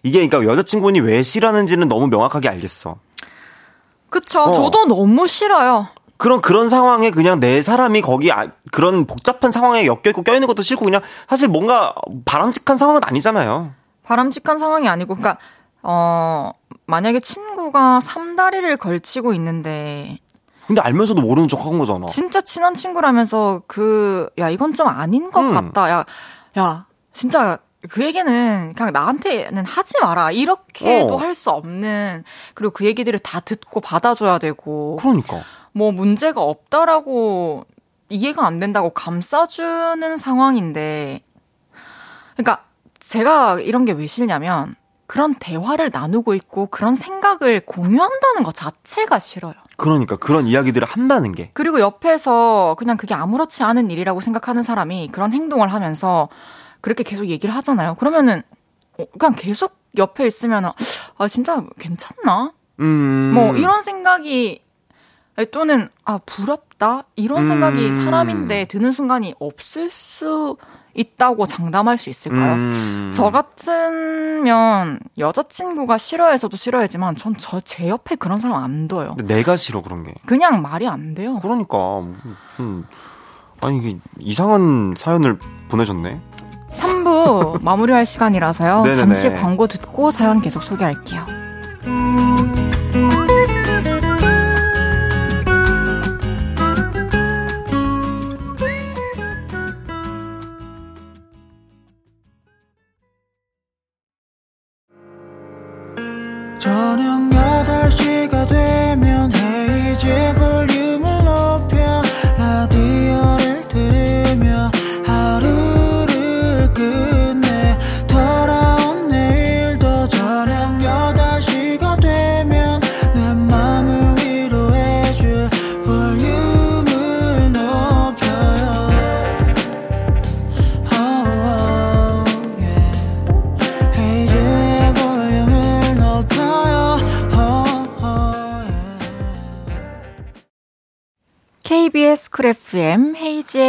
이게 0.03 0.27
그러니까 0.27 0.51
여자친구분이 0.51 0.99
왜 0.99 1.23
싫어하는지는 1.23 1.87
너무 1.87 2.07
명확하게 2.07 2.49
알겠어. 2.49 2.97
그쵸. 4.09 4.41
어. 4.41 4.51
저도 4.51 4.85
너무 4.85 5.27
싫어요. 5.27 5.87
그런, 6.17 6.39
그런 6.41 6.69
상황에 6.69 7.09
그냥 7.09 7.39
내 7.39 7.61
사람이 7.61 8.01
거기, 8.01 8.31
아, 8.31 8.47
그런 8.71 9.05
복잡한 9.05 9.51
상황에 9.51 9.85
엮여 9.85 10.01
있고 10.09 10.21
껴 10.21 10.33
있는 10.33 10.47
것도 10.47 10.61
싫고, 10.61 10.85
그냥 10.85 11.01
사실 11.27 11.47
뭔가 11.47 11.95
바람직한 12.25 12.77
상황은 12.77 13.01
아니잖아요. 13.03 13.73
바람직한 14.03 14.59
상황이 14.59 14.87
아니고, 14.87 15.15
그러니까 15.15 15.39
어 15.81 16.51
만약에 16.85 17.19
친구가 17.19 17.99
삼다리를 17.99 18.77
걸치고 18.77 19.33
있는데 19.33 20.17
근데 20.67 20.81
알면서도 20.81 21.21
모르는 21.21 21.49
척 21.49 21.65
하는 21.65 21.77
거잖아. 21.77 22.05
진짜 22.05 22.39
친한 22.41 22.73
친구라면서 22.73 23.63
그 23.67 24.29
야 24.39 24.49
이건 24.49 24.73
좀 24.73 24.87
아닌 24.87 25.29
것 25.29 25.41
음. 25.41 25.53
같다. 25.53 25.89
야 25.89 26.05
야 26.57 26.85
진짜 27.11 27.57
그 27.89 28.03
얘기는 28.03 28.73
그냥 28.73 28.93
나한테는 28.93 29.65
하지 29.65 29.99
마라. 30.01 30.31
이렇게도 30.31 31.13
어. 31.13 31.17
할수 31.17 31.49
없는 31.49 32.23
그리고 32.53 32.71
그 32.71 32.85
얘기들을 32.85 33.19
다 33.19 33.39
듣고 33.39 33.81
받아줘야 33.81 34.37
되고 34.39 34.95
그러니까. 34.97 35.43
뭐 35.73 35.91
문제가 35.91 36.41
없다라고 36.41 37.65
이해가 38.09 38.45
안 38.45 38.57
된다고 38.57 38.91
감싸주는 38.91 40.17
상황인데, 40.17 41.21
그러니까 42.35 42.63
제가 42.99 43.59
이런 43.59 43.85
게 43.85 43.93
왜 43.93 44.05
싫냐면 44.05 44.75
그런 45.07 45.33
대화를 45.35 45.89
나누고 45.91 46.33
있고 46.35 46.67
그런 46.67 46.95
생각을 46.95 47.61
공유한다는 47.65 48.43
것 48.43 48.53
자체가 48.55 49.19
싫어요. 49.19 49.53
그러니까 49.77 50.15
그런 50.15 50.47
이야기들을 50.47 50.87
한다는 50.87 51.33
게. 51.33 51.49
그리고 51.53 51.79
옆에서 51.79 52.75
그냥 52.77 52.97
그게 52.97 53.13
아무렇지 53.13 53.63
않은 53.63 53.89
일이라고 53.91 54.21
생각하는 54.21 54.63
사람이 54.63 55.09
그런 55.11 55.33
행동을 55.33 55.73
하면서 55.73 56.29
그렇게 56.83 57.03
계속 57.03 57.25
얘기를 57.27 57.55
하잖아요. 57.55 57.95
그러면은 57.95 58.43
어, 58.99 59.05
그냥 59.17 59.33
계속 59.37 59.75
옆에 59.97 60.27
있으면 60.27 60.65
아 61.17 61.27
진짜 61.29 61.63
괜찮나? 61.79 62.51
음. 62.81 63.31
뭐 63.33 63.55
이런 63.55 63.81
생각이 63.81 64.61
또는 65.51 65.87
아 66.03 66.19
부럽다 66.25 67.05
이런 67.15 67.47
생각이 67.47 67.85
음. 67.85 67.91
사람인데 67.91 68.65
드는 68.65 68.91
순간이 68.91 69.33
없을 69.39 69.89
수 69.89 70.57
있다고 70.95 71.47
장담할 71.47 71.97
수 71.97 72.09
있을까요? 72.11 72.53
음. 72.53 73.11
저 73.15 73.31
같으면 73.31 74.99
여자친구가 75.17 75.97
싫어해서도 75.97 76.57
싫어하지만 76.57 77.15
전 77.15 77.33
저 77.35 77.59
제 77.61 77.87
옆에 77.89 78.15
그런 78.15 78.37
사람 78.37 78.61
안 78.63 78.87
둬요. 78.87 79.15
내가 79.25 79.55
싫어 79.55 79.81
그런 79.81 80.03
게. 80.03 80.13
그냥 80.25 80.61
말이 80.61 80.85
안 80.87 81.13
돼요. 81.15 81.39
그러니까 81.41 81.77
무슨 82.01 82.83
아니 83.61 83.77
이게 83.77 83.97
이상한 84.19 84.93
사연을 84.97 85.39
보내줬네. 85.69 86.21
3부 87.03 87.63
마무리할 87.63 88.05
시간이라서요. 88.05 88.81
네네네. 88.83 88.95
잠시 88.95 89.29
광고 89.33 89.67
듣고 89.67 90.11
사연 90.11 90.41
계속 90.41 90.63
소개할게요. 90.63 91.25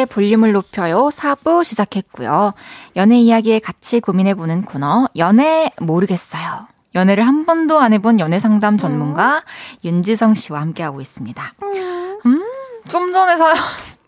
볼륨을 0.05 0.53
높여요 0.53 1.09
4부 1.13 1.65
시작했고요. 1.65 2.53
연애 2.97 3.19
이야기에 3.19 3.59
같이 3.59 4.01
고민해보는 4.01 4.65
코너 4.65 5.09
연애 5.17 5.71
모르겠어요. 5.81 6.67
연애를 6.95 7.27
한 7.27 7.45
번도 7.47 7.81
안 7.81 7.93
해본 7.93 8.21
연애 8.21 8.39
상담 8.39 8.77
전문가 8.79 9.43
윤지성 9.85 10.35
씨와 10.35 10.61
함께하고 10.61 11.01
있습니다. 11.01 11.55
음, 12.27 12.43
좀 12.89 13.13
전에 13.13 13.37
사연 13.37 13.57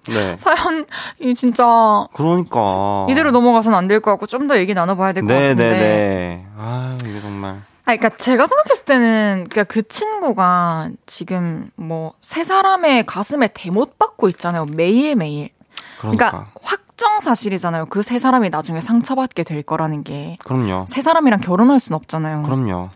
네. 0.08 0.36
사연이 0.38 1.34
진짜 1.34 2.06
그러니까 2.14 3.06
이대로 3.10 3.32
넘어가서는 3.32 3.76
안 3.76 3.88
될 3.88 4.00
것 4.00 4.12
같고 4.12 4.26
좀 4.26 4.46
더 4.46 4.56
얘기 4.58 4.72
나눠봐야 4.74 5.12
될 5.12 5.24
것 5.24 5.32
같은데. 5.34 5.54
네네네. 5.70 6.46
아 6.56 6.96
이게 7.04 7.20
정말. 7.20 7.60
아, 7.88 7.94
그러니까 7.96 8.10
제가 8.16 8.46
생각했을 8.48 8.84
때는 8.84 9.46
그러니까 9.50 9.64
그 9.64 9.86
친구가 9.86 10.90
지금 11.06 11.70
뭐 11.76 12.14
세 12.20 12.44
사람의 12.44 13.06
가슴에 13.06 13.48
대못 13.52 13.98
받고 13.98 14.28
있잖아요 14.28 14.66
매일 14.72 15.16
매일. 15.16 15.50
그러니까. 15.98 16.30
그러니까 16.30 16.50
확정 16.62 17.20
사실이잖아요. 17.20 17.86
그 17.86 18.02
세 18.02 18.18
사람이 18.18 18.50
나중에 18.50 18.80
상처받게 18.80 19.42
될 19.44 19.62
거라는 19.62 20.02
게. 20.04 20.36
그럼요. 20.44 20.84
세 20.88 21.02
사람이랑 21.02 21.40
결혼할 21.40 21.80
순 21.80 21.94
없잖아요. 21.94 22.42
그럼요. 22.42 22.90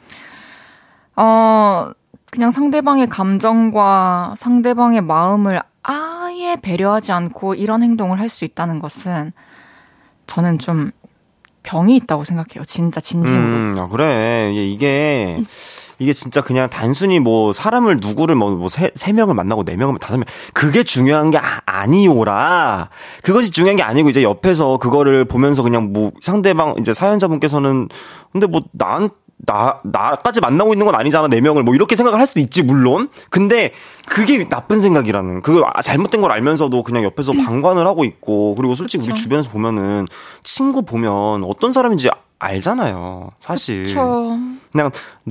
어 1.17 1.91
그냥 2.31 2.51
상대방의 2.51 3.09
감정과 3.09 4.35
상대방의 4.37 5.01
마음을 5.03 5.61
아예 5.83 6.57
배려하지 6.61 7.13
않고 7.13 7.55
이런 7.55 7.83
행동을 7.83 8.21
할 8.21 8.29
수 8.29 8.45
있다는 8.45 8.79
것은 8.79 9.33
저는 10.27 10.59
좀 10.61 10.93
병이 11.63 11.97
있다고 11.97 12.25
생각해요. 12.25 12.65
진짜 12.65 13.01
진심으로. 13.01 13.43
음, 13.47 13.77
아, 13.79 13.89
그래. 13.89 14.51
이게 14.55 15.43
이게 16.01 16.15
진짜 16.15 16.41
그냥 16.41 16.69
단순히 16.71 17.21
뭐 17.21 17.53
사람을 17.53 17.99
누구를 18.01 18.35
뭐세 18.35 18.91
세 18.95 19.13
명을 19.13 19.35
만나고 19.35 19.65
네 19.65 19.77
명을 19.77 19.99
다섯 19.99 20.17
명 20.17 20.25
그게 20.55 20.83
중요한 20.83 21.31
게 21.31 21.39
아, 21.39 21.87
니오라 21.87 22.89
그것이 23.23 23.51
중요한 23.51 23.77
게 23.77 23.83
아니고 23.83 24.09
이제 24.09 24.23
옆에서 24.23 24.79
그거를 24.79 25.27
보면서 25.27 25.63
그냥 25.63 25.93
뭐 25.93 26.11
상대방 26.21 26.77
이제 26.79 26.95
사연자분께서는 26.95 27.89
근데 28.33 28.47
뭐난 28.47 29.11
나, 29.47 29.81
나까지 29.85 30.41
만나고 30.41 30.75
있는 30.75 30.85
건 30.85 30.95
아니잖아, 30.95 31.29
네 31.29 31.41
명을. 31.41 31.63
뭐, 31.63 31.75
이렇게 31.75 31.97
생각을 31.97 32.21
할 32.21 32.27
수도 32.27 32.41
있지, 32.41 32.63
물론. 32.63 33.09
근데, 33.31 33.73
그게 34.07 34.47
나쁜 34.47 34.83
생각이라는, 34.83 35.41
그걸 35.41 35.65
아, 35.65 35.81
잘못된 35.81 36.21
걸 36.21 36.31
알면서도 36.31 36.83
그냥 36.83 37.05
옆에서 37.05 37.33
방관을 37.33 37.87
하고 37.87 38.05
있고, 38.05 38.55
그리고 38.55 38.75
솔직히 38.75 39.05
그쵸. 39.05 39.13
우리 39.13 39.19
주변에서 39.19 39.49
보면은, 39.49 40.07
친구 40.43 40.83
보면 40.83 41.45
어떤 41.45 41.73
사람인지 41.73 42.11
알잖아요, 42.41 43.31
사실. 43.39 43.85
그쵸. 43.85 44.37
그냥, 44.73 44.91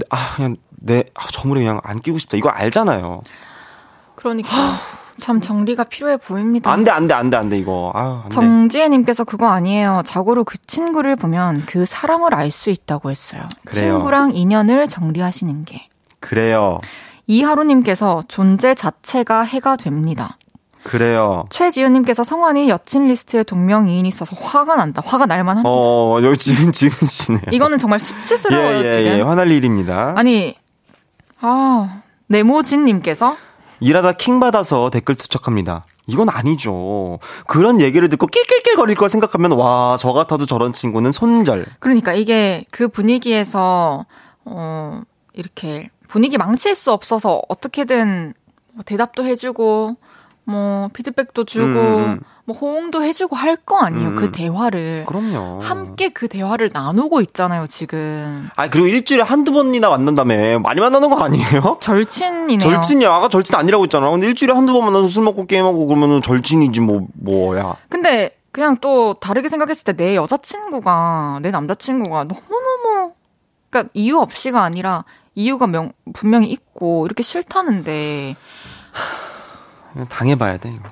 아, 0.10 0.36
그냥, 0.36 0.56
내, 0.70 1.04
아, 1.16 1.28
저물에 1.34 1.62
그냥 1.62 1.82
안 1.84 2.00
끼고 2.00 2.18
싶다. 2.18 2.38
이거 2.38 2.48
알잖아요. 2.50 3.22
그러니까. 4.16 4.50
참 5.20 5.42
정리가 5.42 5.84
필요해 5.84 6.16
보입니다. 6.16 6.72
안 6.72 6.86
돼, 6.86 6.92
안 6.92 7.06
돼, 7.06 7.14
안 7.14 7.30
돼, 7.30 7.36
안 7.36 7.50
돼, 7.50 7.58
이거. 7.58 7.92
아, 7.94 8.24
정지혜님께서 8.32 9.26
그거 9.26 9.48
아니에요. 9.50 10.02
자고로 10.06 10.46
그 10.46 10.58
친구를 10.66 11.18
보면 11.18 11.64
그 11.66 11.86
사람을 11.86 12.34
알 12.34 12.50
수 12.52 12.70
있다고 12.70 13.12
했어요. 13.12 13.44
그래요. 13.66 13.96
친구랑 13.96 14.32
인연을 14.34 14.88
정리하시는 14.88 15.66
게. 15.66 15.90
그래요. 16.22 16.80
이하루님께서 17.28 18.24
존재 18.28 18.74
자체가 18.74 19.42
해가 19.42 19.76
됩니다. 19.76 20.38
그래요. 20.84 21.46
최지은님께서 21.50 22.24
성환이 22.24 22.70
여친 22.70 23.08
리스트에 23.08 23.44
동명이인이 23.44 24.08
있어서 24.10 24.36
화가 24.36 24.76
난다. 24.76 25.02
화가 25.06 25.26
날만 25.26 25.58
합니다. 25.58 25.70
어, 25.70 26.20
여기 26.24 26.38
지은, 26.38 26.72
지은 26.72 26.92
씨네. 26.92 27.40
이거는 27.52 27.78
정말 27.78 28.00
수치스러워요, 28.00 28.78
예, 28.78 28.86
예, 28.86 29.04
지금. 29.04 29.18
예, 29.18 29.22
화날 29.22 29.52
일입니다. 29.52 30.14
아니, 30.16 30.56
아, 31.42 32.02
네모진님께서 32.28 33.36
일하다 33.82 34.14
킹 34.14 34.40
받아서 34.40 34.90
댓글 34.90 35.16
투척합니다. 35.16 35.86
이건 36.08 36.28
아니죠. 36.30 37.20
그런 37.48 37.82
얘기를 37.82 38.10
듣고 38.10 38.28
낄낄낄 38.28 38.76
거릴 38.76 38.96
거 38.96 39.08
생각하면 39.08 39.52
와, 39.54 39.96
저 40.00 40.12
같아도 40.12 40.46
저런 40.46 40.74
친구는 40.74 41.12
손절. 41.12 41.66
그러니까 41.80 42.14
이게 42.14 42.66
그 42.72 42.88
분위기에서 42.88 44.06
어 44.44 45.02
이렇게 45.34 45.90
분위기 46.08 46.38
망칠 46.38 46.76
수 46.76 46.92
없어서 46.92 47.42
어떻게든 47.48 48.34
뭐 48.74 48.84
대답도 48.84 49.24
해주고 49.24 49.98
뭐 50.50 50.90
피드백도 50.94 51.44
주고 51.46 51.66
음. 51.68 52.20
뭐 52.46 52.58
호응도 52.58 53.04
해주고 53.04 53.36
할 53.36 53.58
거 53.58 53.78
아니에요. 53.78 54.10
그 54.10 54.16
음. 54.16 54.16
그 54.16 54.32
대화를. 54.32 55.04
그럼요. 55.06 55.60
함께 55.62 56.10
그 56.10 56.28
대화를 56.28 56.72
나누고 56.74 57.22
있잖아요, 57.22 57.68
지금. 57.68 58.50
아 58.56 58.68
그리고 58.70 58.88
일주일에 58.88 59.22
한두 59.22 59.52
번이나 59.52 59.90
만난다며. 59.90 60.58
많이 60.60 60.80
만나는 60.82 61.10
거 61.10 61.24
아니에요? 61.24 61.78
절친이네요. 61.82 62.60
절친이야. 62.60 63.12
아까 63.14 63.30
절친 63.30 63.56
아니라고 63.56 63.84
했잖아. 63.84 64.10
근데 64.10 64.26
일주일에 64.28 64.54
한두 64.54 64.74
번 64.74 64.86
만나서 64.86 65.08
술 65.10 65.24
먹고 65.24 65.46
게임하고 65.46 65.86
그러면은 65.86 66.22
절친이지 66.22 66.82
뭐, 66.82 67.06
뭐야. 67.14 67.76
근데 67.90 68.36
그냥 68.52 68.78
또 68.82 69.14
다르게 69.14 69.48
생각했을 69.50 69.94
때 69.94 70.04
내 70.04 70.16
여자친구가, 70.16 71.40
내 71.44 71.52
남자친구가 71.52 72.24
너무너무, 72.24 73.14
그러니까 73.70 73.92
이유 73.94 74.18
없이가 74.18 74.64
아니라 74.64 75.06
이유가 75.36 75.68
명, 75.68 75.92
분명히 76.14 76.50
있고 76.50 77.06
이렇게 77.06 77.22
싫다는데. 77.22 78.36
당해봐야 80.10 80.58
돼, 80.58 80.72
이거. 80.72 80.90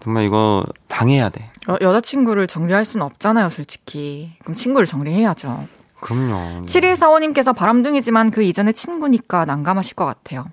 정말 0.00 0.24
이거 0.24 0.64
당해야 0.88 1.30
돼. 1.30 1.50
여, 1.68 1.78
여자친구를 1.80 2.46
정리할 2.46 2.84
수는 2.84 3.06
없잖아요, 3.06 3.48
솔직히. 3.48 4.32
그럼 4.42 4.54
친구를 4.54 4.86
정리해야죠. 4.86 5.66
그럼요. 6.00 6.66
7145님께서 6.66 7.56
바람둥이지만 7.56 8.30
그 8.30 8.42
이전에 8.42 8.72
친구니까 8.72 9.46
난감하실 9.46 9.96
것 9.96 10.04
같아요. 10.04 10.46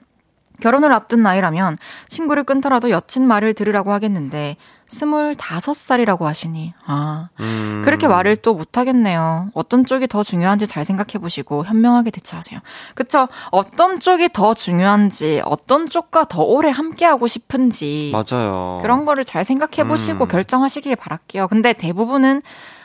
결혼을 0.62 0.94
앞둔 0.94 1.22
나이라면 1.24 1.78
친구를 2.08 2.44
끊더라도 2.44 2.90
여친 2.90 3.28
말을 3.28 3.54
들으라고 3.54 3.92
하겠는데 3.92 4.56
스물다섯 4.92 5.74
살이라고 5.76 6.28
하시니 6.28 6.74
아 6.86 7.30
음. 7.40 7.82
그렇게 7.86 8.10
말을 8.10 8.36
또 8.36 8.54
못하겠네요. 8.54 9.50
어떤 9.54 9.86
쪽이 9.86 10.08
더 10.08 10.22
중요한지 10.22 10.68
잘 10.68 10.84
생각해 10.84 11.14
보시고 11.22 11.64
현명하게 11.66 12.12
대처하세요. 12.12 12.60
그쵸? 12.94 13.30
어떤 13.52 14.02
쪽이 14.02 14.30
더 14.34 14.54
중요한지 14.54 15.42
어떤 15.46 15.86
쪽과 15.86 16.26
더 16.26 16.44
오래 16.44 16.70
함께하고 16.70 17.28
싶은지 17.28 18.12
맞아요. 18.12 18.80
그런 18.82 19.06
거를 19.06 19.24
잘 19.24 19.46
생각해 19.46 19.88
보시고 19.88 20.26
음. 20.26 20.28
결정하시길 20.28 20.98
바랄게요. 20.98 21.48
근데 21.48 21.72
대부분은 21.72 22.42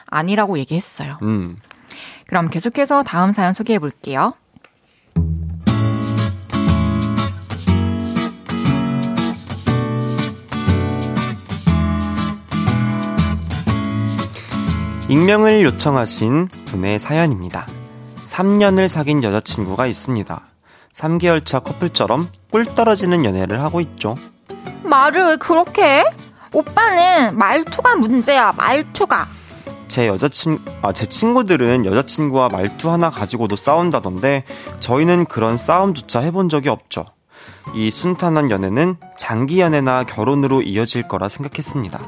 아니라고 0.07 0.59
얘기했어요. 0.59 1.19
음. 1.23 1.57
그럼 2.29 2.49
계속해서 2.51 3.03
다음 3.03 3.33
사연 3.33 3.53
소개해 3.53 3.81
볼게요. 3.81 4.35
익명을 15.09 15.63
요청하신 15.63 16.49
분의 16.65 16.99
사연입니다. 16.99 17.67
3년을 18.25 18.89
사귄 18.89 19.23
여자친구가 19.23 19.87
있습니다. 19.87 20.43
3개월 20.93 21.45
차 21.45 21.61
커플처럼 21.61 22.29
꿀 22.51 22.65
떨어지는 22.65 23.25
연애를 23.25 23.61
하고 23.63 23.81
있죠. 23.81 24.17
말을 24.83 25.27
왜 25.27 25.37
그렇게 25.37 25.83
해? 25.83 26.05
오빠는 26.53 27.39
말투가 27.39 27.97
문제야, 27.97 28.53
말투가. 28.57 29.29
제 29.87 30.09
여자친, 30.09 30.59
아, 30.83 30.93
제 30.93 31.07
친구들은 31.07 31.85
여자친구와 31.85 32.49
말투 32.49 32.91
하나 32.91 33.09
가지고도 33.09 33.55
싸운다던데, 33.55 34.45
저희는 34.81 35.27
그런 35.27 35.57
싸움조차 35.57 36.21
해본 36.21 36.49
적이 36.49 36.71
없죠. 36.71 37.05
이 37.75 37.93
순탄한 37.93 38.51
연애는 38.51 38.97
장기 39.17 39.61
연애나 39.61 40.03
결혼으로 40.05 40.63
이어질 40.63 41.07
거라 41.07 41.29
생각했습니다. 41.29 42.01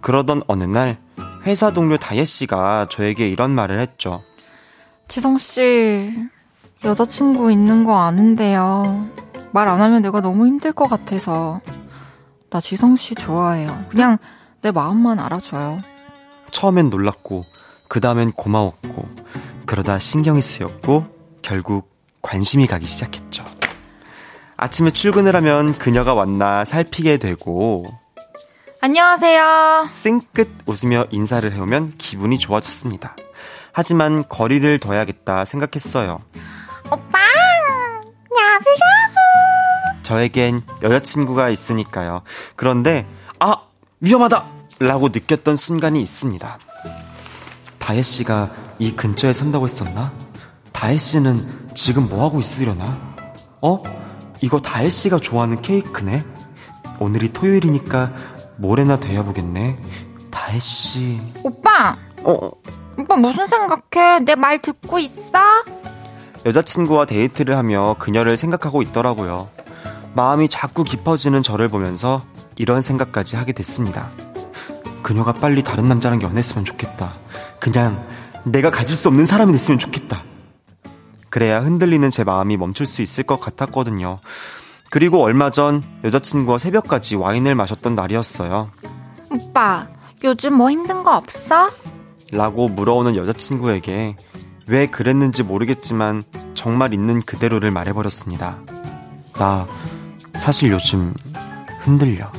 그러던 0.00 0.42
어느 0.46 0.64
날, 0.64 0.98
회사 1.46 1.72
동료 1.72 1.96
다혜 1.96 2.24
씨가 2.24 2.86
저에게 2.90 3.28
이런 3.28 3.50
말을 3.50 3.80
했죠. 3.80 4.22
지성 5.08 5.36
씨, 5.38 6.12
여자친구 6.84 7.52
있는 7.52 7.84
거 7.84 7.96
아는데요. 7.98 9.08
말 9.52 9.68
안 9.68 9.80
하면 9.80 10.02
내가 10.02 10.20
너무 10.20 10.46
힘들 10.46 10.72
것 10.72 10.88
같아서. 10.88 11.60
나 12.50 12.60
지성 12.60 12.96
씨 12.96 13.14
좋아해요. 13.14 13.84
그냥 13.88 14.18
내 14.62 14.70
마음만 14.70 15.18
알아줘요. 15.18 15.78
처음엔 16.50 16.88
놀랐고, 16.90 17.44
그 17.88 18.00
다음엔 18.00 18.32
고마웠고, 18.32 19.08
그러다 19.66 19.98
신경이 19.98 20.40
쓰였고, 20.40 21.06
결국 21.42 21.90
관심이 22.22 22.66
가기 22.66 22.86
시작했죠. 22.86 23.44
아침에 24.56 24.90
출근을 24.90 25.36
하면 25.36 25.76
그녀가 25.78 26.14
왔나 26.14 26.64
살피게 26.64 27.18
되고, 27.18 27.84
안녕하세요. 28.86 29.86
싱긋 29.88 30.46
웃으며 30.66 31.06
인사를 31.10 31.50
해오면 31.50 31.92
기분이 31.96 32.38
좋아졌습니다. 32.38 33.16
하지만 33.72 34.28
거리를 34.28 34.78
둬야겠다 34.78 35.46
생각했어요. 35.46 36.20
오빠, 36.88 37.18
나보라고. 38.28 40.02
저에겐 40.02 40.60
여자친구가 40.82 41.48
있으니까요. 41.48 42.24
그런데 42.56 43.06
아 43.38 43.56
위험하다! 44.00 44.44
라고 44.80 45.08
느꼈던 45.08 45.56
순간이 45.56 46.02
있습니다. 46.02 46.58
다혜 47.78 48.02
씨가 48.02 48.50
이 48.78 48.94
근처에 48.94 49.32
산다고 49.32 49.64
했었나? 49.64 50.12
다혜 50.72 50.98
씨는 50.98 51.70
지금 51.74 52.06
뭐 52.06 52.22
하고 52.22 52.38
있으려나? 52.38 53.00
어? 53.62 53.82
이거 54.42 54.60
다혜 54.60 54.90
씨가 54.90 55.20
좋아하는 55.20 55.62
케이크네? 55.62 56.22
오늘이 57.00 57.32
토요일이니까 57.32 58.33
모레나 58.56 58.98
돼야 58.98 59.22
보겠네. 59.22 59.78
다혜 60.30 60.58
씨. 60.58 61.20
오빠! 61.42 61.96
어, 62.22 62.50
오빠 62.98 63.16
무슨 63.16 63.46
생각해? 63.48 64.20
내 64.24 64.34
말 64.36 64.60
듣고 64.60 64.98
있어? 64.98 65.38
여자친구와 66.46 67.06
데이트를 67.06 67.56
하며 67.56 67.96
그녀를 67.98 68.36
생각하고 68.36 68.82
있더라고요. 68.82 69.48
마음이 70.14 70.48
자꾸 70.48 70.84
깊어지는 70.84 71.42
저를 71.42 71.68
보면서 71.68 72.22
이런 72.56 72.82
생각까지 72.82 73.36
하게 73.36 73.52
됐습니다. 73.52 74.10
그녀가 75.02 75.32
빨리 75.32 75.62
다른 75.62 75.88
남자랑 75.88 76.22
연애했으면 76.22 76.64
좋겠다. 76.64 77.14
그냥 77.58 78.06
내가 78.44 78.70
가질 78.70 78.94
수 78.96 79.08
없는 79.08 79.24
사람이 79.26 79.52
됐으면 79.52 79.78
좋겠다. 79.78 80.22
그래야 81.30 81.60
흔들리는 81.60 82.08
제 82.10 82.22
마음이 82.24 82.56
멈출 82.56 82.86
수 82.86 83.02
있을 83.02 83.24
것 83.24 83.40
같았거든요. 83.40 84.18
그리고 84.94 85.24
얼마 85.24 85.50
전 85.50 85.82
여자친구와 86.04 86.58
새벽까지 86.58 87.16
와인을 87.16 87.56
마셨던 87.56 87.96
날이었어요. 87.96 88.70
오빠, 89.28 89.88
요즘 90.22 90.54
뭐 90.54 90.70
힘든 90.70 91.02
거 91.02 91.16
없어? 91.16 91.68
라고 92.30 92.68
물어오는 92.68 93.16
여자친구에게 93.16 94.14
왜 94.68 94.86
그랬는지 94.86 95.42
모르겠지만 95.42 96.22
정말 96.54 96.94
있는 96.94 97.22
그대로를 97.22 97.72
말해버렸습니다. 97.72 98.60
나 99.32 99.66
사실 100.34 100.70
요즘 100.70 101.12
흔들려. 101.80 102.30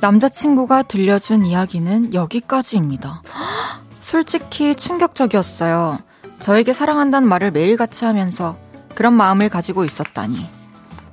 남자친구가 0.00 0.84
들려준 0.84 1.44
이야기는 1.44 2.14
여기까지입니다. 2.14 3.22
솔직히 3.98 4.76
충격적이었어요. 4.76 5.98
저에게 6.38 6.72
사랑한다는 6.72 7.28
말을 7.28 7.50
매일같이 7.50 8.04
하면서 8.04 8.56
그런 8.94 9.14
마음을 9.14 9.48
가지고 9.48 9.84
있었다니. 9.84 10.59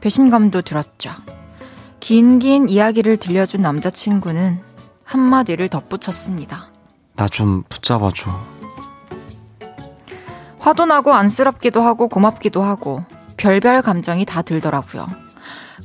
배신감도 0.01 0.61
들었죠. 0.61 1.11
긴긴 1.99 2.69
이야기를 2.69 3.17
들려준 3.17 3.61
남자친구는 3.61 4.59
한마디를 5.03 5.69
덧붙였습니다. 5.69 6.69
나 7.15 7.27
좀 7.27 7.63
붙잡아줘. 7.69 8.29
화도 10.59 10.85
나고 10.85 11.13
안쓰럽기도 11.13 11.81
하고 11.81 12.07
고맙기도 12.09 12.61
하고 12.61 13.03
별별 13.37 13.81
감정이 13.81 14.25
다 14.25 14.41
들더라고요. 14.41 15.07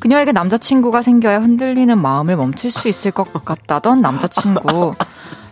그녀에게 0.01 0.33
남자친구가 0.33 1.03
생겨야 1.03 1.39
흔들리는 1.41 2.01
마음을 2.01 2.37
멈출 2.37 2.71
수 2.71 2.89
있을 2.89 3.11
것 3.13 3.33
같다던 3.45 4.01
남자친구. 4.01 4.95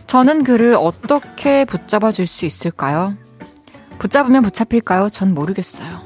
저는 0.06 0.42
그를 0.44 0.74
어떻게 0.74 1.64
붙잡아 1.64 2.10
줄 2.10 2.26
수 2.26 2.44
있을까요? 2.46 3.14
붙잡으면 3.98 4.42
붙잡힐까요? 4.42 5.08
전 5.10 5.34
모르겠어요. 5.34 6.00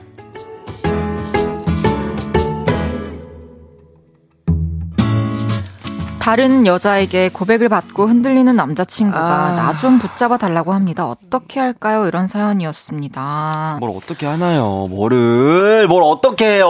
다른 6.25 6.67
여자에게 6.67 7.29
고백을 7.29 7.69
받고 7.69 8.07
흔들리는 8.07 8.57
남자친구가 8.57 9.21
아. 9.21 9.53
나좀 9.53 9.99
붙잡아 9.99 10.39
달라고 10.39 10.73
합니다. 10.73 11.07
어떻게 11.07 11.61
할까요? 11.61 12.07
이런 12.07 12.27
사연이었습니다. 12.27 13.77
뭘 13.79 13.93
어떻게 13.95 14.25
하나요? 14.25 14.87
뭐를 14.89 15.87
뭘 15.87 16.03
어떻게 16.03 16.47
해요? 16.47 16.67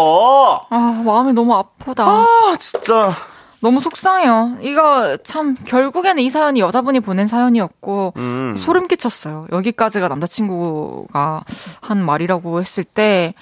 아, 0.71 1.03
마음이 1.05 1.33
너무 1.35 1.55
아프다. 1.55 2.05
아 2.05 2.27
진짜 2.59 3.13
너무 3.61 3.81
속상해요. 3.81 4.57
이거 4.61 5.17
참 5.23 5.55
결국에는 5.65 6.21
이 6.21 6.31
사연이 6.31 6.59
여자분이 6.59 6.99
보낸 6.99 7.29
사연이었고 7.29 8.15
음. 8.17 8.57
소름 8.59 8.89
끼쳤어요. 8.89 9.47
여기까지가 9.53 10.09
남자친구가 10.09 11.45
한 11.81 12.05
말이라고 12.05 12.61
했을 12.61 12.83
때 12.83 13.35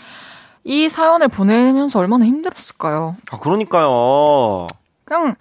이 0.65 0.89
사연을 0.89 1.27
보내면서 1.29 1.99
얼마나 1.99 2.25
힘들었을까요? 2.25 3.17
아 3.33 3.39
그러니까요. 3.39 4.67
그냥 5.05 5.35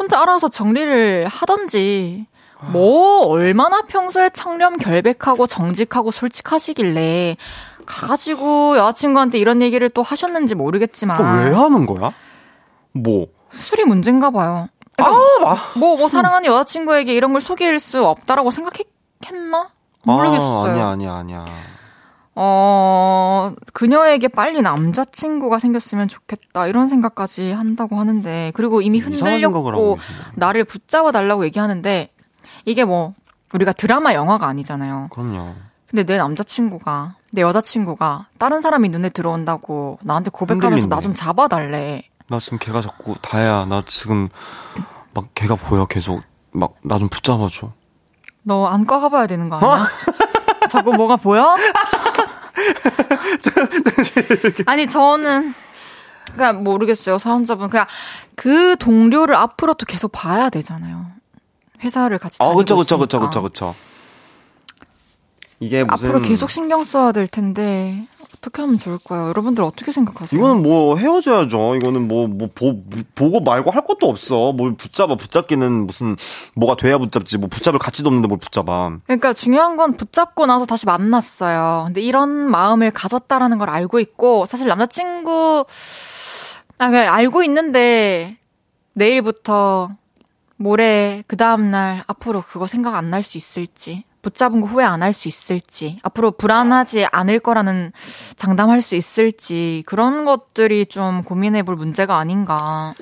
혼자 0.00 0.20
알아서 0.22 0.48
정리를 0.48 1.26
하던지 1.28 2.26
뭐 2.72 3.26
얼마나 3.26 3.82
평소에 3.82 4.30
청렴 4.30 4.76
결백하고 4.78 5.46
정직하고 5.46 6.10
솔직하시길래 6.10 7.36
가가지고 7.86 8.76
여자친구한테 8.78 9.38
이런 9.38 9.60
얘기를 9.62 9.88
또 9.90 10.02
하셨는지 10.02 10.54
모르겠지만 10.54 11.16
또 11.16 11.22
왜 11.22 11.54
하는 11.54 11.84
거야? 11.86 12.12
뭐? 12.92 13.26
술이 13.50 13.84
문제인가 13.84 14.30
봐요. 14.30 14.68
그러니까 14.96 15.18
뭐, 15.76 15.96
뭐 15.96 16.08
사랑하는 16.08 16.46
여자친구에게 16.50 17.14
이런 17.14 17.32
걸 17.32 17.40
속일 17.40 17.78
수 17.80 18.04
없다라고 18.06 18.50
생각했나? 18.50 19.70
모르겠어요. 20.04 20.70
아, 20.70 20.70
아니야 20.70 20.86
아니야 20.88 21.12
아니야. 21.14 21.44
어, 22.42 23.52
그녀에게 23.74 24.28
빨리 24.28 24.62
남자친구가 24.62 25.58
생겼으면 25.58 26.08
좋겠다. 26.08 26.66
이런 26.68 26.88
생각까지 26.88 27.52
한다고 27.52 27.98
하는데, 28.00 28.50
그리고 28.54 28.80
이미 28.80 28.98
하고 29.00 29.10
흔들렸고. 29.14 29.98
나를 30.36 30.64
붙잡아 30.64 31.12
달라고 31.12 31.44
얘기하는데, 31.44 32.08
이게 32.64 32.84
뭐, 32.84 33.12
우리가 33.52 33.72
드라마 33.72 34.14
영화가 34.14 34.46
아니잖아요. 34.46 35.08
그럼요. 35.10 35.54
근데 35.90 36.04
내 36.04 36.16
남자친구가, 36.16 37.16
내 37.32 37.42
여자친구가, 37.42 38.28
다른 38.38 38.62
사람이 38.62 38.88
눈에 38.88 39.10
들어온다고 39.10 39.98
나한테 40.02 40.30
고백하면서. 40.30 40.86
나 40.86 41.00
좀 41.00 41.12
잡아달래. 41.14 42.04
나 42.28 42.38
지금 42.38 42.56
걔가 42.58 42.80
자꾸 42.80 43.16
다혜야 43.20 43.66
나 43.66 43.82
지금 43.84 44.28
막 45.12 45.26
걔가 45.34 45.56
보여 45.56 45.84
계속 45.84 46.22
막 46.52 46.74
나 46.84 46.96
좀 46.98 47.08
붙잡아줘. 47.10 47.72
너 48.44 48.64
안과 48.66 49.00
가봐야 49.00 49.26
되는 49.26 49.50
거 49.50 49.56
아니야? 49.56 49.84
자꾸 50.70 50.92
뭐가 50.92 51.16
보여? 51.16 51.56
아니 54.66 54.88
저는 54.88 55.54
그냥 56.34 56.64
모르겠어요 56.64 57.18
사연자분 57.18 57.70
그냥 57.70 57.86
그 58.36 58.76
동료를 58.78 59.34
앞으로도 59.34 59.86
계속 59.86 60.12
봐야 60.12 60.50
되잖아요. 60.50 61.06
회사를 61.82 62.18
같이 62.18 62.36
아 62.40 62.44
다니고 62.44 62.58
그쵸 62.58 62.76
그쵸 62.76 62.98
그쵸 62.98 63.16
있으니까. 63.18 63.40
그쵸 63.40 63.42
그쵸. 63.42 63.74
이게 65.60 65.84
무슨 65.84 66.08
앞으로 66.08 66.20
계속 66.22 66.50
신경 66.50 66.84
써야 66.84 67.12
될 67.12 67.26
텐데 67.26 68.06
어떻게 68.40 68.62
하면 68.62 68.78
좋을까요? 68.78 69.28
여러분들 69.28 69.62
어떻게 69.62 69.92
생각하세요? 69.92 70.38
이거는 70.40 70.62
뭐 70.62 70.96
헤어져야죠. 70.96 71.76
이거는 71.76 72.08
뭐, 72.08 72.26
뭐, 72.26 72.48
보, 72.54 72.82
보고 73.14 73.40
말고 73.40 73.70
할 73.70 73.84
것도 73.84 74.08
없어. 74.08 74.52
뭘 74.52 74.74
붙잡아. 74.76 75.14
붙잡기는 75.16 75.86
무슨, 75.86 76.16
뭐가 76.56 76.74
돼야 76.76 76.96
붙잡지. 76.96 77.36
뭐 77.36 77.50
붙잡을 77.50 77.78
가치도 77.78 78.08
없는데 78.08 78.28
뭘 78.28 78.38
붙잡아. 78.40 78.96
그러니까 79.04 79.34
중요한 79.34 79.76
건 79.76 79.98
붙잡고 79.98 80.46
나서 80.46 80.64
다시 80.64 80.86
만났어요. 80.86 81.82
근데 81.88 82.00
이런 82.00 82.30
마음을 82.30 82.90
가졌다라는 82.92 83.58
걸 83.58 83.68
알고 83.68 84.00
있고 84.00 84.46
사실 84.46 84.66
남자친구 84.68 85.66
아 86.78 86.88
그냥 86.88 87.12
알고 87.12 87.42
있는데 87.42 88.38
내일부터 88.94 89.90
모레 90.56 91.24
그 91.26 91.36
다음 91.36 91.70
날 91.70 92.04
앞으로 92.06 92.40
그거 92.42 92.66
생각 92.66 92.94
안 92.94 93.10
날 93.10 93.22
수 93.22 93.36
있을지 93.36 94.04
붙잡은 94.22 94.60
거 94.60 94.66
후회 94.66 94.84
안 94.84 95.02
할 95.02 95.12
수 95.12 95.28
있을지 95.28 95.98
앞으로 96.02 96.32
불안하지 96.32 97.06
않을 97.10 97.40
거라는 97.40 97.92
장담할 98.36 98.82
수 98.82 98.96
있을지 98.96 99.82
그런 99.86 100.24
것들이 100.24 100.86
좀 100.86 101.22
고민해 101.22 101.62
볼 101.62 101.76
문제가 101.76 102.18
아닌가. 102.18 102.94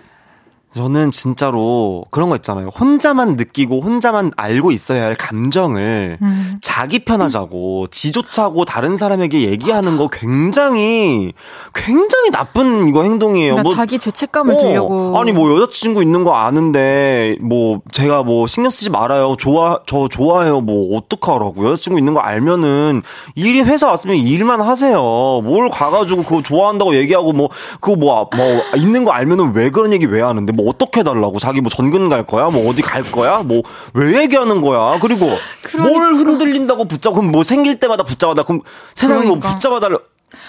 저는 0.75 1.11
진짜로 1.11 2.05
그런 2.11 2.29
거 2.29 2.37
있잖아요. 2.37 2.69
혼자만 2.69 3.33
느끼고 3.33 3.81
혼자만 3.81 4.33
알고 4.37 4.71
있어야 4.71 5.05
할 5.05 5.15
감정을 5.17 6.19
음. 6.21 6.59
자기 6.61 6.99
편하자고 7.01 7.87
지조차고 7.91 8.67
다른 8.67 8.99
사람에게 8.99 9.49
얘기하는 9.49 9.97
거 9.97 10.09
굉장히 10.09 11.33
굉장히 11.75 12.31
나쁜 12.31 12.87
이거 12.89 13.03
행동이에요. 13.03 13.55
그러니까 13.55 13.63
뭐 13.63 13.75
자기 13.75 13.99
죄책감을 13.99 14.55
어, 14.55 14.59
들려고 14.59 15.19
아니 15.19 15.33
뭐 15.33 15.57
여자친구 15.57 16.03
있는 16.03 16.23
거 16.23 16.35
아는데 16.35 17.37
뭐 17.41 17.81
제가 17.91 18.23
뭐 18.23 18.47
신경 18.47 18.71
쓰지 18.71 18.91
말아요. 18.91 19.37
좋아 19.39 19.81
저 19.87 20.07
좋아해요. 20.09 20.61
뭐 20.61 20.99
어떡하라고 20.99 21.67
여자친구 21.67 21.99
있는 21.99 22.13
거 22.13 22.21
알면은 22.21 23.03
일이 23.37 23.63
회사 23.63 23.87
왔으면 23.87 24.17
일만 24.17 24.61
하세요. 24.61 24.99
뭘 25.43 25.71
가가지고 25.71 26.25
그거 26.25 26.43
좋아한다고 26.43 26.95
얘기하고 26.95 27.33
뭐 27.33 27.49
그거 27.81 27.97
뭐, 27.97 28.29
뭐 28.37 28.63
있는 28.77 29.05
거 29.07 29.13
알면은 29.13 29.55
왜 29.55 29.71
그런 29.71 29.95
얘기 29.95 30.05
왜 30.05 30.21
하는데 30.21 30.58
뭐 30.59 30.69
어떻게 30.69 31.01
해달라고 31.01 31.39
자기 31.39 31.61
뭐 31.61 31.71
전근 31.71 32.09
갈 32.09 32.27
거야? 32.27 32.49
뭐 32.51 32.69
어디 32.69 32.83
갈 32.83 33.03
거야? 33.03 33.43
뭐 33.45 33.63
왜 33.95 34.23
얘기하는 34.23 34.61
거야? 34.61 34.99
그리고 35.01 35.31
뭘 35.79 36.15
흔들린다고 36.15 36.87
붙잡고 36.87 37.17
그럼 37.21 37.33
뭐 37.33 37.45
생길 37.45 37.79
때마다 37.81 38.03
붙잡아다 38.03 38.43
그럼 38.43 38.61
세상에 38.95 39.27
뭐 39.27 39.39
그러니까. 39.39 39.55
붙잡아달라 39.55 39.97
아, 39.97 40.01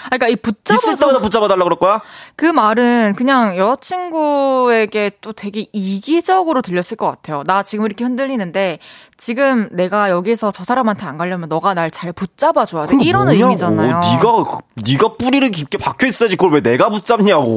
그러니까 0.06 0.28
이 0.28 0.32
있을 0.32 0.42
붙잡아서 0.42 0.96
때마다 0.96 1.20
붙잡아달라 1.22 1.64
그럴 1.64 1.78
거야? 1.80 2.02
그 2.36 2.46
말은 2.46 3.14
그냥 3.18 3.58
여자친구에게 3.58 5.12
또 5.22 5.34
되게 5.34 5.66
이기적으로 5.74 6.62
들렸을 6.62 6.98
것 6.98 7.08
같아요. 7.08 7.44
나 7.46 7.64
지금 7.64 7.86
이렇게 7.86 8.04
흔들리는데 8.04 8.80
지금 9.18 9.68
내가 9.72 10.10
여기서 10.10 10.52
저 10.52 10.64
사람한테 10.64 11.06
안 11.06 11.18
가려면 11.18 11.50
너가 11.50 11.74
날 11.74 11.90
잘 11.92 12.14
붙잡아 12.14 12.66
줘야 12.66 12.86
돼. 12.86 12.96
이런 13.02 13.26
뭐냐고. 13.26 13.46
의미잖아요. 13.48 14.00
네가 14.00 14.60
네가 14.76 15.16
뿌리를 15.18 15.50
깊게 15.50 15.80
박혀 15.80 16.06
있어야지 16.08 16.36
그걸 16.36 16.54
왜 16.54 16.62
내가 16.62 16.90
붙잡냐고. 16.90 17.56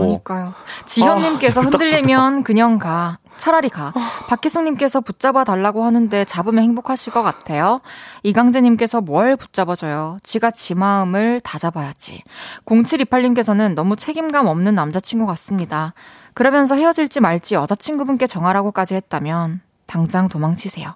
그러니까요. 0.00 0.52
지현님께서 0.86 1.60
아, 1.60 1.64
흔들리면 1.64 2.44
그냥 2.44 2.78
가. 2.78 3.18
차라리 3.40 3.70
가. 3.70 3.92
박희숙님께서 4.28 5.00
붙잡아 5.00 5.44
달라고 5.44 5.82
하는데 5.82 6.24
잡으면 6.26 6.62
행복하실 6.62 7.12
것 7.12 7.22
같아요. 7.22 7.80
이강재님께서 8.22 9.00
뭘 9.00 9.36
붙잡아줘요. 9.36 10.18
지가 10.22 10.50
지 10.50 10.74
마음을 10.74 11.40
다 11.40 11.58
잡아야지. 11.58 12.22
0728님께서는 12.66 13.74
너무 13.74 13.96
책임감 13.96 14.46
없는 14.46 14.74
남자친구 14.74 15.26
같습니다. 15.26 15.94
그러면서 16.34 16.74
헤어질지 16.74 17.20
말지 17.20 17.54
여자친구분께 17.54 18.26
정하라고까지 18.26 18.94
했다면 18.94 19.62
당장 19.86 20.28
도망치세요. 20.28 20.94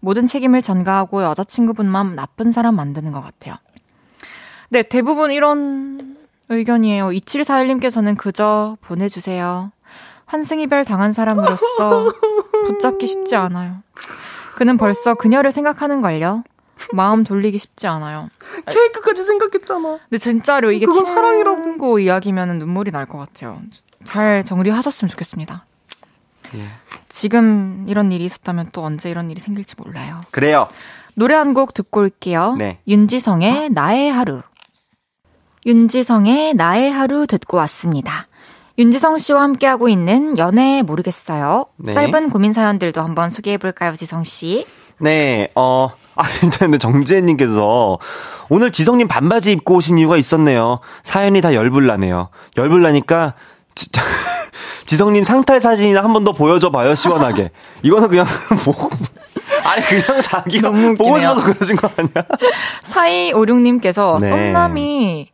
모든 0.00 0.26
책임을 0.26 0.62
전가하고 0.62 1.22
여자친구분만 1.22 2.16
나쁜 2.16 2.50
사람 2.50 2.74
만드는 2.74 3.12
것 3.12 3.20
같아요. 3.22 3.56
네, 4.68 4.82
대부분 4.82 5.30
이런 5.30 6.16
의견이에요. 6.48 7.10
2741님께서는 7.10 8.16
그저 8.16 8.76
보내주세요. 8.80 9.70
환승이별 10.26 10.84
당한 10.84 11.12
사람으로서 11.12 12.12
붙잡기 12.66 13.06
쉽지 13.06 13.36
않아요. 13.36 13.82
그는 14.56 14.76
벌써 14.76 15.14
그녀를 15.14 15.52
생각하는 15.52 16.00
걸요. 16.00 16.42
마음 16.92 17.24
돌리기 17.24 17.58
쉽지 17.58 17.86
않아요. 17.86 18.28
케이크까지 18.66 19.22
생각했잖아. 19.22 19.98
근데 20.08 20.18
진짜로 20.18 20.72
이게 20.72 20.86
그건 20.86 21.04
사랑이라고 21.04 21.98
이야기면 21.98 22.58
눈물이 22.58 22.90
날 22.90 23.06
것 23.06 23.18
같아요. 23.18 23.60
잘 24.04 24.42
정리하셨으면 24.44 25.08
좋겠습니다. 25.10 25.64
예. 26.56 26.66
지금 27.08 27.84
이런 27.88 28.12
일이 28.12 28.24
있었다면 28.24 28.70
또 28.72 28.82
언제 28.84 29.10
이런 29.10 29.30
일이 29.30 29.40
생길지 29.40 29.76
몰라요. 29.78 30.20
그래요. 30.30 30.68
노래 31.14 31.34
한 31.34 31.54
곡 31.54 31.74
듣고 31.74 32.00
올게요. 32.00 32.54
네. 32.58 32.80
윤지성의 32.88 33.70
나의 33.70 34.10
하루. 34.10 34.42
윤지성의 35.66 36.54
나의 36.54 36.90
하루 36.90 37.26
듣고 37.26 37.56
왔습니다. 37.58 38.26
윤지성 38.78 39.18
씨와 39.18 39.42
함께하고 39.42 39.88
있는 39.88 40.36
연애 40.38 40.82
모르겠어요. 40.82 41.66
네. 41.76 41.92
짧은 41.92 42.30
고민 42.30 42.52
사연들도 42.52 43.00
한번 43.00 43.30
소개해 43.30 43.58
볼까요, 43.58 43.94
지성 43.94 44.24
씨? 44.24 44.66
네, 44.98 45.48
어, 45.54 45.90
아, 46.16 46.22
근데 46.58 46.78
정재현님께서 46.78 47.98
오늘 48.48 48.70
지성님 48.72 49.08
반바지 49.08 49.52
입고 49.52 49.76
오신 49.76 49.98
이유가 49.98 50.16
있었네요. 50.16 50.80
사연이 51.02 51.40
다 51.40 51.54
열불 51.54 51.86
나네요. 51.86 52.28
열불 52.56 52.82
나니까, 52.82 53.34
진짜, 53.76 54.02
지성님 54.86 55.24
상탈 55.24 55.60
사진이나 55.60 56.02
한 56.04 56.12
번 56.12 56.24
더 56.24 56.32
보여줘 56.32 56.70
봐요, 56.70 56.94
시원하게. 56.94 57.50
이거는 57.82 58.08
그냥, 58.08 58.26
뭐, 58.64 58.90
아니, 59.64 59.82
그냥 59.84 60.20
자기가 60.22 60.70
보고. 60.70 61.18
싶어서 61.18 61.42
그러신 61.44 61.76
거 61.76 61.88
아니야? 61.96 62.24
4256님께서 62.82 64.20
네. 64.20 64.28
썸남이 64.28 65.30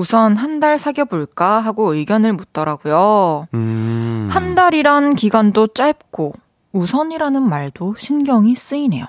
우선 0.00 0.36
한 0.36 0.60
달 0.60 0.76
사귀어볼까 0.78 1.60
하고 1.60 1.94
의견을 1.94 2.34
묻더라고요. 2.34 3.46
음. 3.54 4.28
한 4.30 4.54
달이란 4.54 5.14
기간도 5.14 5.68
짧고 5.68 6.34
우선이라는 6.72 7.42
말도 7.42 7.94
신경이 7.96 8.54
쓰이네요. 8.56 9.06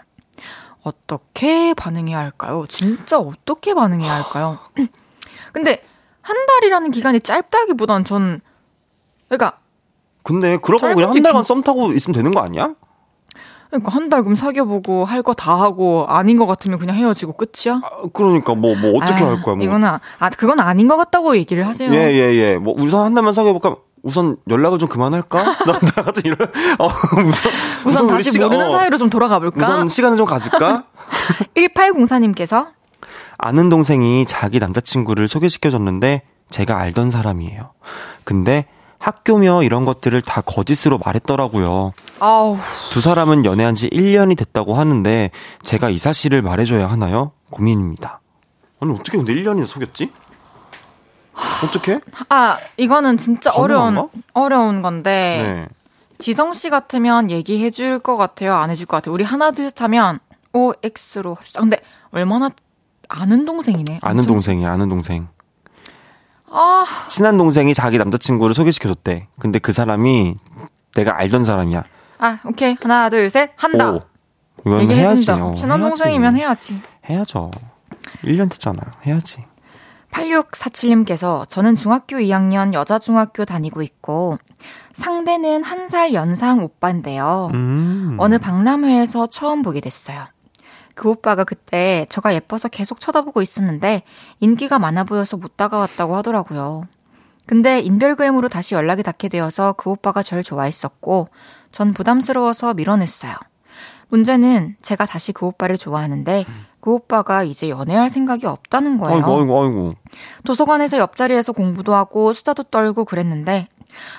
어떻게 0.84 1.74
반응해야 1.74 2.18
할까요? 2.18 2.66
진짜 2.70 3.20
어떻게 3.20 3.74
반응해야 3.74 4.14
할까요? 4.14 4.60
근데 5.52 5.84
한 6.22 6.38
달이라는 6.46 6.92
기간이 6.92 7.20
짧다기보단 7.20 8.06
전 8.06 8.40
그러니까 9.28 9.60
근데 10.24 10.58
그러고 10.58 10.88
그냥 10.94 11.10
한 11.12 11.22
달간 11.22 11.42
긴- 11.44 11.48
썸 11.48 11.64
타고 11.64 11.92
있으면 11.92 12.14
되는 12.16 12.32
거 12.32 12.40
아니야? 12.40 12.74
그러니까 13.70 13.92
한 13.92 14.10
달 14.10 14.24
그럼 14.24 14.36
사귀어보고 14.36 15.06
할 15.06 15.22
거 15.24 15.34
다 15.34 15.56
하고 15.60 16.06
아닌 16.08 16.38
것 16.38 16.46
같으면 16.46 16.80
그냥 16.80 16.96
헤어지고 16.96 17.34
끝이야? 17.34 17.82
아, 17.84 17.90
그러니까 18.14 18.56
뭐, 18.56 18.76
뭐, 18.76 18.98
어떻게 18.98 19.14
아유, 19.24 19.26
할 19.32 19.42
거야, 19.44 19.56
뭐. 19.56 19.64
이거는 19.66 19.88
아- 19.88 20.00
아 20.20 20.30
그건 20.30 20.60
아닌 20.60 20.88
것 20.88 20.96
같다고 20.98 21.36
얘기를 21.38 21.68
하세요. 21.68 21.92
예, 21.94 21.98
예, 22.14 22.34
예. 22.36 22.58
뭐, 22.58 22.74
우선 22.78 23.06
한 23.06 23.14
달만 23.14 23.34
사귀어볼까? 23.34 23.76
우선 24.04 24.38
연락을 24.50 24.80
좀 24.80 24.88
그만할까? 24.88 25.44
나, 25.66 25.80
나 25.80 26.02
같은 26.04 26.22
이런, 26.26 26.38
어, 26.80 26.88
우선, 27.28 27.52
우선 27.86 28.06
우리 28.06 28.14
다시 28.14 28.32
시간- 28.32 28.48
모르는 28.48 28.68
어, 28.68 28.70
사이로 28.70 28.98
좀 28.98 29.10
돌아가 29.10 29.40
볼까? 29.40 29.62
우선 29.64 29.88
시간을 29.90 30.18
좀 30.18 30.26
가질까? 30.26 30.84
1804님께서 31.56 32.68
아는 33.38 33.70
동생이 33.70 34.26
자기 34.26 34.60
남자친구를 34.60 35.28
소개시켜줬는데 35.28 36.24
제가 36.50 36.78
알던 36.80 37.12
사람이에요. 37.12 37.72
근데 38.24 38.66
학교며 39.00 39.64
이런 39.64 39.86
것들을 39.86 40.22
다 40.22 40.42
거짓으로 40.42 40.98
말했더라고요. 40.98 41.94
아우 42.20 42.58
두 42.92 43.00
사람은 43.02 43.46
연애한 43.46 43.76
지 43.76 43.90
1년이 43.90 44.38
됐다고 44.38 44.76
하는데 44.76 45.30
제가 45.62 45.90
이 45.90 45.98
사실을 45.98 46.42
말해줘야 46.42 46.88
하나요? 46.90 47.32
고민입니다. 47.52 48.22
아니, 48.80 48.92
어떻게 48.94 49.18
근데 49.18 49.34
1년이나 49.36 49.66
속였지? 49.66 50.12
어떻게? 51.64 52.00
아 52.30 52.58
이거는 52.78 53.18
진짜 53.18 53.52
어려운 53.52 53.96
가능한가? 53.96 54.10
어려운 54.34 54.82
건데 54.82 55.68
네. 55.70 55.76
지성 56.20 56.54
씨 56.54 56.70
같으면 56.70 57.30
얘기해 57.30 57.70
줄 57.70 58.00
것 58.00 58.18
같아요? 58.18 58.56
안 58.56 58.70
해줄 58.72 58.88
것 58.88 58.98
같아요? 58.98 59.14
우리 59.14 59.24
하나 59.24 59.52
둘셋 59.52 59.80
하면 59.84 60.20
O 60.54 60.74
X로 60.84 61.36
합시다. 61.36 61.62
근데 61.62 61.80
얼마나 62.12 62.50
아는 63.10 63.46
동생이네. 63.46 64.00
아는 64.02 64.18
엄청- 64.22 64.34
동생이야, 64.36 64.72
아는 64.72 64.90
동생. 64.90 65.28
아 66.50 66.86
친한 67.10 67.38
동생이 67.38 67.74
자기 67.74 67.98
남자친구를 67.98 68.56
소개시켜줬대. 68.56 69.28
근데 69.40 69.60
그 69.60 69.74
사람이 69.74 70.36
내가 70.96 71.18
알던 71.20 71.44
사람이야. 71.44 71.84
아, 72.20 72.40
오케이 72.46 72.76
하나 72.82 73.10
둘 73.10 73.30
셋 73.30 73.52
한다. 73.58 73.92
오. 73.92 74.00
이건 74.66 74.92
해야지. 74.92 75.30
어, 75.32 75.52
친한 75.52 75.80
해야지. 75.82 75.90
동생이면 75.90 76.36
해야지. 76.38 76.82
해야죠. 77.10 77.52
1년 78.24 78.50
됐잖아. 78.50 78.80
해야지. 79.06 79.46
8647님께서 80.12 81.48
저는 81.48 81.76
중학교 81.76 82.18
2학년 82.18 82.74
여자 82.74 82.98
중학교 82.98 83.46
다니고 83.46 83.82
있고 83.84 84.40
상대는 84.94 85.64
한 85.64 85.88
살 85.90 86.14
연상 86.14 86.64
오빠인데요. 86.64 87.50
음. 87.54 88.18
어느 88.20 88.38
박람회에서 88.40 89.28
처음 89.28 89.62
보게 89.62 89.80
됐어요. 89.80 90.26
그 90.98 91.10
오빠가 91.10 91.44
그때 91.44 92.06
저가 92.10 92.34
예뻐서 92.34 92.68
계속 92.68 93.00
쳐다보고 93.00 93.44
있었는데 93.44 94.02
인기가 94.40 94.80
많아 94.80 95.04
보여서 95.04 95.38
못 95.38 95.56
다가왔다고 95.56 96.16
하더라고요. 96.16 96.88
근데 97.46 97.80
인별그램으로 97.80 98.50
다시 98.50 98.74
연락이 98.74 99.04
닿게 99.04 99.30
되어서 99.30 99.74
그 99.74 99.92
오빠가 99.92 100.24
절 100.24 100.44
좋아했었고 100.44 101.30
전 101.72 101.94
부담스러워서 101.94 102.74
밀어냈어요. 102.74 103.36
문제는 104.10 104.76
제가 104.82 105.06
다시 105.06 105.34
그 105.34 105.46
오빠를 105.46 105.78
좋아하는데 105.78 106.46
그 106.80 106.92
오빠가 106.92 107.44
이제 107.44 107.70
연애할 107.70 108.10
생각이 108.10 108.48
없다는 108.48 108.98
거예요. 108.98 109.18
아이고, 109.18 109.40
아이고, 109.40 109.64
아이고. 109.64 109.94
도서관에서 110.46 110.98
옆자리에서 110.98 111.54
공부도 111.54 111.94
하고 111.94 112.34
수다도 112.34 112.64
떨고 112.64 113.06
그랬는데 113.06 113.68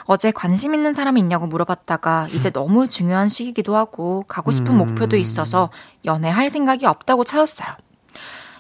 어제 0.05 0.31
관심 0.31 0.74
있는 0.74 0.95
사람이 0.95 1.20
있냐고 1.20 1.47
물어봤다가 1.47 2.29
이제 2.33 2.51
너무 2.51 2.89
중요한 2.89 3.29
시기기도 3.29 3.76
하고 3.76 4.24
가고 4.29 4.51
싶은 4.51 4.76
목표도 4.76 5.16
있어서 5.16 5.70
연애할 6.05 6.51
생각이 6.51 6.87
없다고 6.87 7.24
차였어요. 7.24 7.68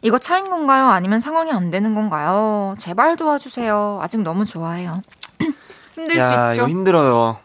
이거 0.02 0.18
차인 0.18 0.48
건가요? 0.48 0.86
아니면 0.86 1.20
상황이 1.20 1.50
안 1.50 1.70
되는 1.70 1.94
건가요? 1.94 2.74
제발 2.78 3.16
도와주세요. 3.16 3.98
아직 4.00 4.20
너무 4.22 4.44
좋아해요. 4.44 5.02
힘들 5.94 6.16
야, 6.18 6.52
수 6.54 6.60
있죠. 6.60 6.68
힘들어요. 6.68 7.38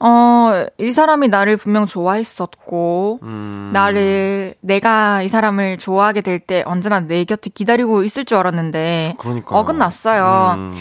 어, 0.00 0.66
이 0.78 0.92
사람이 0.92 1.26
나를 1.26 1.56
분명 1.56 1.84
좋아했었고, 1.84 3.18
음. 3.24 3.70
나를, 3.72 4.54
내가 4.60 5.22
이 5.22 5.28
사람을 5.28 5.78
좋아하게 5.78 6.20
될 6.20 6.38
때 6.38 6.62
언제나 6.66 7.00
내 7.00 7.24
곁에 7.24 7.50
기다리고 7.50 8.04
있을 8.04 8.24
줄 8.24 8.36
알았는데, 8.38 9.16
그러니까. 9.18 9.58
어긋났어요. 9.58 10.54
음. 10.56 10.72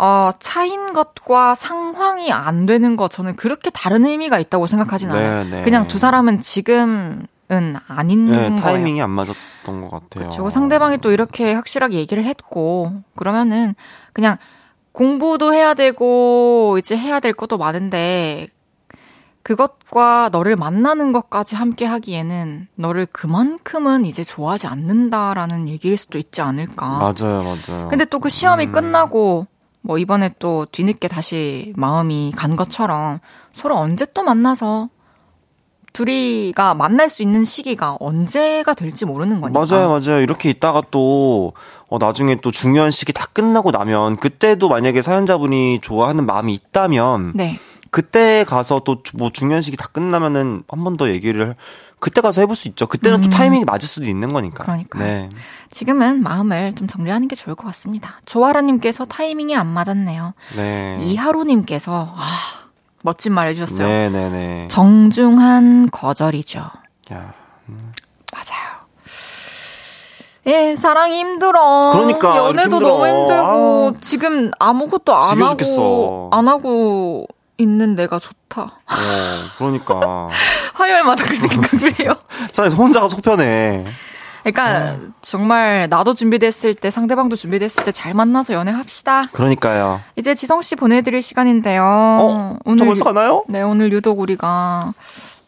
어, 0.00 0.30
차인 0.38 0.92
것과 0.92 1.56
상황이 1.56 2.30
안 2.30 2.66
되는 2.66 2.94
것, 2.96 3.10
저는 3.10 3.34
그렇게 3.34 3.68
다른 3.70 4.06
의미가 4.06 4.38
있다고 4.38 4.68
생각하진 4.68 5.10
않아요. 5.10 5.42
네, 5.44 5.50
네. 5.56 5.62
그냥 5.62 5.88
두 5.88 5.98
사람은 5.98 6.40
지금은 6.40 7.26
아닌 7.88 8.26
네, 8.26 8.36
거예요. 8.36 8.56
타이밍이 8.56 9.02
안 9.02 9.10
맞았던 9.10 9.80
것 9.80 9.90
같아요. 9.90 10.30
그리고 10.30 10.50
상대방이 10.50 10.98
또 10.98 11.10
이렇게 11.10 11.52
확실하게 11.52 11.96
얘기를 11.96 12.22
했고, 12.24 12.92
그러면은 13.16 13.74
그냥 14.12 14.36
공부도 14.92 15.52
해야 15.52 15.74
되고, 15.74 16.76
이제 16.78 16.96
해야 16.96 17.18
될 17.18 17.32
것도 17.32 17.58
많은데, 17.58 18.48
그것과 19.42 20.28
너를 20.30 20.56
만나는 20.56 21.10
것까지 21.12 21.56
함께 21.56 21.86
하기에는 21.86 22.68
너를 22.74 23.06
그만큼은 23.06 24.04
이제 24.04 24.22
좋아하지 24.22 24.66
않는다라는 24.66 25.68
얘기일 25.68 25.96
수도 25.96 26.18
있지 26.18 26.40
않을까. 26.42 26.86
맞아요, 26.98 27.42
맞아요. 27.42 27.88
근데 27.88 28.04
또 28.04 28.18
그 28.20 28.28
시험이 28.28 28.66
음. 28.66 28.72
끝나고, 28.72 29.46
뭐 29.80 29.98
이번에 29.98 30.30
또 30.38 30.66
뒤늦게 30.70 31.08
다시 31.08 31.72
마음이 31.76 32.32
간 32.36 32.56
것처럼 32.56 33.20
서로 33.52 33.76
언제 33.76 34.06
또 34.12 34.22
만나서 34.22 34.88
둘이가 35.92 36.74
만날 36.74 37.08
수 37.08 37.22
있는 37.22 37.44
시기가 37.44 37.96
언제가 37.98 38.74
될지 38.74 39.04
모르는 39.04 39.40
거니까. 39.40 39.58
맞아요, 39.58 39.88
맞아요. 39.88 40.20
이렇게 40.20 40.50
있다가 40.50 40.82
또, 40.90 41.54
어, 41.88 41.98
나중에 41.98 42.36
또 42.40 42.50
중요한 42.50 42.90
시기 42.90 43.12
다 43.12 43.26
끝나고 43.32 43.70
나면, 43.70 44.16
그때도 44.18 44.68
만약에 44.68 45.02
사연자분이 45.02 45.80
좋아하는 45.80 46.26
마음이 46.26 46.52
있다면, 46.54 47.32
네. 47.34 47.58
그때 47.90 48.44
가서 48.46 48.80
또 48.84 48.98
뭐 49.16 49.30
중요한 49.30 49.62
시기 49.62 49.76
다 49.76 49.88
끝나면은 49.90 50.62
한 50.68 50.84
번 50.84 50.96
더 50.98 51.08
얘기를, 51.08 51.56
그때 52.00 52.20
가서 52.20 52.40
해볼 52.42 52.54
수 52.56 52.68
있죠. 52.68 52.86
그때는 52.86 53.20
또 53.22 53.28
타이밍이 53.28 53.64
맞을 53.64 53.88
수도 53.88 54.06
있는 54.06 54.28
거니까. 54.28 54.62
음. 54.62 54.66
그러니까요. 54.66 55.02
네. 55.04 55.28
지금은 55.70 56.22
마음을 56.22 56.74
좀 56.74 56.86
정리하는 56.86 57.28
게 57.28 57.34
좋을 57.36 57.54
것 57.56 57.66
같습니다. 57.66 58.20
조아라님께서 58.26 59.04
타이밍이 59.04 59.56
안 59.56 59.66
맞았네요. 59.66 60.34
네. 60.56 60.96
이하로님께서 61.00 62.14
아 62.16 62.22
멋진 63.02 63.32
말 63.32 63.48
해주셨어요. 63.48 63.86
네네네. 63.86 64.68
정중한 64.68 65.90
거절이죠. 65.90 66.60
야. 67.12 67.32
맞아요. 68.32 68.78
예, 70.46 70.76
사랑이 70.76 71.18
힘들어. 71.18 71.90
그러니까, 71.92 72.36
연애도 72.38 72.76
힘들어. 72.76 72.88
너무 72.88 73.06
힘들고 73.06 73.32
아우. 73.46 73.92
지금 74.00 74.50
아무것도 74.58 75.14
안 75.14 75.42
하고. 75.42 76.30
안 76.32 76.48
하고 76.48 77.26
있는 77.58 77.94
내가 77.94 78.18
좋다. 78.18 78.62
어, 78.62 78.76
그러니까. 79.58 80.28
화요일마다 80.74 81.24
그 81.24 81.34
생각을 81.36 82.00
해요. 82.00 82.14
차라리 82.52 82.74
혼자가 82.74 83.08
속편해. 83.08 83.84
그러니까 84.44 84.96
정말 85.20 85.88
나도 85.90 86.14
준비됐을 86.14 86.72
때 86.74 86.90
상대방도 86.90 87.36
준비됐을 87.36 87.84
때 87.84 87.92
잘 87.92 88.14
만나서 88.14 88.54
연애합시다. 88.54 89.20
그러니까요. 89.32 90.00
이제 90.16 90.34
지성 90.34 90.62
씨 90.62 90.76
보내드릴 90.76 91.20
시간인데요. 91.20 91.82
어? 91.84 92.56
저 92.78 92.84
벌써 92.84 93.04
가나요? 93.04 93.44
네 93.48 93.60
오늘 93.60 93.92
유독 93.92 94.20
우리가 94.20 94.94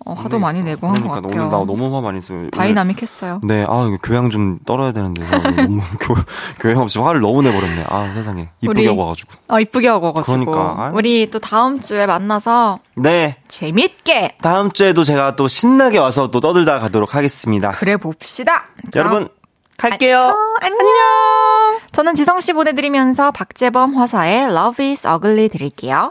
어, 0.06 0.14
화도 0.14 0.38
많이 0.38 0.62
내고 0.62 0.86
한것 0.86 1.02
그러니까 1.02 1.20
같아요. 1.22 1.40
오늘 1.42 1.50
나 1.52 1.64
너무 1.66 1.94
화 1.94 2.00
많이 2.00 2.20
써요. 2.20 2.48
다이나믹했어요. 2.50 3.40
네, 3.44 3.64
아, 3.68 3.86
이거 3.86 3.98
교양 4.02 4.30
좀 4.30 4.58
떨어야 4.64 4.92
되는데. 4.92 5.28
나 5.28 5.38
너무 5.38 5.80
교, 6.00 6.14
교양 6.58 6.78
없이 6.80 6.98
화를 6.98 7.20
너무 7.20 7.42
내버렸네. 7.42 7.84
아, 7.88 8.10
세상에. 8.14 8.48
이쁘게 8.62 8.86
하고 8.88 9.02
와가지고. 9.02 9.32
어 9.48 9.60
이쁘게 9.60 9.88
하고 9.88 10.06
와가지고 10.06 10.32
그러니까, 10.32 10.76
아유. 10.84 10.92
우리 10.94 11.30
또 11.30 11.38
다음 11.38 11.80
주에 11.82 12.06
만나서 12.06 12.78
네. 12.96 13.36
재밌게 13.48 14.38
다음 14.40 14.72
주에도 14.72 15.04
제가 15.04 15.36
또 15.36 15.48
신나게 15.48 15.98
와서 15.98 16.30
또 16.30 16.40
떠들다 16.40 16.78
가도록 16.78 17.14
하겠습니다. 17.14 17.70
그래 17.72 17.96
봅시다. 17.96 18.64
여러분, 18.96 19.28
갈게요. 19.76 20.18
어, 20.18 20.34
안녕. 20.60 21.78
저는 21.92 22.14
지성 22.14 22.40
씨 22.40 22.52
보내드리면서 22.52 23.30
박재범 23.32 23.94
화사의 23.96 24.44
Love 24.44 24.86
is 24.90 25.06
Ugly 25.06 25.48
드릴게요. 25.50 26.10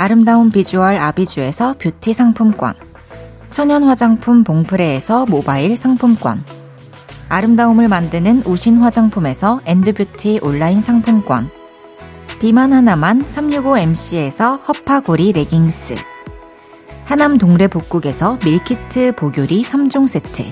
아름다운 0.00 0.48
비주얼 0.48 0.96
아비주에서 0.96 1.74
뷰티 1.78 2.14
상품권 2.14 2.72
천연 3.50 3.82
화장품 3.82 4.44
봉프레에서 4.44 5.26
모바일 5.26 5.76
상품권 5.76 6.42
아름다움을 7.28 7.86
만드는 7.86 8.44
우신 8.46 8.78
화장품에서 8.78 9.60
엔드뷰티 9.66 10.40
온라인 10.42 10.80
상품권 10.80 11.50
비만 12.38 12.72
하나만 12.72 13.22
365MC에서 13.26 14.66
허파고리 14.66 15.32
레깅스 15.32 15.96
하남 17.04 17.36
동래 17.36 17.68
복국에서 17.68 18.38
밀키트 18.42 19.16
보교리 19.16 19.62
3종 19.62 20.08
세트 20.08 20.50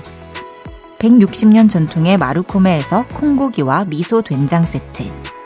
160년 0.99 1.67
전통의 1.67 2.17
마루코메에서 2.17 3.07
콩고기와 3.15 3.85
미소 3.85 4.21
된장 4.21 4.61
세트 4.61 5.38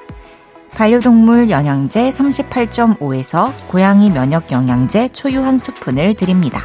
반려동물 0.75 1.51
영양제 1.51 2.09
38.5에서 2.09 3.53
고양이 3.67 4.09
면역 4.09 4.51
영양제 4.51 5.09
초유 5.09 5.43
한 5.43 5.59
스푼을 5.59 6.15
드립니다. 6.15 6.61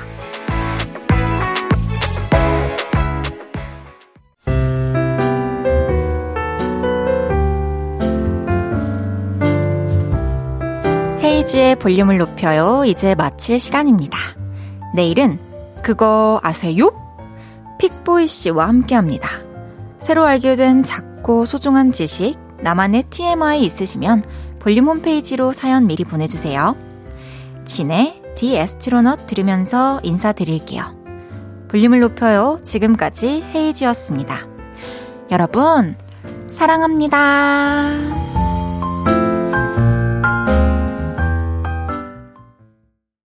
헤이지의 11.21 11.77
볼륨을 11.77 12.17
높여요. 12.17 12.85
이제 12.87 13.15
마칠 13.15 13.61
시간입니다. 13.61 14.19
내일은 14.95 15.39
그거 15.83 16.41
아세요? 16.43 16.91
픽보이 17.79 18.27
씨와 18.27 18.69
함께 18.69 18.95
합니다. 18.95 19.29
새로 19.99 20.25
알게 20.25 20.57
된 20.57 20.83
작고 20.83 21.45
소중한 21.45 21.93
지식, 21.93 22.47
나만의 22.63 23.05
TMI 23.11 23.63
있으시면 23.63 24.23
볼륨 24.59 24.89
홈페이지로 24.89 25.53
사연 25.53 25.87
미리 25.87 26.05
보내주세요. 26.05 26.77
진의 27.65 28.23
디 28.37 28.57
에스트로넛 28.57 29.27
들으면서 29.27 30.01
인사드릴게요. 30.03 30.97
볼륨을 31.69 32.01
높여요. 32.01 32.61
지금까지 32.65 33.45
헤이지였습니다. 33.55 34.47
여러분, 35.31 35.97
사랑합니다. 36.51 38.38